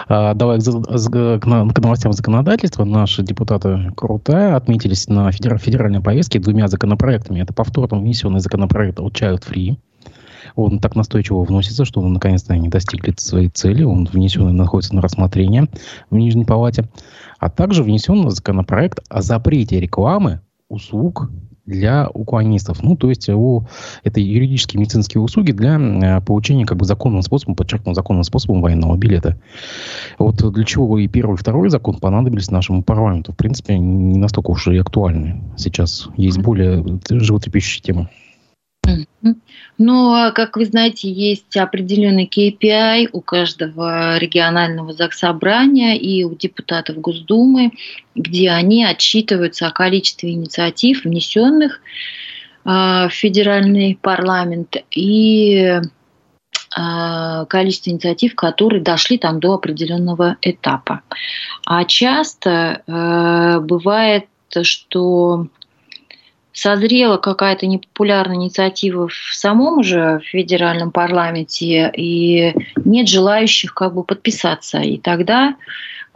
А, 0.07 0.33
давай 0.33 0.59
к 0.59 1.79
новостям 1.81 2.13
законодательства. 2.13 2.83
Наши 2.83 3.23
депутаты 3.23 3.91
крутая 3.95 4.55
отметились 4.55 5.07
на 5.07 5.31
федеральной 5.31 6.01
повестке 6.01 6.39
двумя 6.39 6.67
законопроектами. 6.67 7.41
Это 7.41 7.53
повторно 7.53 7.99
внесенный 7.99 8.39
законопроект 8.39 8.99
от 8.99 9.13
Child 9.13 9.43
Free. 9.49 9.77
Он 10.55 10.79
так 10.79 10.95
настойчиво 10.95 11.43
вносится, 11.43 11.85
что 11.85 12.01
наконец-то 12.07 12.53
они 12.53 12.69
достигли 12.69 13.13
своей 13.17 13.49
цели. 13.49 13.83
Он 13.83 14.05
внесенный 14.05 14.53
находится 14.53 14.95
на 14.95 15.01
рассмотрении 15.01 15.67
в 16.09 16.15
Нижней 16.15 16.45
Палате. 16.45 16.87
А 17.39 17.49
также 17.49 17.83
внесен 17.83 18.29
законопроект 18.29 18.99
о 19.09 19.21
запрете 19.21 19.79
рекламы 19.79 20.41
услуг 20.69 21.29
для 21.65 22.07
уклонистов. 22.13 22.83
Ну, 22.83 22.95
то 22.95 23.09
есть 23.09 23.29
о, 23.29 23.65
это 24.03 24.19
юридические 24.19 24.79
медицинские 24.79 25.21
услуги 25.21 25.51
для 25.51 25.77
э, 25.77 26.21
получения 26.21 26.65
как 26.65 26.77
бы 26.77 26.85
законным 26.85 27.21
способом, 27.21 27.55
подчеркну, 27.55 27.93
законным 27.93 28.23
способом 28.23 28.61
военного 28.61 28.95
билета. 28.95 29.37
Вот 30.19 30.35
для 30.53 30.63
чего 30.63 30.97
и 30.99 31.07
первый, 31.07 31.35
и 31.35 31.37
второй 31.37 31.69
закон 31.69 31.95
понадобились 31.99 32.51
нашему 32.51 32.83
парламенту. 32.83 33.33
В 33.33 33.35
принципе, 33.35 33.77
не 33.77 34.17
настолько 34.17 34.51
уж 34.51 34.67
и 34.67 34.77
актуальны 34.77 35.43
сейчас. 35.57 36.09
Есть 36.17 36.39
более 36.39 36.83
животрепещущие 37.09 37.83
темы. 37.83 38.09
Ну, 39.77 40.13
а 40.13 40.31
как 40.31 40.55
вы 40.55 40.65
знаете, 40.65 41.11
есть 41.11 41.57
определенный 41.57 42.29
KPI 42.31 43.09
у 43.11 43.21
каждого 43.21 44.17
регионального 44.17 44.93
заксобрания 44.93 45.97
и 45.97 46.23
у 46.23 46.35
депутатов 46.35 46.97
Госдумы, 47.01 47.71
где 48.13 48.51
они 48.51 48.85
отчитываются 48.85 49.67
о 49.67 49.71
количестве 49.71 50.31
инициатив, 50.31 51.03
внесенных 51.03 51.81
а, 52.63 53.09
в 53.09 53.13
федеральный 53.13 53.97
парламент 54.01 54.77
и 54.91 55.81
а, 56.73 57.45
количество 57.45 57.89
инициатив, 57.89 58.35
которые 58.35 58.81
дошли 58.81 59.17
там 59.17 59.39
до 59.39 59.55
определенного 59.55 60.37
этапа. 60.41 61.01
А 61.65 61.83
часто 61.83 62.83
бывает, 63.65 64.27
что 64.63 65.47
созрела 66.55 67.17
какая-то 67.17 67.67
непопулярная 67.67 68.37
инициатива 68.37 69.09
в 69.09 69.33
самом 69.33 69.83
же 69.83 70.21
федеральном 70.23 70.89
парламенте, 70.89 71.91
и 71.95 72.53
нет 72.85 73.09
желающих 73.09 73.73
как 73.73 73.93
бы 73.93 74.05
подписаться. 74.05 74.79
И 74.79 74.97
тогда, 74.97 75.57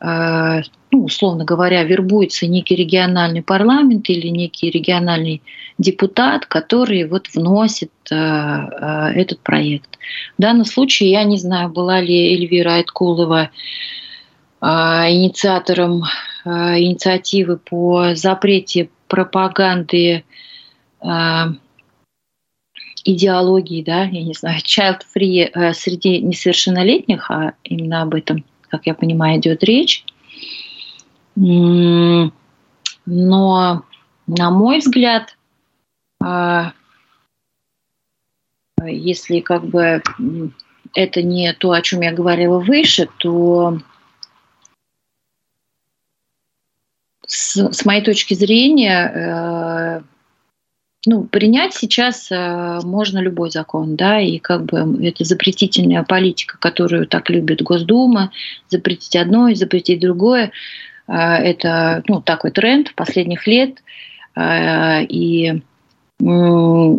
э, 0.02 0.62
ну, 0.92 1.04
условно 1.04 1.44
говоря, 1.44 1.84
вербуется 1.84 2.48
некий 2.48 2.76
региональный 2.76 3.44
парламент 3.44 4.10
или 4.10 4.30
некий 4.30 4.72
региональный 4.72 5.42
депутат, 5.78 6.46
который 6.46 7.04
вот 7.04 7.28
вносит 7.36 7.92
э, 8.10 8.16
э, 8.16 9.12
этот 9.16 9.42
проект. 9.42 10.00
В 10.38 10.42
данном 10.42 10.64
случае 10.64 11.12
я 11.12 11.26
не 11.26 11.38
знаю, 11.38 11.68
была 11.68 12.00
ли 12.00 12.34
Эльвира 12.34 12.76
Айткулова 12.76 13.52
инициатором 14.62 16.04
инициативы 16.44 17.56
по 17.58 18.14
запрете 18.16 18.90
пропаганды 19.10 20.24
э, 21.02 21.46
идеологии, 23.04 23.84
да, 23.84 24.04
я 24.04 24.24
не 24.24 24.34
знаю, 24.34 24.60
child-free 24.62 25.52
э, 25.54 25.74
среди 25.74 26.22
несовершеннолетних, 26.22 27.30
а 27.30 27.54
именно 27.64 28.04
об 28.04 28.14
этом, 28.16 28.46
как 28.70 28.86
я 28.86 28.94
понимаю, 28.94 29.40
идет 29.40 29.64
речь. 29.64 30.06
Но, 31.36 32.32
на 33.06 34.52
мой 34.52 34.80
взгляд, 34.80 35.38
э, 36.24 36.72
если 38.86 39.40
как 39.40 39.66
бы 39.66 40.02
это 40.94 41.22
не 41.22 41.54
то, 41.54 41.72
о 41.72 41.82
чем 41.82 42.02
я 42.02 42.12
говорила 42.12 42.60
выше, 42.60 43.10
то 43.18 43.80
с, 47.30 47.56
с 47.72 47.86
моей 47.86 48.02
точки 48.02 48.34
зрения, 48.34 49.12
э, 49.14 50.02
ну, 51.06 51.24
принять 51.26 51.76
сейчас 51.76 52.32
э, 52.32 52.80
можно 52.84 53.20
любой 53.20 53.52
закон, 53.52 53.96
да, 53.96 54.20
и 54.20 54.40
как 54.40 54.66
бы 54.66 55.06
это 55.06 55.24
запретительная 55.24 56.04
политика, 56.04 56.58
которую 56.58 57.08
так 57.08 57.30
любит 57.30 57.62
Госдума, 57.62 58.32
запретить 58.68 59.16
одно 59.16 59.48
и 59.48 59.56
запретить 59.56 60.00
другое. 60.00 60.52
Э, 61.08 61.36
это, 61.36 62.04
ну, 62.08 62.20
такой 62.20 62.50
тренд 62.50 62.96
последних 62.96 63.46
лет, 63.46 63.84
э, 64.36 65.04
и 65.04 65.62
э, 66.20 66.96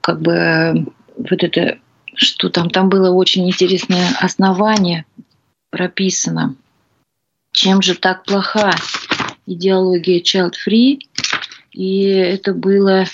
как 0.00 0.22
бы 0.22 0.86
вот 1.18 1.44
это, 1.44 1.78
что 2.14 2.48
там, 2.48 2.70
там 2.70 2.88
было 2.88 3.10
очень 3.10 3.46
интересное 3.46 4.08
основание 4.20 5.04
прописано. 5.70 6.56
Чем 7.52 7.82
же 7.82 7.94
так 7.94 8.24
плоха 8.24 8.72
идеология 9.52 10.20
child 10.20 10.54
free, 10.66 11.00
и 11.72 12.02
это 12.02 12.54
было 12.54 13.04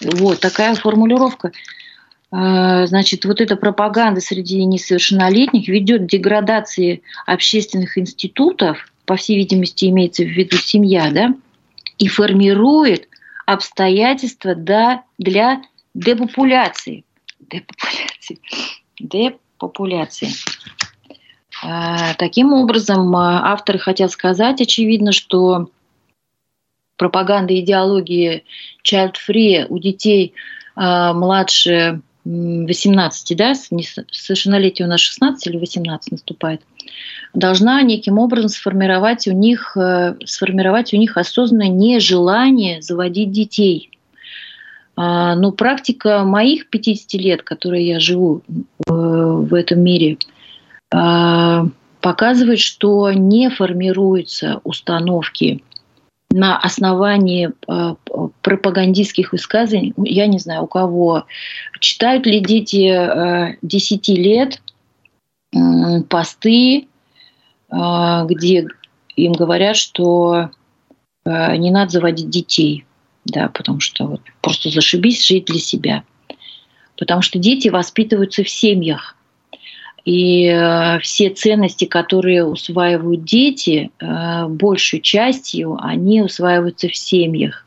вот 0.00 0.40
такая 0.40 0.74
формулировка. 0.74 1.52
А, 2.30 2.86
значит, 2.86 3.24
вот 3.24 3.40
эта 3.40 3.56
пропаганда 3.56 4.20
среди 4.20 4.64
несовершеннолетних 4.64 5.68
ведет 5.68 6.02
к 6.02 6.06
деградации 6.06 7.02
общественных 7.26 7.98
институтов, 7.98 8.90
по 9.04 9.16
всей 9.16 9.36
видимости, 9.36 9.86
имеется 9.86 10.24
в 10.24 10.28
виду 10.28 10.56
семья, 10.56 11.10
да, 11.12 11.34
и 11.98 12.08
формирует 12.08 13.08
обстоятельства 13.46 14.54
да, 14.54 15.04
для 15.18 15.62
депопуляции. 15.94 17.04
Депопуляции. 17.48 18.40
Депопуляции. 18.98 20.28
А, 21.62 22.14
таким 22.14 22.52
образом, 22.52 23.14
а, 23.16 23.52
авторы 23.52 23.78
хотят 23.78 24.10
сказать, 24.10 24.60
очевидно, 24.60 25.12
что 25.12 25.70
пропаганда 26.96 27.58
идеологии 27.58 28.44
child-free 28.84 29.66
у 29.68 29.78
детей 29.78 30.34
а, 30.74 31.12
младше 31.12 32.00
18, 32.24 33.36
да, 33.36 33.54
совершеннолетие 33.54 34.86
у 34.86 34.90
нас 34.90 35.00
16 35.00 35.46
или 35.46 35.58
18 35.58 36.12
наступает, 36.12 36.60
должна 37.34 37.80
неким 37.82 38.18
образом 38.18 38.48
сформировать 38.48 39.28
у 39.28 39.32
них, 39.32 39.76
сформировать 40.24 40.92
у 40.92 40.96
них 40.96 41.16
осознанное 41.16 41.68
нежелание 41.68 42.82
заводить 42.82 43.30
детей. 43.30 43.90
Но 44.96 45.52
практика 45.52 46.24
моих 46.24 46.68
50 46.68 47.12
лет, 47.20 47.42
которые 47.42 47.86
я 47.86 48.00
живу 48.00 48.42
э, 48.48 48.62
в 48.90 49.54
этом 49.54 49.80
мире, 49.80 50.16
показывает, 50.88 52.60
что 52.60 53.10
не 53.12 53.50
формируются 53.50 54.60
установки 54.62 55.62
на 56.30 56.58
основании 56.58 57.50
э, 57.66 57.94
пропагандистских 58.42 59.32
высказываний, 59.32 59.94
я 59.96 60.26
не 60.26 60.38
знаю, 60.38 60.64
у 60.64 60.66
кого, 60.66 61.24
читают 61.80 62.26
ли 62.26 62.40
дети 62.40 62.88
э, 62.88 63.56
10 63.62 64.08
лет 64.08 64.62
э, 65.52 66.02
посты, 66.08 66.88
где 67.68 68.68
им 69.16 69.32
говорят, 69.32 69.76
что 69.76 70.50
не 71.24 71.70
надо 71.72 71.90
заводить 71.90 72.30
детей, 72.30 72.86
да, 73.24 73.48
потому 73.48 73.80
что 73.80 74.06
вот 74.06 74.20
просто 74.40 74.70
зашибись 74.70 75.26
жить 75.26 75.46
для 75.46 75.58
себя. 75.58 76.04
Потому 76.96 77.22
что 77.22 77.40
дети 77.40 77.66
воспитываются 77.66 78.44
в 78.44 78.48
семьях. 78.48 79.15
И 80.06 80.46
э, 80.46 81.00
все 81.00 81.30
ценности, 81.30 81.84
которые 81.84 82.44
усваивают 82.44 83.24
дети, 83.24 83.90
э, 83.98 84.46
большей 84.46 85.00
частью 85.00 85.76
они 85.82 86.22
усваиваются 86.22 86.88
в 86.88 86.94
семьях. 86.94 87.66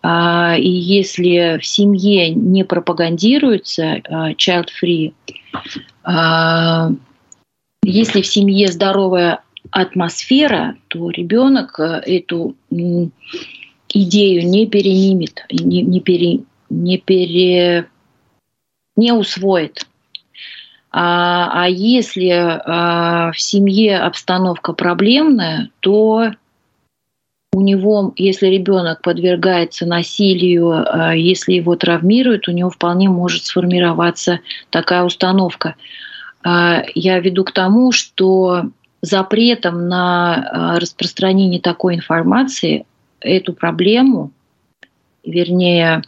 А, 0.00 0.54
и 0.56 0.68
если 0.68 1.58
в 1.60 1.66
семье 1.66 2.30
не 2.30 2.64
пропагандируется 2.64 3.82
э, 3.82 4.02
child-free, 4.34 5.14
если 7.82 8.22
в 8.22 8.26
семье 8.26 8.70
здоровая 8.70 9.42
атмосфера, 9.70 10.76
то 10.88 11.10
ребенок 11.10 11.80
эту 11.80 12.54
идею 12.70 14.48
не 14.48 14.66
перенимет, 14.66 15.44
не, 15.50 15.82
не, 15.82 16.00
пере, 16.00 16.40
не, 16.68 16.98
пере, 16.98 17.88
не 18.96 19.12
усвоит. 19.12 19.86
А, 20.96 21.64
а 21.64 21.68
если 21.68 22.28
а, 22.30 23.32
в 23.32 23.40
семье 23.40 23.98
обстановка 23.98 24.72
проблемная, 24.72 25.70
то 25.80 26.30
у 27.52 27.60
него, 27.60 28.12
если 28.14 28.46
ребенок 28.46 29.02
подвергается 29.02 29.86
насилию, 29.86 30.70
а, 30.70 31.12
если 31.12 31.54
его 31.54 31.74
травмируют, 31.74 32.46
у 32.46 32.52
него 32.52 32.70
вполне 32.70 33.08
может 33.08 33.44
сформироваться 33.44 34.38
такая 34.70 35.02
установка. 35.02 35.74
А, 36.44 36.84
я 36.94 37.18
веду 37.18 37.42
к 37.42 37.50
тому, 37.50 37.90
что 37.90 38.66
запретом 39.02 39.88
на 39.88 40.76
распространение 40.78 41.60
такой 41.60 41.96
информации 41.96 42.86
эту 43.18 43.52
проблему, 43.52 44.30
вернее, 45.24 46.02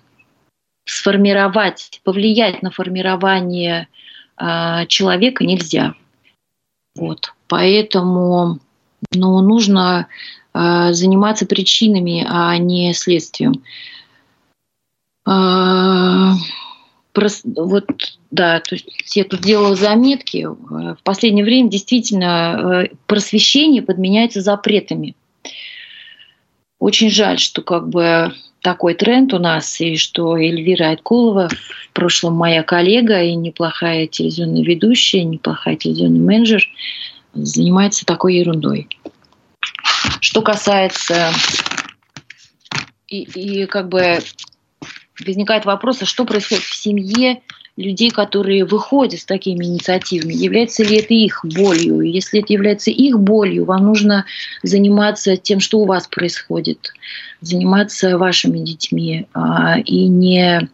сформировать, 0.85 2.01
повлиять 2.05 2.63
на 2.63 2.71
формирование 2.71 3.89
а, 3.91 4.06
человека 4.39 5.45
нельзя. 5.45 5.95
Вот. 6.95 7.33
Поэтому 7.49 8.59
ну, 9.13 9.41
нужно 9.41 10.09
э, 10.55 10.93
заниматься 10.93 11.47
причинами, 11.47 12.27
а 12.29 12.57
не 12.59 12.93
следствием. 12.93 13.63
Прос, 17.13 17.41
вот, 17.45 17.87
да, 18.31 18.61
то 18.61 18.75
есть 18.75 19.17
я 19.17 19.25
тут 19.25 19.41
делала 19.41 19.75
заметки. 19.75 20.47
В 20.47 20.99
последнее 21.03 21.45
время 21.45 21.71
действительно 21.71 22.89
просвещение 23.07 23.83
подменяется 23.83 24.41
запретами. 24.41 25.17
Очень 26.79 27.11
жаль, 27.11 27.39
что 27.39 27.63
как 27.63 27.89
бы 27.89 28.35
такой 28.67 28.95
тренд 28.95 29.33
у 29.33 29.39
нас, 29.39 29.81
и 29.81 29.95
что 29.95 30.37
Эльвира 30.37 30.87
Айткулова, 30.87 31.49
в 31.49 31.93
прошлом 31.93 32.35
моя 32.35 32.65
коллега 32.65 33.23
и 33.23 33.37
неплохая 33.37 34.09
телевизионная 34.09 34.65
ведущая, 34.65 35.23
неплохая 35.23 35.77
телевизионный 35.77 36.19
менеджер, 36.19 36.69
занимается 37.33 38.05
такой 38.05 38.35
ерундой. 38.35 38.89
Что 40.21 40.43
касается 40.43 41.31
и, 43.07 43.23
и 43.23 43.67
как 43.67 43.89
бы 43.89 44.19
возникает 45.25 45.65
вопрос, 45.65 46.03
а 46.03 46.05
что 46.05 46.25
происходит 46.25 46.65
в 46.65 46.75
семье 46.75 47.43
людей, 47.77 48.11
которые 48.11 48.65
выходят 48.65 49.21
с 49.21 49.25
такими 49.25 49.65
инициативами, 49.65 50.33
является 50.33 50.83
ли 50.83 50.99
это 50.99 51.13
их 51.13 51.45
болью? 51.45 52.01
Если 52.01 52.41
это 52.41 52.53
является 52.53 52.91
их 52.91 53.19
болью, 53.19 53.65
вам 53.65 53.85
нужно 53.85 54.25
заниматься 54.63 55.37
тем, 55.37 55.61
что 55.61 55.81
у 55.81 55.87
вас 55.87 56.07
происходит, 56.07 56.93
заниматься 57.41 58.17
вашими 58.19 58.59
детьми 58.59 59.27
а, 59.35 59.79
и 59.79 60.07
не 60.09 60.69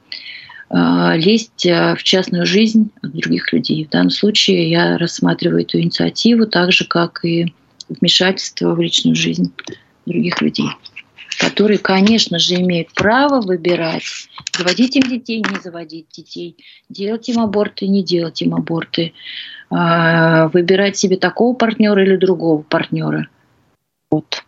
а, 0.71 1.17
лезть 1.17 1.67
а, 1.67 1.97
в 1.97 2.03
частную 2.03 2.47
жизнь 2.47 2.91
других 3.03 3.53
людей. 3.53 3.85
В 3.85 3.91
данном 3.91 4.11
случае 4.11 4.71
я 4.71 4.97
рассматриваю 4.97 5.63
эту 5.63 5.81
инициативу 5.81 6.47
так 6.47 6.73
же, 6.73 6.85
как 6.85 7.25
и 7.25 7.53
вмешательство 7.89 8.75
в 8.75 8.81
личную 8.81 9.17
жизнь 9.17 9.53
других 10.07 10.41
людей 10.41 10.69
которые, 11.39 11.79
конечно 11.79 12.39
же, 12.39 12.57
имеют 12.57 12.93
право 12.93 13.41
выбирать, 13.41 14.05
заводить 14.57 14.97
им 14.97 15.03
детей, 15.03 15.39
не 15.39 15.61
заводить 15.61 16.07
детей, 16.11 16.57
делать 16.89 17.29
им 17.29 17.41
аборты, 17.41 17.87
не 17.87 18.03
делать 18.03 18.43
им 18.43 18.55
аборты, 18.55 19.13
а, 19.71 20.49
выбирать 20.49 20.97
себе 20.97 21.17
такого 21.17 21.55
партнера 21.55 22.03
или 22.03 22.17
другого 22.17 22.63
партнера. 22.63 23.29
Вот. 24.11 24.45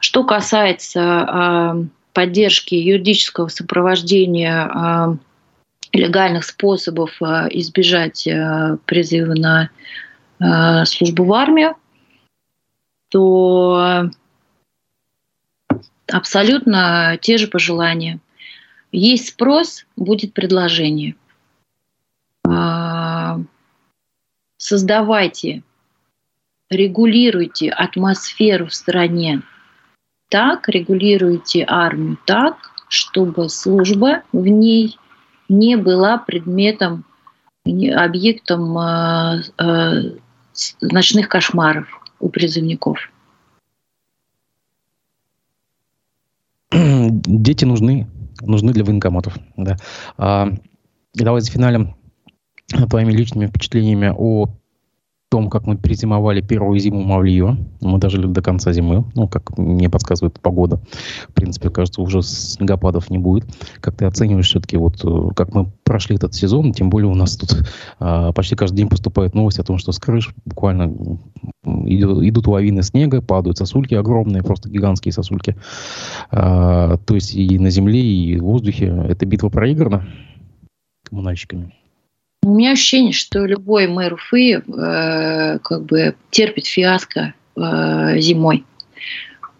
Что 0.00 0.24
касается 0.24 1.02
а, 1.02 1.76
поддержки 2.12 2.74
юридического 2.74 3.48
сопровождения 3.48 4.70
а, 4.72 5.16
легальных 5.92 6.44
способов 6.44 7.10
избежать 7.22 8.28
призыва 8.84 9.34
на 9.34 10.84
службу 10.84 11.24
в 11.24 11.32
армию, 11.32 11.74
то 13.08 14.10
абсолютно 16.10 17.18
те 17.20 17.38
же 17.38 17.48
пожелания. 17.48 18.20
Есть 18.92 19.28
спрос, 19.28 19.86
будет 19.96 20.32
предложение. 20.32 21.16
А, 22.46 23.38
создавайте, 24.56 25.62
регулируйте 26.70 27.70
атмосферу 27.70 28.66
в 28.66 28.74
стране 28.74 29.42
так, 30.28 30.68
регулируйте 30.68 31.64
армию 31.66 32.18
так, 32.26 32.72
чтобы 32.88 33.48
служба 33.48 34.22
в 34.32 34.46
ней 34.46 34.98
не 35.48 35.76
была 35.76 36.18
предметом, 36.18 37.04
объектом 37.64 38.76
а, 38.78 39.40
а, 39.58 39.94
ночных 40.80 41.28
кошмаров 41.28 41.86
у 42.20 42.28
призывников. 42.28 43.10
Дети 47.10 47.64
нужны, 47.64 48.06
нужны 48.40 48.72
для 48.72 48.84
военкоматов. 48.84 49.38
Да. 49.56 49.76
А, 50.18 50.48
давай 51.14 51.40
за 51.40 51.50
финалем 51.50 51.94
твоими 52.90 53.12
личными 53.12 53.46
впечатлениями 53.46 54.12
о 54.16 54.48
том, 55.28 55.50
как 55.50 55.66
мы 55.66 55.76
перезимовали 55.76 56.40
первую 56.40 56.78
зиму 56.78 57.02
Мавлиева. 57.02 57.58
Мы 57.80 57.98
дожили 57.98 58.26
до 58.26 58.42
конца 58.42 58.72
зимы, 58.72 59.04
ну, 59.14 59.28
как 59.28 59.58
мне 59.58 59.90
подсказывает 59.90 60.38
погода. 60.40 60.80
В 61.28 61.34
принципе, 61.34 61.68
кажется, 61.68 62.00
уже 62.00 62.22
снегопадов 62.22 63.10
не 63.10 63.18
будет. 63.18 63.44
Как 63.80 63.96
ты 63.96 64.04
оцениваешь 64.04 64.48
все-таки, 64.48 64.76
вот, 64.76 65.04
э, 65.04 65.34
как 65.34 65.52
мы 65.52 65.72
прошли 65.82 66.14
этот 66.16 66.34
сезон, 66.34 66.72
тем 66.72 66.90
более 66.90 67.10
у 67.10 67.14
нас 67.14 67.36
тут 67.36 67.66
а, 67.98 68.32
почти 68.32 68.54
каждый 68.54 68.76
день 68.76 68.88
поступает 68.88 69.34
новость 69.34 69.58
о 69.58 69.64
том, 69.64 69.78
что 69.78 69.90
с 69.90 69.98
крыш 69.98 70.32
буквально 70.44 70.94
идут, 71.86 72.46
лавины 72.46 72.82
снега, 72.82 73.22
падают 73.22 73.58
сосульки 73.58 73.94
огромные, 73.94 74.42
просто 74.42 74.68
гигантские 74.68 75.12
сосульки. 75.12 75.56
А, 76.30 76.96
то 76.98 77.14
есть 77.14 77.34
и 77.34 77.58
на 77.58 77.70
земле, 77.70 78.00
и 78.00 78.36
в 78.38 78.44
воздухе. 78.44 78.86
Эта 79.08 79.26
битва 79.26 79.48
проиграна 79.48 80.06
коммунальщиками. 81.04 81.72
У 82.42 82.54
меня 82.54 82.72
ощущение, 82.72 83.12
что 83.12 83.44
любой 83.44 83.88
мэр 83.88 84.14
Уфы 84.14 84.52
э, 84.52 85.58
как 85.58 85.84
бы 85.84 86.14
терпит 86.30 86.66
фиаско 86.66 87.34
э, 87.56 88.18
зимой. 88.20 88.64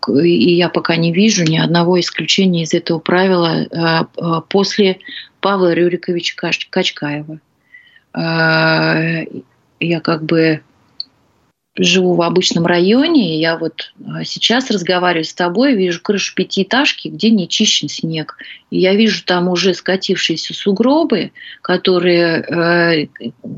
И 0.08 0.54
я 0.54 0.68
пока 0.68 0.94
не 0.96 1.12
вижу 1.12 1.42
ни 1.44 1.58
одного 1.58 1.98
исключения 1.98 2.62
из 2.62 2.74
этого 2.74 3.00
правила 3.00 3.62
э, 3.62 4.04
э 4.16 4.40
после 4.48 4.98
Павла 5.40 5.72
Рюриковича 5.72 6.36
Кач, 6.36 6.68
Качкаева. 6.70 7.40
Э, 8.14 9.24
я 9.80 10.00
как 10.00 10.24
бы 10.24 10.62
живу 11.76 12.14
в 12.14 12.22
обычном 12.22 12.66
районе, 12.66 13.36
и 13.36 13.40
я 13.40 13.56
вот 13.56 13.92
а, 14.06 14.24
сейчас 14.24 14.70
разговариваю 14.70 15.24
с 15.24 15.34
тобой, 15.34 15.74
вижу 15.74 16.00
крышу 16.00 16.34
пятиэтажки, 16.34 17.08
где 17.08 17.30
не 17.30 17.48
чищен 17.48 17.88
снег. 17.88 18.36
И 18.70 18.78
я 18.78 18.94
вижу 18.94 19.24
там 19.24 19.48
уже 19.48 19.74
скатившиеся 19.74 20.54
сугробы, 20.54 21.32
которые 21.62 22.40
э, 22.40 23.06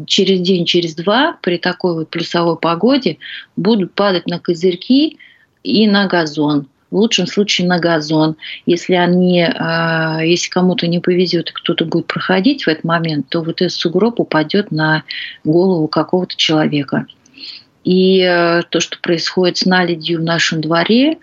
через 0.06 0.40
день, 0.40 0.64
через 0.64 0.94
два 0.94 1.38
при 1.42 1.58
такой 1.58 1.94
вот 1.94 2.10
плюсовой 2.10 2.56
погоде 2.56 3.18
будут 3.56 3.94
падать 3.94 4.26
на 4.26 4.38
козырьки 4.38 5.18
и 5.62 5.86
на 5.86 6.06
газон. 6.06 6.66
В 6.90 6.96
лучшем 6.96 7.26
случае 7.26 7.68
на 7.68 7.78
газон. 7.78 8.36
Если 8.66 8.94
они, 8.94 9.42
э, 9.42 10.26
если 10.26 10.48
кому-то 10.48 10.88
не 10.88 10.98
повезет 10.98 11.50
и 11.50 11.52
кто-то 11.52 11.84
будет 11.84 12.06
проходить 12.06 12.64
в 12.64 12.68
этот 12.68 12.84
момент, 12.84 13.28
то 13.28 13.42
вот 13.42 13.62
этот 13.62 13.72
сугроб 13.72 14.18
упадет 14.18 14.72
на 14.72 15.04
голову 15.44 15.86
какого-то 15.86 16.36
человека. 16.36 17.06
И 17.85 18.20
э, 18.20 18.62
то, 18.68 18.81
что 18.81 18.99
происходит 18.99 19.59
с 19.59 19.64
наледью 19.64 20.20
в 20.20 20.24
нашем 20.24 20.61
дворе, 20.61 21.18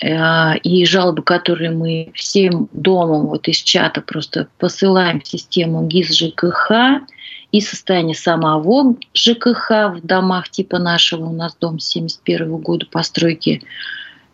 э, 0.00 0.58
и 0.58 0.84
жалобы, 0.86 1.22
которые 1.22 1.70
мы 1.70 2.12
всем 2.14 2.68
домом 2.72 3.26
вот 3.26 3.48
из 3.48 3.56
чата 3.56 4.00
просто 4.00 4.48
посылаем 4.58 5.20
в 5.20 5.26
систему 5.26 5.86
ГИС 5.86 6.16
ЖКХ, 6.16 7.02
и 7.50 7.60
состояние 7.60 8.16
самого 8.16 8.96
ЖКХ 9.14 9.70
в 9.94 10.00
домах 10.02 10.48
типа 10.48 10.78
нашего, 10.78 11.26
у 11.26 11.32
нас 11.32 11.54
дом 11.60 11.78
71 11.78 12.56
года 12.56 12.86
постройки, 12.90 13.62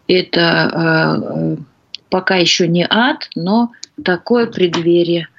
это 0.07 1.57
э, 1.59 1.63
пока 2.11 2.37
еще 2.37 2.69
не 2.69 2.87
ад, 2.89 3.29
но 3.35 3.73
такое 4.03 4.47
преддверие– 4.47 5.29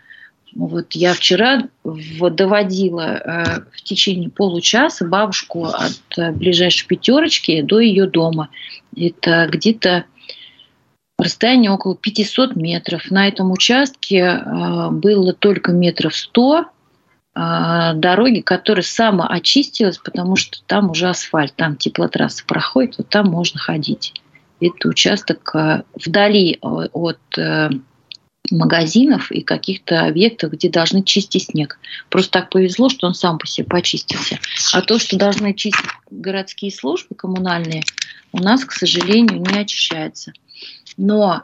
вот 0.56 0.93
я 0.93 1.14
вчера 1.14 1.64
доводила 1.84 3.02
э, 3.02 3.62
в 3.72 3.82
течение 3.84 4.30
получаса 4.30 5.06
бабушку 5.08 5.66
от 5.66 6.02
э, 6.18 6.32
ближайшей 6.32 6.88
пятерочки 6.88 7.62
до 7.62 7.80
ее 7.80 8.08
дома. 8.08 8.50
Это 8.95 9.47
где-то 9.52 10.06
расстояние 11.18 11.72
около 11.72 11.95
500 11.95 12.56
метров. 12.56 13.12
На 13.12 13.28
этом 13.28 13.52
участке 13.52 14.20
э, 14.20 14.89
было 14.91 15.34
только 15.34 15.72
метров 15.72 16.16
100 16.16 16.66
дороги, 17.36 18.41
которая 18.41 18.84
самоочистилась, 18.84 19.97
потому 19.97 20.36
что 20.36 20.58
там 20.66 20.89
уже 20.89 21.08
асфальт, 21.08 21.56
там 21.56 21.78
теплотрасса 21.78 22.43
проходит, 22.45 22.97
вот 22.97 23.08
там 23.08 23.28
можно 23.28 23.58
ходить. 23.58 24.14
Это 24.60 24.89
участок 24.89 25.56
вдали 25.93 26.60
от 26.62 27.20
магазинов 28.52 29.32
и 29.32 29.42
каких-то 29.42 30.06
объектов, 30.06 30.54
где 30.54 30.70
должны 30.70 31.04
чистить 31.04 31.46
снег. 31.46 31.80
Просто 32.10 32.32
так 32.32 32.50
повезло, 32.50 32.90
что 32.90 33.08
он 33.08 33.14
сам 33.14 33.38
по 33.38 33.46
себе 33.46 33.68
почистился. 33.68 34.40
А 34.74 34.82
то, 34.82 35.00
что 35.00 35.18
должны 35.18 35.54
чистить 35.54 35.86
городские 36.10 36.72
службы 36.72 37.16
коммунальные, 37.16 37.84
у 38.32 38.40
нас, 38.40 38.66
к 38.66 38.72
сожалению, 38.72 39.40
не 39.40 39.60
очищается. 39.60 40.34
Но 40.98 41.44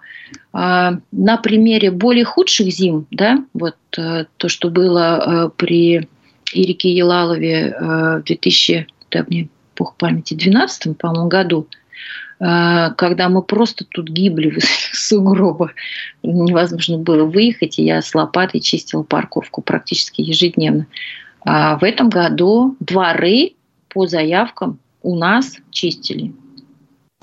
э, 0.54 0.92
на 1.12 1.38
примере 1.38 1.92
более 1.92 2.26
худших 2.26 2.68
зим, 2.72 3.08
да, 3.12 3.44
вот 3.54 3.78
э, 3.98 4.26
то, 4.38 4.50
что 4.50 4.70
было 4.70 5.48
э, 5.48 5.50
при 5.56 6.10
Ирике 6.54 6.94
Елалове 6.94 7.70
э, 7.70 8.20
в 8.20 8.24
2000, 8.26 8.88
да, 9.12 9.26
мне 9.28 9.48
бог 9.78 9.96
памяти, 9.96 10.34
12 10.34 10.98
по-моему, 10.98 11.28
году, 11.28 11.68
когда 12.38 13.30
мы 13.30 13.42
просто 13.42 13.86
тут 13.86 14.10
гибли 14.10 14.60
в 14.60 14.64
сугробах. 14.94 15.72
Невозможно 16.24 16.98
было 16.98 17.24
выехать, 17.24 17.80
и 17.80 17.86
я 17.86 18.02
с 18.02 18.14
лопатой 18.14 18.60
чистила 18.60 19.04
парковку 19.04 19.62
практически 19.62 20.22
ежедневно. 20.22 20.88
А 21.46 21.78
в 21.78 21.84
этом 21.84 22.10
году 22.10 22.76
дворы 22.80 23.54
по 23.90 24.08
заявкам 24.08 24.80
у 25.04 25.16
нас 25.16 25.58
чистили. 25.70 26.34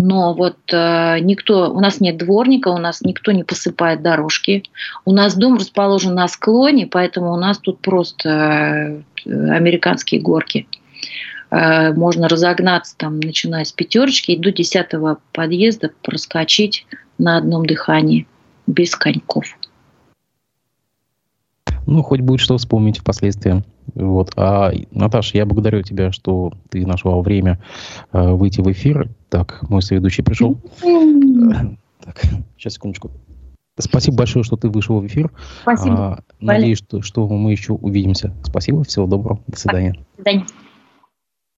Но 0.05 0.35
вот 0.35 0.57
э, 0.73 1.19
никто, 1.21 1.73
у 1.73 1.79
нас 1.79 2.01
нет 2.01 2.17
дворника, 2.17 2.69
у 2.69 2.79
нас 2.79 3.03
никто 3.03 3.31
не 3.31 3.45
посыпает 3.45 4.03
дорожки. 4.03 4.65
У 5.05 5.13
нас 5.13 5.37
дом 5.37 5.57
расположен 5.57 6.15
на 6.15 6.27
склоне, 6.27 6.89
поэтому 6.89 7.33
у 7.33 7.37
нас 7.37 7.59
тут 7.59 7.79
просто 7.81 8.29
э, 8.29 9.31
американские 9.31 10.21
горки. 10.21 10.67
Э, 11.53 11.93
можно 11.93 12.29
разогнаться, 12.29 12.97
там, 12.97 13.21
начиная 13.21 13.65
с 13.65 13.73
пятерочки 13.73 14.31
и 14.31 14.39
до 14.39 14.51
десятого 14.51 15.19
подъезда 15.33 15.91
проскочить 16.03 16.87
на 17.19 17.37
одном 17.37 17.67
дыхании, 17.67 18.27
без 18.67 18.97
коньков. 18.97 19.45
Ну, 21.87 22.03
хоть 22.03 22.21
будет 22.21 22.41
что 22.41 22.57
вспомнить 22.57 22.99
впоследствии. 22.99 23.63
Вот. 23.95 24.31
А, 24.37 24.73
Наташа, 24.93 25.37
я 25.37 25.45
благодарю 25.45 25.83
тебя, 25.83 26.11
что 26.11 26.53
ты 26.71 26.87
нашла 26.87 27.21
время 27.21 27.61
э, 28.13 28.31
выйти 28.31 28.63
в 28.63 28.73
эфир. 28.73 29.11
Так, 29.29 29.61
мой 29.69 29.83
соведущий 29.83 30.25
пришел. 30.25 30.59
Так, 32.03 32.23
сейчас, 32.57 32.75
секундочку. 32.75 33.11
Спасибо 33.79 34.19
большое, 34.19 34.43
что 34.43 34.57
ты 34.57 34.69
вышел 34.69 35.01
в 35.01 35.07
эфир. 35.07 35.31
Спасибо. 35.63 35.97
А, 35.97 36.19
надеюсь, 36.41 36.79
что, 36.79 37.03
что 37.03 37.29
мы 37.29 37.53
еще 37.53 37.75
увидимся. 37.75 38.33
Спасибо, 38.43 38.85
всего 38.85 39.07
доброго. 39.07 39.41
До 39.49 39.59
свидания. 39.59 39.93
До 40.17 40.23
свидания. 40.23 40.47